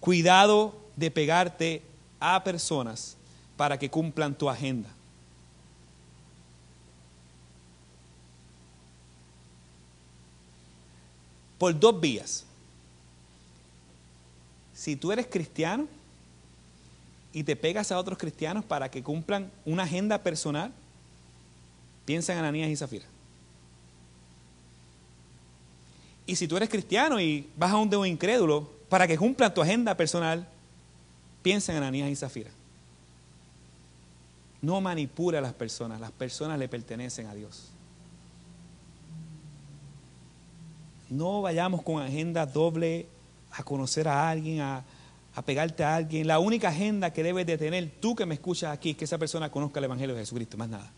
Cuidado 0.00 0.76
de 0.96 1.10
pegarte 1.10 1.82
a 2.20 2.42
personas 2.44 3.16
para 3.56 3.78
que 3.78 3.90
cumplan 3.90 4.34
tu 4.34 4.48
agenda. 4.48 4.88
Por 11.58 11.78
dos 11.78 12.00
vías. 12.00 12.44
Si 14.74 14.96
tú 14.96 15.12
eres 15.12 15.26
cristiano 15.26 15.86
y 17.32 17.44
te 17.44 17.54
pegas 17.54 17.92
a 17.92 17.98
otros 17.98 18.18
cristianos 18.18 18.64
para 18.64 18.90
que 18.90 19.02
cumplan 19.02 19.50
una 19.64 19.84
agenda 19.84 20.18
personal, 20.22 20.72
piensa 22.04 22.32
en 22.32 22.40
Ananías 22.40 22.68
y 22.70 22.76
Zafira. 22.76 23.06
Y 26.26 26.36
si 26.36 26.48
tú 26.48 26.56
eres 26.56 26.68
cristiano 26.68 27.20
y 27.20 27.48
vas 27.56 27.72
a 27.72 27.76
un 27.76 27.90
dedo 27.90 28.06
incrédulo 28.06 28.70
para 28.88 29.06
que 29.06 29.16
cumplan 29.16 29.54
tu 29.54 29.62
agenda 29.62 29.96
personal, 29.96 30.46
piensa 31.42 31.72
en 31.72 31.78
Ananías 31.78 32.10
y 32.10 32.16
Zafira. 32.16 32.50
No 34.62 34.80
manipula 34.80 35.38
a 35.38 35.42
las 35.42 35.52
personas, 35.52 36.00
las 36.00 36.12
personas 36.12 36.58
le 36.58 36.68
pertenecen 36.68 37.26
a 37.26 37.34
Dios. 37.34 37.72
No 41.10 41.42
vayamos 41.42 41.82
con 41.82 42.00
agenda 42.00 42.46
doble 42.46 43.06
a 43.50 43.64
conocer 43.64 44.08
a 44.08 44.30
alguien, 44.30 44.60
a, 44.60 44.84
pegarte 45.44 45.82
a 45.82 45.96
alguien. 45.96 46.26
La 46.26 46.38
única 46.38 46.68
agenda 46.68 47.12
que 47.12 47.24
debes 47.24 47.44
de 47.44 47.58
tener 47.58 47.90
tú 48.00 48.14
que 48.14 48.24
me 48.24 48.34
escuchas 48.34 48.72
aquí 48.72 48.90
es 48.90 48.96
que 48.96 49.04
esa 49.04 49.18
persona 49.18 49.50
conozca 49.50 49.80
el 49.80 49.84
Evangelio 49.84 50.14
de 50.14 50.22
Jesucristo, 50.22 50.56
más 50.56 50.68
nada. 50.68 50.90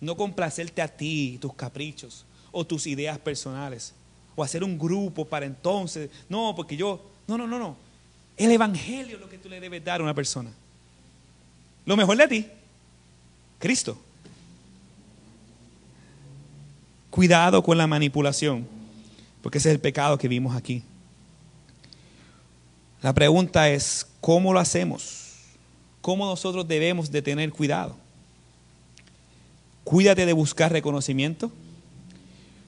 No 0.00 0.16
complacerte 0.16 0.80
a 0.80 0.88
ti, 0.88 1.38
tus 1.40 1.54
caprichos 1.54 2.24
o 2.52 2.64
tus 2.64 2.86
ideas 2.86 3.18
personales. 3.18 3.94
O 4.36 4.44
hacer 4.44 4.62
un 4.62 4.78
grupo 4.78 5.24
para 5.24 5.44
entonces. 5.44 6.08
No, 6.28 6.54
porque 6.54 6.76
yo. 6.76 7.10
No, 7.26 7.36
no, 7.36 7.46
no, 7.46 7.58
no. 7.58 7.76
El 8.36 8.52
Evangelio 8.52 9.16
es 9.16 9.20
lo 9.20 9.28
que 9.28 9.38
tú 9.38 9.48
le 9.48 9.58
debes 9.58 9.84
dar 9.84 10.00
a 10.00 10.04
una 10.04 10.14
persona. 10.14 10.52
Lo 11.86 11.96
mejor 11.96 12.18
de 12.18 12.28
ti, 12.28 12.46
Cristo. 13.58 13.98
Cuidado 17.10 17.62
con 17.62 17.78
la 17.78 17.86
manipulación, 17.86 18.66
porque 19.42 19.58
ese 19.58 19.70
es 19.70 19.74
el 19.74 19.80
pecado 19.80 20.18
que 20.18 20.28
vimos 20.28 20.54
aquí. 20.54 20.82
La 23.00 23.14
pregunta 23.14 23.70
es, 23.70 24.06
¿cómo 24.20 24.52
lo 24.52 24.60
hacemos? 24.60 25.32
¿Cómo 26.02 26.26
nosotros 26.26 26.68
debemos 26.68 27.10
de 27.10 27.22
tener 27.22 27.50
cuidado? 27.52 27.96
Cuídate 29.84 30.26
de 30.26 30.32
buscar 30.34 30.72
reconocimiento. 30.72 31.50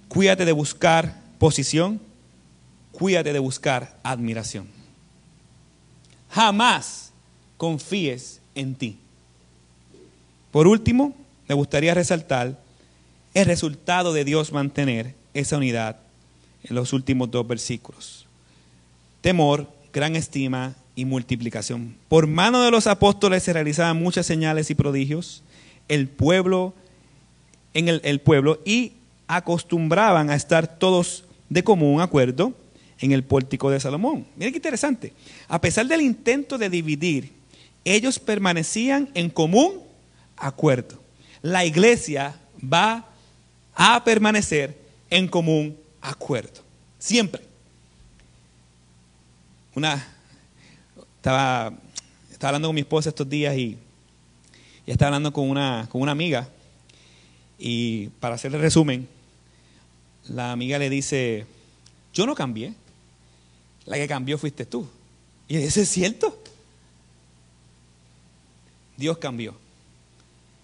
Cuídate 0.09 0.47
de 0.47 0.53
buscar 0.53 1.21
posición, 1.39 2.01
cuídate 2.93 3.33
de 3.33 3.39
buscar 3.39 3.99
admiración. 4.03 4.67
Jamás 6.31 7.13
confíes 7.59 8.41
en 8.55 8.75
ti. 8.75 8.99
Por 10.51 10.67
último, 10.67 11.15
me 11.49 11.55
gustaría 11.55 11.95
resaltar 11.95 12.59
el 13.35 13.47
resultado 13.47 14.13
de 14.13 14.25
Dios 14.25 14.53
mantener 14.53 15.15
esa 15.35 15.57
unidad 15.57 15.97
en 16.65 16.75
los 16.75 16.93
últimos 16.93 17.31
dos 17.31 17.47
versículos. 17.47 18.27
Temor, 19.21 19.71
gran 19.93 20.17
estima 20.17 20.75
y 20.95 21.05
multiplicación. 21.05 21.97
Por 22.09 22.27
mano 22.27 22.63
de 22.63 22.71
los 22.71 22.87
apóstoles 22.87 23.43
se 23.43 23.53
realizaban 23.53 24.03
muchas 24.03 24.27
señales 24.27 24.71
y 24.71 24.75
prodigios. 24.75 25.43
El 25.89 26.09
pueblo, 26.09 26.75
en 27.75 27.89
el, 27.89 28.01
el 28.05 28.21
pueblo 28.21 28.61
y 28.65 28.93
acostumbraban 29.27 30.31
a 30.31 30.35
estar 30.35 30.79
todos 30.79 31.25
de 31.49 31.63
común 31.63 32.01
acuerdo 32.01 32.55
en 33.01 33.13
el 33.13 33.23
pórtico 33.23 33.71
de 33.71 33.81
Salomón. 33.81 34.27
Miren 34.37 34.53
qué 34.53 34.59
interesante. 34.59 35.13
A 35.47 35.61
pesar 35.61 35.87
del 35.87 36.01
intento 36.01 36.59
de 36.59 36.69
dividir, 36.69 37.33
ellos 37.85 38.19
permanecían 38.19 39.09
en 39.15 39.31
común 39.31 39.88
acuerdo. 40.41 41.01
La 41.43 41.65
iglesia 41.65 42.39
va 42.63 43.07
a 43.75 44.03
permanecer 44.05 44.77
en 45.11 45.29
común 45.29 45.79
acuerdo. 46.01 46.63
Siempre. 46.99 47.43
Una, 49.75 50.05
estaba, 51.17 51.73
estaba 52.31 52.49
hablando 52.49 52.69
con 52.69 52.75
mi 52.75 52.81
esposa 52.81 53.11
estos 53.11 53.29
días 53.29 53.57
y, 53.57 53.79
estaba 54.87 55.09
hablando 55.09 55.33
con 55.33 55.49
una, 55.51 55.87
con 55.91 56.01
una 56.01 56.13
amiga. 56.13 56.49
Y 57.59 58.09
para 58.21 58.37
hacer 58.37 58.55
el 58.55 58.61
resumen, 58.61 59.07
la 60.29 60.53
amiga 60.53 60.79
le 60.79 60.89
dice, 60.89 61.47
yo 62.15 62.27
no 62.27 62.35
cambié, 62.35 62.75
la 63.85 63.97
que 63.97 64.09
cambió 64.09 64.39
fuiste 64.39 64.65
tú. 64.65 64.89
Y 65.47 65.57
eso 65.57 65.81
es 65.81 65.89
cierto. 65.89 66.43
Dios 68.97 69.19
cambió. 69.19 69.55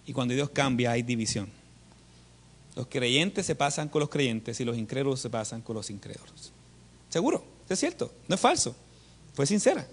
Y 0.05 0.13
cuando 0.13 0.33
Dios 0.33 0.49
cambia 0.51 0.91
hay 0.91 1.01
división. 1.01 1.49
Los 2.75 2.87
creyentes 2.87 3.45
se 3.45 3.55
pasan 3.55 3.87
con 3.87 4.01
los 4.01 4.09
creyentes 4.09 4.59
y 4.59 4.65
los 4.65 4.77
incrédulos 4.77 5.21
se 5.21 5.29
pasan 5.29 5.61
con 5.61 5.75
los 5.75 5.89
incrédulos. 5.89 6.51
Seguro, 7.09 7.45
es 7.69 7.79
cierto, 7.79 8.11
no 8.27 8.35
es 8.35 8.41
falso, 8.41 8.75
fue 9.33 9.45
sincera. 9.45 9.87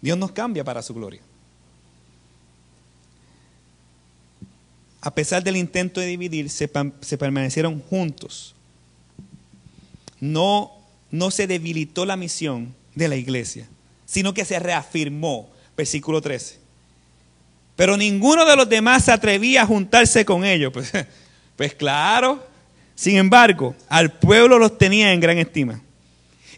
Dios 0.00 0.18
nos 0.18 0.32
cambia 0.32 0.62
para 0.62 0.82
su 0.82 0.92
gloria. 0.94 1.22
A 5.00 5.14
pesar 5.14 5.42
del 5.42 5.56
intento 5.56 6.00
de 6.00 6.06
dividir, 6.06 6.50
se, 6.50 6.70
se 7.00 7.18
permanecieron 7.18 7.80
juntos. 7.80 8.54
No, 10.20 10.72
no 11.10 11.30
se 11.30 11.46
debilitó 11.46 12.04
la 12.04 12.16
misión 12.16 12.74
de 12.94 13.08
la 13.08 13.16
iglesia, 13.16 13.68
sino 14.04 14.34
que 14.34 14.44
se 14.44 14.58
reafirmó. 14.58 15.48
Versículo 15.76 16.20
13. 16.20 16.65
Pero 17.76 17.96
ninguno 17.96 18.46
de 18.46 18.56
los 18.56 18.68
demás 18.68 19.04
se 19.04 19.12
atrevía 19.12 19.62
a 19.62 19.66
juntarse 19.66 20.24
con 20.24 20.44
ellos. 20.44 20.72
Pues, 20.72 20.90
pues 21.56 21.74
claro, 21.74 22.44
sin 22.94 23.16
embargo, 23.18 23.76
al 23.88 24.10
pueblo 24.10 24.58
los 24.58 24.78
tenía 24.78 25.12
en 25.12 25.20
gran 25.20 25.38
estima. 25.38 25.80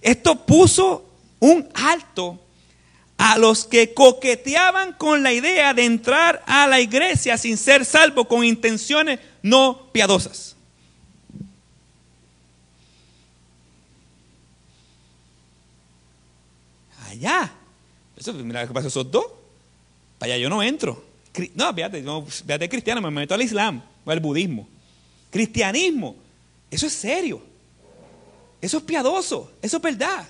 Esto 0.00 0.46
puso 0.46 1.04
un 1.40 1.68
alto 1.74 2.40
a 3.16 3.36
los 3.36 3.64
que 3.64 3.92
coqueteaban 3.92 4.92
con 4.92 5.24
la 5.24 5.32
idea 5.32 5.74
de 5.74 5.84
entrar 5.84 6.44
a 6.46 6.68
la 6.68 6.80
iglesia 6.80 7.36
sin 7.36 7.56
ser 7.56 7.84
salvo 7.84 8.26
con 8.26 8.44
intenciones 8.44 9.18
no 9.42 9.90
piadosas. 9.90 10.54
Allá. 17.08 17.52
Eso, 18.16 18.32
mira 18.34 18.62
lo 18.62 18.68
que 18.68 18.74
pasó 18.74 18.86
esos 18.86 19.10
dos. 19.10 19.26
Para 20.18 20.34
allá 20.34 20.42
yo 20.42 20.48
no 20.48 20.62
entro. 20.62 21.07
No, 21.54 21.72
fíjate, 21.72 22.02
no, 22.02 22.24
fíjate 22.26 22.68
cristiano, 22.68 23.00
me 23.00 23.10
meto 23.10 23.34
al 23.34 23.42
Islam 23.42 23.82
o 24.04 24.10
al 24.10 24.20
budismo. 24.20 24.68
Cristianismo, 25.30 26.16
eso 26.70 26.86
es 26.86 26.92
serio. 26.92 27.42
Eso 28.60 28.78
es 28.78 28.82
piadoso, 28.82 29.52
eso 29.62 29.76
es 29.76 29.82
verdad. 29.82 30.26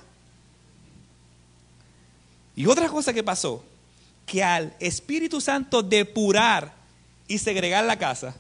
Y 2.55 2.67
otra 2.67 2.89
cosa 2.89 3.13
que 3.15 3.23
pasó, 3.23 3.65
que 4.27 4.43
al 4.43 4.75
Espíritu 4.81 5.41
Santo 5.41 5.83
depurar 5.83 6.75
y 7.27 7.39
segregar 7.39 7.85
la 7.85 7.99
casa, 7.99 8.37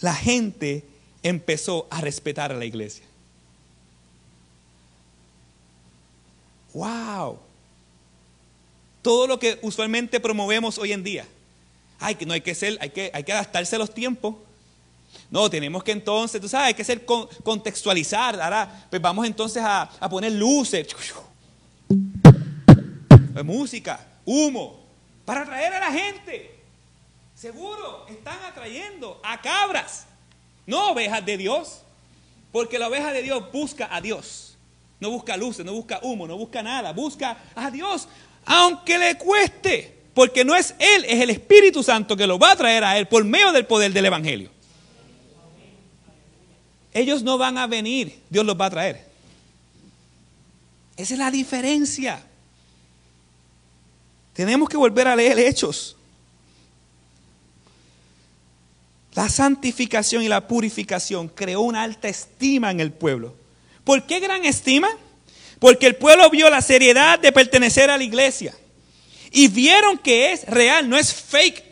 la 0.00 0.14
gente 0.14 0.84
empezó 1.22 1.88
a 1.90 2.00
respetar 2.00 2.52
a 2.52 2.56
la 2.56 2.64
iglesia. 2.64 3.04
¡Wow! 6.74 7.38
Todo 9.02 9.26
lo 9.26 9.38
que 9.38 9.58
usualmente 9.62 10.20
promovemos 10.20 10.78
hoy 10.78 10.92
en 10.92 11.02
día. 11.02 11.26
Ay, 12.00 12.16
no 12.26 12.32
hay 12.32 12.40
que 12.40 12.54
ser, 12.54 12.78
hay 12.80 12.90
que, 12.90 13.10
hay 13.12 13.24
que 13.24 13.32
adaptarse 13.32 13.76
a 13.76 13.78
los 13.78 13.92
tiempos. 13.92 14.36
No, 15.30 15.50
tenemos 15.50 15.82
que 15.82 15.92
entonces, 15.92 16.40
tú 16.40 16.48
sabes, 16.48 16.68
hay 16.68 16.74
que 16.74 16.84
ser 16.84 17.04
contextualizar. 17.04 18.40
Ahora, 18.40 18.86
pues 18.88 19.00
vamos 19.02 19.26
entonces 19.26 19.62
a, 19.62 19.82
a 19.82 20.08
poner 20.08 20.32
luces, 20.32 20.88
música, 23.44 24.00
humo, 24.24 24.80
para 25.24 25.42
atraer 25.42 25.74
a 25.74 25.80
la 25.80 25.92
gente. 25.92 26.58
Seguro, 27.34 28.06
están 28.08 28.42
atrayendo 28.44 29.20
a 29.22 29.40
cabras, 29.40 30.06
no 30.66 30.90
ovejas 30.90 31.24
de 31.24 31.36
Dios, 31.36 31.82
porque 32.50 32.78
la 32.78 32.88
oveja 32.88 33.12
de 33.12 33.22
Dios 33.22 33.52
busca 33.52 33.88
a 33.94 34.00
Dios. 34.00 34.56
No 35.00 35.10
busca 35.10 35.36
luces, 35.36 35.64
no 35.64 35.72
busca 35.72 36.00
humo, 36.02 36.26
no 36.26 36.36
busca 36.36 36.62
nada, 36.62 36.92
busca 36.92 37.38
a 37.54 37.70
Dios, 37.70 38.08
aunque 38.44 38.98
le 38.98 39.16
cueste, 39.16 39.97
porque 40.14 40.44
no 40.44 40.54
es 40.54 40.74
Él, 40.78 41.04
es 41.06 41.20
el 41.20 41.30
Espíritu 41.30 41.82
Santo 41.82 42.16
que 42.16 42.26
lo 42.26 42.38
va 42.38 42.52
a 42.52 42.56
traer 42.56 42.84
a 42.84 42.98
Él 42.98 43.06
por 43.06 43.24
medio 43.24 43.52
del 43.52 43.66
poder 43.66 43.92
del 43.92 44.06
Evangelio. 44.06 44.50
Ellos 46.92 47.22
no 47.22 47.38
van 47.38 47.58
a 47.58 47.66
venir, 47.66 48.18
Dios 48.28 48.44
los 48.44 48.60
va 48.60 48.66
a 48.66 48.70
traer. 48.70 49.06
Esa 50.96 51.14
es 51.14 51.18
la 51.18 51.30
diferencia. 51.30 52.20
Tenemos 54.32 54.68
que 54.68 54.76
volver 54.76 55.06
a 55.06 55.16
leer 55.16 55.38
hechos. 55.38 55.96
La 59.14 59.28
santificación 59.28 60.22
y 60.22 60.28
la 60.28 60.46
purificación 60.46 61.28
creó 61.28 61.60
una 61.60 61.82
alta 61.82 62.08
estima 62.08 62.70
en 62.70 62.80
el 62.80 62.92
pueblo. 62.92 63.34
¿Por 63.84 64.06
qué 64.06 64.20
gran 64.20 64.44
estima? 64.44 64.88
Porque 65.58 65.86
el 65.86 65.96
pueblo 65.96 66.30
vio 66.30 66.48
la 66.50 66.62
seriedad 66.62 67.18
de 67.18 67.32
pertenecer 67.32 67.90
a 67.90 67.96
la 67.96 68.04
iglesia. 68.04 68.54
Y 69.30 69.48
vieron 69.48 69.98
que 69.98 70.32
es 70.32 70.44
real, 70.46 70.88
no 70.88 70.96
es 70.96 71.12
fake. 71.12 71.64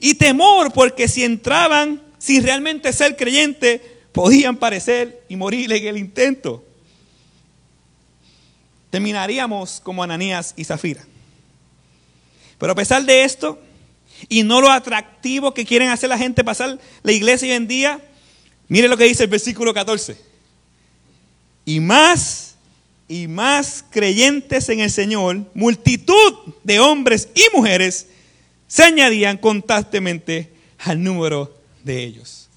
Y 0.00 0.14
temor 0.14 0.72
porque 0.72 1.08
si 1.08 1.24
entraban 1.24 2.02
sin 2.18 2.42
realmente 2.42 2.92
ser 2.92 3.16
creyente, 3.16 3.80
podían 4.12 4.56
parecer 4.56 5.24
y 5.28 5.36
morir 5.36 5.72
en 5.72 5.86
el 5.86 5.96
intento. 5.96 6.64
Terminaríamos 8.90 9.80
como 9.82 10.02
Ananías 10.02 10.54
y 10.56 10.64
Zafira. 10.64 11.04
Pero 12.58 12.72
a 12.72 12.74
pesar 12.74 13.04
de 13.04 13.24
esto, 13.24 13.60
y 14.28 14.42
no 14.42 14.60
lo 14.60 14.70
atractivo 14.70 15.52
que 15.52 15.66
quieren 15.66 15.88
hacer 15.88 16.08
la 16.08 16.18
gente 16.18 16.44
pasar 16.44 16.78
la 17.02 17.12
iglesia 17.12 17.48
hoy 17.48 17.54
en 17.54 17.68
día, 17.68 18.00
mire 18.68 18.88
lo 18.88 18.96
que 18.96 19.04
dice 19.04 19.24
el 19.24 19.30
versículo 19.30 19.74
14. 19.74 20.16
Y 21.64 21.80
más 21.80 22.45
y 23.08 23.28
más 23.28 23.84
creyentes 23.90 24.68
en 24.68 24.80
el 24.80 24.90
Señor, 24.90 25.44
multitud 25.54 26.54
de 26.64 26.80
hombres 26.80 27.28
y 27.34 27.44
mujeres 27.54 28.06
se 28.66 28.82
añadían 28.82 29.38
constantemente 29.38 30.52
al 30.78 31.02
número 31.02 31.56
de 31.84 32.02
ellos. 32.02 32.48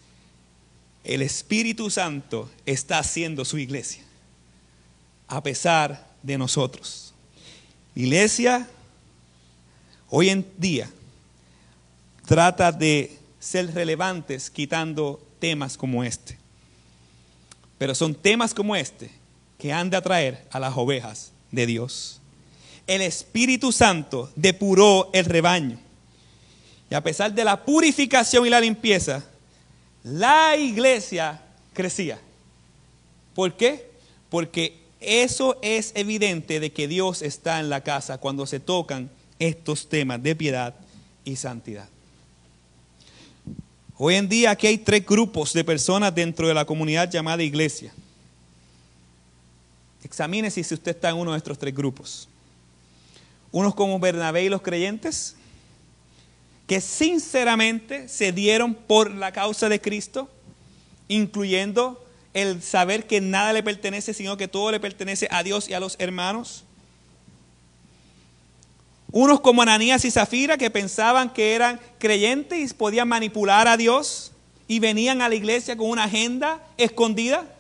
El 1.04 1.22
Espíritu 1.22 1.90
Santo 1.90 2.50
está 2.66 3.00
haciendo 3.00 3.46
su 3.46 3.58
iglesia, 3.58 4.04
a 5.28 5.42
pesar 5.42 6.08
de 6.24 6.38
nosotros. 6.38 7.14
Iglesia, 7.96 8.68
hoy 10.10 10.30
en 10.30 10.46
día, 10.58 10.90
trata 12.26 12.72
de 12.72 13.18
ser 13.40 13.74
relevantes 13.74 14.50
quitando 14.50 15.26
temas 15.40 15.78
como 15.78 16.04
este. 16.04 16.38
Pero 17.78 17.96
son 17.96 18.14
temas 18.14 18.54
como 18.54 18.76
este 18.76 19.19
que 19.60 19.74
han 19.74 19.92
de 19.92 19.98
atraer 19.98 20.48
a 20.50 20.60
las 20.60 20.76
ovejas 20.76 21.32
de 21.52 21.68
Dios. 21.68 22.22
El 22.88 23.02
Espíritu 23.02 23.72
Santo 23.72 24.32
depuró 24.36 25.12
el 25.14 25.26
rebaño. 25.26 25.78
Y 26.90 26.96
a 26.96 27.04
pesar 27.04 27.34
de 27.34 27.44
la 27.44 27.64
purificación 27.64 28.48
y 28.48 28.50
la 28.50 28.62
limpieza, 28.62 29.24
la 30.04 30.56
iglesia 30.58 31.42
crecía. 31.74 32.20
¿Por 33.36 33.56
qué? 33.56 33.92
Porque 34.30 34.80
eso 35.00 35.60
es 35.62 35.92
evidente 35.94 36.60
de 36.60 36.72
que 36.72 36.88
Dios 36.88 37.22
está 37.22 37.60
en 37.60 37.70
la 37.70 37.82
casa 37.82 38.18
cuando 38.18 38.48
se 38.48 38.60
tocan 38.60 39.12
estos 39.38 39.88
temas 39.88 40.24
de 40.24 40.36
piedad 40.36 40.74
y 41.26 41.36
santidad. 41.36 41.88
Hoy 43.98 44.16
en 44.16 44.30
día 44.30 44.52
aquí 44.52 44.68
hay 44.68 44.78
tres 44.78 45.06
grupos 45.06 45.52
de 45.52 45.66
personas 45.66 46.16
dentro 46.16 46.48
de 46.48 46.54
la 46.54 46.66
comunidad 46.66 47.12
llamada 47.12 47.44
iglesia. 47.44 47.94
Examine 50.04 50.50
si 50.50 50.62
usted 50.62 50.88
está 50.88 51.10
en 51.10 51.18
uno 51.18 51.32
de 51.32 51.38
estos 51.38 51.58
tres 51.58 51.74
grupos. 51.74 52.28
Unos 53.52 53.76
como 53.76 54.00
Bernabé 54.00 54.44
y 54.44 54.50
los 54.50 54.62
creyentes, 54.62 55.36
que 56.68 56.82
sinceramente 56.82 58.08
se 58.08 58.32
dieron 58.32 58.76
por 58.76 59.12
la 59.12 59.32
causa 59.32 59.70
de 59.70 59.82
Cristo, 59.82 60.30
incluyendo 61.08 62.06
el 62.34 62.62
saber 62.62 63.08
que 63.08 63.22
nada 63.22 63.54
le 63.54 63.64
pertenece, 63.64 64.14
sino 64.14 64.38
que 64.38 64.48
todo 64.48 64.72
le 64.72 64.80
pertenece 64.80 65.28
a 65.32 65.44
Dios 65.44 65.68
y 65.68 65.74
a 65.74 65.80
los 65.80 65.96
hermanos. 66.00 66.64
Unos 69.12 69.40
como 69.40 69.64
Ananías 69.64 70.06
y 70.06 70.12
Zafira 70.12 70.58
que 70.58 70.70
pensaban 70.70 71.34
que 71.34 71.56
eran 71.56 71.80
creyentes 71.98 72.72
y 72.72 72.74
podían 72.76 73.08
manipular 73.08 73.68
a 73.68 73.76
Dios 73.76 74.32
y 74.68 74.80
venían 74.80 75.24
a 75.24 75.30
la 75.30 75.36
iglesia 75.36 75.76
con 75.76 75.90
una 75.90 76.04
agenda 76.04 76.64
escondida. 76.78 77.52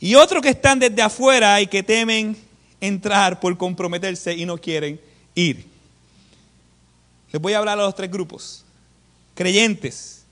Y 0.00 0.14
otros 0.14 0.42
que 0.42 0.48
están 0.48 0.78
desde 0.78 1.02
afuera 1.02 1.60
y 1.60 1.66
que 1.66 1.82
temen 1.82 2.36
entrar 2.80 3.38
por 3.38 3.56
comprometerse 3.56 4.34
y 4.34 4.46
no 4.46 4.58
quieren 4.58 5.00
ir. 5.34 5.66
Les 7.30 7.40
voy 7.40 7.52
a 7.52 7.58
hablar 7.58 7.78
a 7.78 7.82
los 7.82 7.94
tres 7.94 8.10
grupos. 8.10 8.64
Creyentes, 9.34 10.24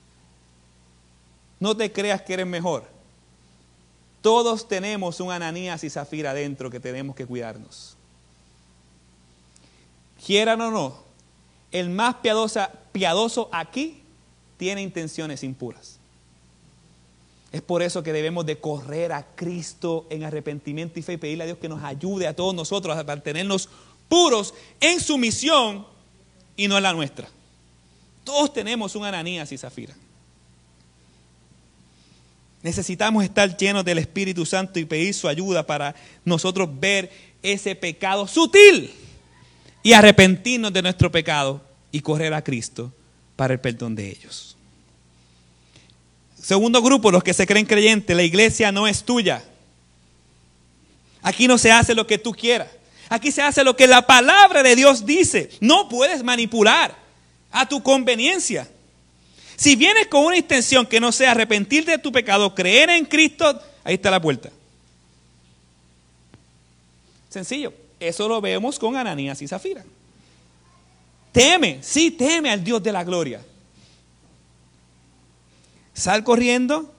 no 1.59 1.77
te 1.77 1.91
creas 1.91 2.21
que 2.23 2.33
eres 2.33 2.47
mejor. 2.47 2.89
Todos 4.21 4.67
tenemos 4.67 5.19
un 5.19 5.31
Ananías 5.31 5.83
y 5.83 5.89
Zafira 5.89 6.31
adentro 6.31 6.69
que 6.69 6.79
tenemos 6.79 7.15
que 7.15 7.25
cuidarnos 7.25 7.95
quieran 10.25 10.61
o 10.61 10.71
no, 10.71 10.97
el 11.71 11.89
más 11.89 12.15
piadoso 12.17 13.49
aquí 13.51 14.01
tiene 14.57 14.81
intenciones 14.81 15.43
impuras. 15.43 15.98
Es 17.51 17.61
por 17.61 17.81
eso 17.81 18.03
que 18.03 18.13
debemos 18.13 18.45
de 18.45 18.59
correr 18.59 19.11
a 19.11 19.25
Cristo 19.35 20.05
en 20.09 20.23
arrepentimiento 20.23 20.99
y 20.99 21.01
fe 21.01 21.13
y 21.13 21.17
pedirle 21.17 21.43
a 21.43 21.47
Dios 21.47 21.57
que 21.57 21.69
nos 21.69 21.83
ayude 21.83 22.27
a 22.27 22.35
todos 22.35 22.53
nosotros 22.53 22.95
a 22.95 23.03
mantenernos 23.03 23.69
puros 24.07 24.53
en 24.79 24.99
su 24.99 25.17
misión 25.17 25.85
y 26.55 26.67
no 26.67 26.77
es 26.77 26.83
la 26.83 26.93
nuestra. 26.93 27.27
Todos 28.23 28.53
tenemos 28.53 28.95
un 28.95 29.05
Ananías 29.05 29.51
y 29.51 29.57
Zafira. 29.57 29.95
Necesitamos 32.61 33.23
estar 33.23 33.55
llenos 33.55 33.85
del 33.85 33.97
Espíritu 33.99 34.45
Santo 34.45 34.79
y 34.79 34.85
pedir 34.85 35.13
su 35.13 35.27
ayuda 35.27 35.65
para 35.65 35.95
nosotros 36.25 36.69
ver 36.79 37.09
ese 37.41 37.73
pecado 37.73 38.27
sutil 38.27 38.91
y 39.81 39.93
arrepentirnos 39.93 40.73
de 40.73 40.81
nuestro 40.81 41.11
pecado 41.11 41.61
y 41.91 42.01
correr 42.01 42.33
a 42.33 42.43
Cristo 42.43 42.91
para 43.35 43.53
el 43.53 43.59
perdón 43.59 43.95
de 43.95 44.09
ellos. 44.09 44.57
Segundo 46.41 46.81
grupo, 46.81 47.11
los 47.11 47.23
que 47.23 47.33
se 47.33 47.45
creen 47.45 47.65
creyentes, 47.65 48.15
la 48.15 48.23
iglesia 48.23 48.71
no 48.71 48.87
es 48.87 49.03
tuya. 49.03 49.43
Aquí 51.21 51.47
no 51.47 51.57
se 51.57 51.71
hace 51.71 51.93
lo 51.93 52.07
que 52.07 52.17
tú 52.17 52.31
quieras. 52.31 52.69
Aquí 53.09 53.31
se 53.31 53.41
hace 53.41 53.63
lo 53.63 53.75
que 53.75 53.87
la 53.87 54.05
palabra 54.05 54.63
de 54.63 54.75
Dios 54.75 55.05
dice. 55.05 55.49
No 55.59 55.89
puedes 55.89 56.23
manipular 56.23 56.95
a 57.51 57.67
tu 57.67 57.83
conveniencia. 57.83 58.69
Si 59.55 59.75
vienes 59.75 60.07
con 60.07 60.23
una 60.23 60.37
intención 60.37 60.85
que 60.85 60.99
no 60.99 61.11
sea 61.11 61.31
arrepentirte 61.31 61.91
de 61.91 61.97
tu 61.97 62.11
pecado, 62.11 62.55
creer 62.55 62.89
en 62.89 63.05
Cristo, 63.05 63.61
ahí 63.83 63.95
está 63.95 64.09
la 64.09 64.21
puerta. 64.21 64.49
Sencillo. 67.29 67.73
Eso 67.99 68.29
lo 68.29 68.39
vemos 68.39 68.79
con 68.79 68.95
Ananías 68.95 69.41
y 69.41 69.47
Zafira. 69.47 69.83
Teme, 71.33 71.79
sí, 71.81 72.11
teme 72.11 72.49
al 72.49 72.63
Dios 72.63 72.81
de 72.81 72.91
la 72.91 73.03
gloria. 73.03 73.41
Sal 75.99 76.23
corriendo 76.23 76.89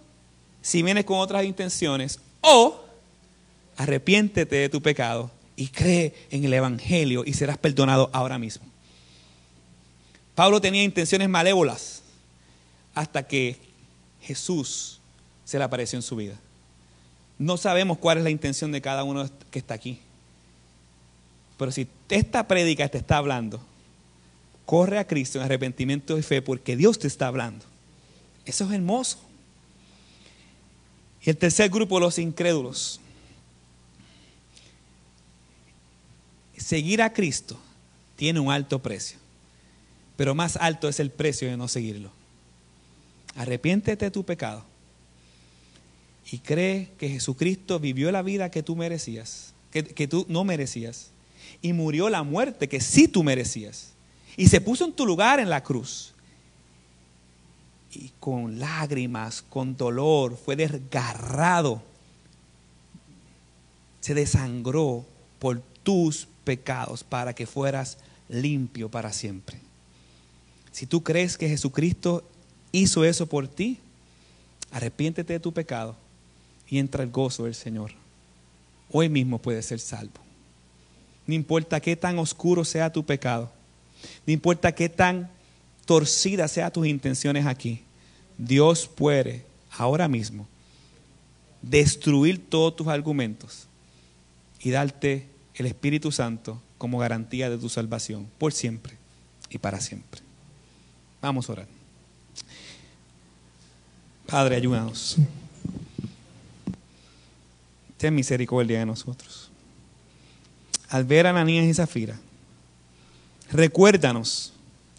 si 0.60 0.82
vienes 0.82 1.06
con 1.06 1.20
otras 1.20 1.46
intenciones 1.46 2.20
o 2.42 2.84
arrepiéntete 3.78 4.56
de 4.56 4.68
tu 4.68 4.82
pecado 4.82 5.30
y 5.56 5.68
cree 5.68 6.12
en 6.30 6.44
el 6.44 6.52
Evangelio 6.52 7.22
y 7.24 7.32
serás 7.32 7.56
perdonado 7.56 8.10
ahora 8.12 8.38
mismo. 8.38 8.66
Pablo 10.34 10.60
tenía 10.60 10.84
intenciones 10.84 11.30
malévolas 11.30 12.02
hasta 12.94 13.26
que 13.26 13.56
Jesús 14.20 15.00
se 15.46 15.56
le 15.56 15.64
apareció 15.64 15.98
en 15.98 16.02
su 16.02 16.16
vida. 16.16 16.38
No 17.38 17.56
sabemos 17.56 17.96
cuál 17.96 18.18
es 18.18 18.24
la 18.24 18.30
intención 18.30 18.70
de 18.70 18.82
cada 18.82 19.02
uno 19.04 19.26
que 19.50 19.60
está 19.60 19.72
aquí. 19.72 19.98
Pero 21.56 21.72
si 21.72 21.88
esta 22.10 22.46
prédica 22.46 22.86
te 22.90 22.98
está 22.98 23.16
hablando, 23.16 23.62
corre 24.66 24.98
a 24.98 25.06
Cristo 25.06 25.38
en 25.38 25.44
arrepentimiento 25.46 26.18
y 26.18 26.22
fe 26.22 26.42
porque 26.42 26.76
Dios 26.76 26.98
te 26.98 27.06
está 27.06 27.26
hablando. 27.26 27.69
Eso 28.50 28.64
es 28.64 28.72
hermoso. 28.72 29.16
Y 31.22 31.30
el 31.30 31.36
tercer 31.36 31.70
grupo, 31.70 32.00
los 32.00 32.18
incrédulos. 32.18 33.00
Seguir 36.56 37.00
a 37.00 37.12
Cristo 37.12 37.56
tiene 38.16 38.40
un 38.40 38.50
alto 38.50 38.80
precio, 38.80 39.18
pero 40.16 40.34
más 40.34 40.56
alto 40.56 40.88
es 40.88 40.98
el 40.98 41.10
precio 41.10 41.48
de 41.48 41.56
no 41.56 41.68
seguirlo. 41.68 42.10
Arrepiéntete 43.36 44.06
de 44.06 44.10
tu 44.10 44.24
pecado 44.24 44.64
y 46.32 46.38
cree 46.38 46.90
que 46.98 47.08
Jesucristo 47.08 47.78
vivió 47.78 48.10
la 48.10 48.22
vida 48.22 48.50
que 48.50 48.64
tú 48.64 48.74
merecías, 48.74 49.54
que, 49.70 49.84
que 49.84 50.08
tú 50.08 50.26
no 50.28 50.42
merecías 50.42 51.10
y 51.62 51.72
murió 51.72 52.10
la 52.10 52.24
muerte 52.24 52.68
que 52.68 52.80
sí 52.80 53.06
tú 53.06 53.22
merecías. 53.22 53.92
Y 54.36 54.48
se 54.48 54.60
puso 54.60 54.84
en 54.84 54.92
tu 54.92 55.06
lugar 55.06 55.38
en 55.38 55.50
la 55.50 55.62
cruz. 55.62 56.14
Y 57.92 58.12
con 58.20 58.58
lágrimas, 58.58 59.42
con 59.42 59.76
dolor, 59.76 60.36
fue 60.36 60.56
desgarrado. 60.56 61.82
Se 64.00 64.14
desangró 64.14 65.04
por 65.38 65.60
tus 65.82 66.28
pecados 66.44 67.02
para 67.04 67.34
que 67.34 67.46
fueras 67.46 67.98
limpio 68.28 68.88
para 68.88 69.12
siempre. 69.12 69.58
Si 70.72 70.86
tú 70.86 71.02
crees 71.02 71.36
que 71.36 71.48
Jesucristo 71.48 72.24
hizo 72.72 73.04
eso 73.04 73.26
por 73.26 73.48
ti, 73.48 73.78
arrepiéntete 74.70 75.32
de 75.32 75.40
tu 75.40 75.52
pecado 75.52 75.96
y 76.68 76.78
entra 76.78 77.02
el 77.02 77.10
gozo 77.10 77.44
del 77.44 77.54
Señor. 77.54 77.92
Hoy 78.92 79.08
mismo 79.08 79.38
puedes 79.38 79.66
ser 79.66 79.80
salvo. 79.80 80.20
No 81.26 81.34
importa 81.34 81.80
qué 81.80 81.96
tan 81.96 82.18
oscuro 82.18 82.64
sea 82.64 82.92
tu 82.92 83.04
pecado. 83.04 83.50
No 84.26 84.32
importa 84.32 84.72
qué 84.72 84.88
tan 84.88 85.30
torcida 85.90 86.46
sean 86.46 86.72
tus 86.72 86.86
intenciones 86.86 87.46
aquí. 87.46 87.82
Dios 88.38 88.86
puede 88.86 89.44
ahora 89.72 90.06
mismo 90.06 90.46
destruir 91.62 92.48
todos 92.48 92.76
tus 92.76 92.86
argumentos 92.86 93.66
y 94.60 94.70
darte 94.70 95.26
el 95.56 95.66
Espíritu 95.66 96.12
Santo 96.12 96.62
como 96.78 97.00
garantía 97.00 97.50
de 97.50 97.58
tu 97.58 97.68
salvación 97.68 98.28
por 98.38 98.52
siempre 98.52 98.96
y 99.50 99.58
para 99.58 99.80
siempre. 99.80 100.20
Vamos 101.20 101.48
a 101.48 101.54
orar. 101.54 101.66
Padre, 104.28 104.54
ayúdanos. 104.54 105.16
Ten 107.96 108.14
misericordia 108.14 108.78
de 108.78 108.86
nosotros 108.86 109.50
al 110.88 111.02
ver 111.02 111.26
a 111.26 111.30
Ananías 111.30 111.66
y 111.66 111.74
Zafira, 111.74 112.16
recuérdanos, 113.50 114.52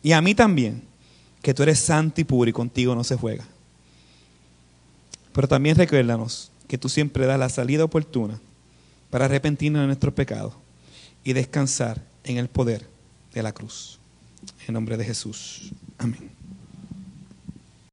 y 0.04 0.12
a 0.14 0.22
mí 0.22 0.36
también, 0.36 0.84
que 1.41 1.54
tú 1.54 1.64
eres 1.64 1.80
santo 1.80 2.22
y 2.22 2.24
puro 2.24 2.49
y 2.49 2.54
contigo 2.54 2.95
no 2.95 3.04
se 3.04 3.16
juega. 3.16 3.45
Pero 5.34 5.47
también 5.47 5.76
recuérdanos 5.76 6.52
que 6.68 6.78
tú 6.78 6.89
siempre 6.89 7.26
das 7.26 7.39
la 7.39 7.49
salida 7.49 7.84
oportuna 7.84 8.39
para 9.10 9.26
arrepentirnos 9.26 9.82
de 9.82 9.88
nuestros 9.88 10.14
pecados 10.14 10.54
y 11.24 11.34
descansar 11.34 12.04
en 12.24 12.38
el 12.38 12.47
poder 12.47 12.88
de 13.34 13.43
la 13.43 13.52
cruz. 13.52 13.99
En 14.68 14.74
nombre 14.74 14.97
de 14.97 15.06
Jesús. 15.06 15.72
Amén. 15.97 16.40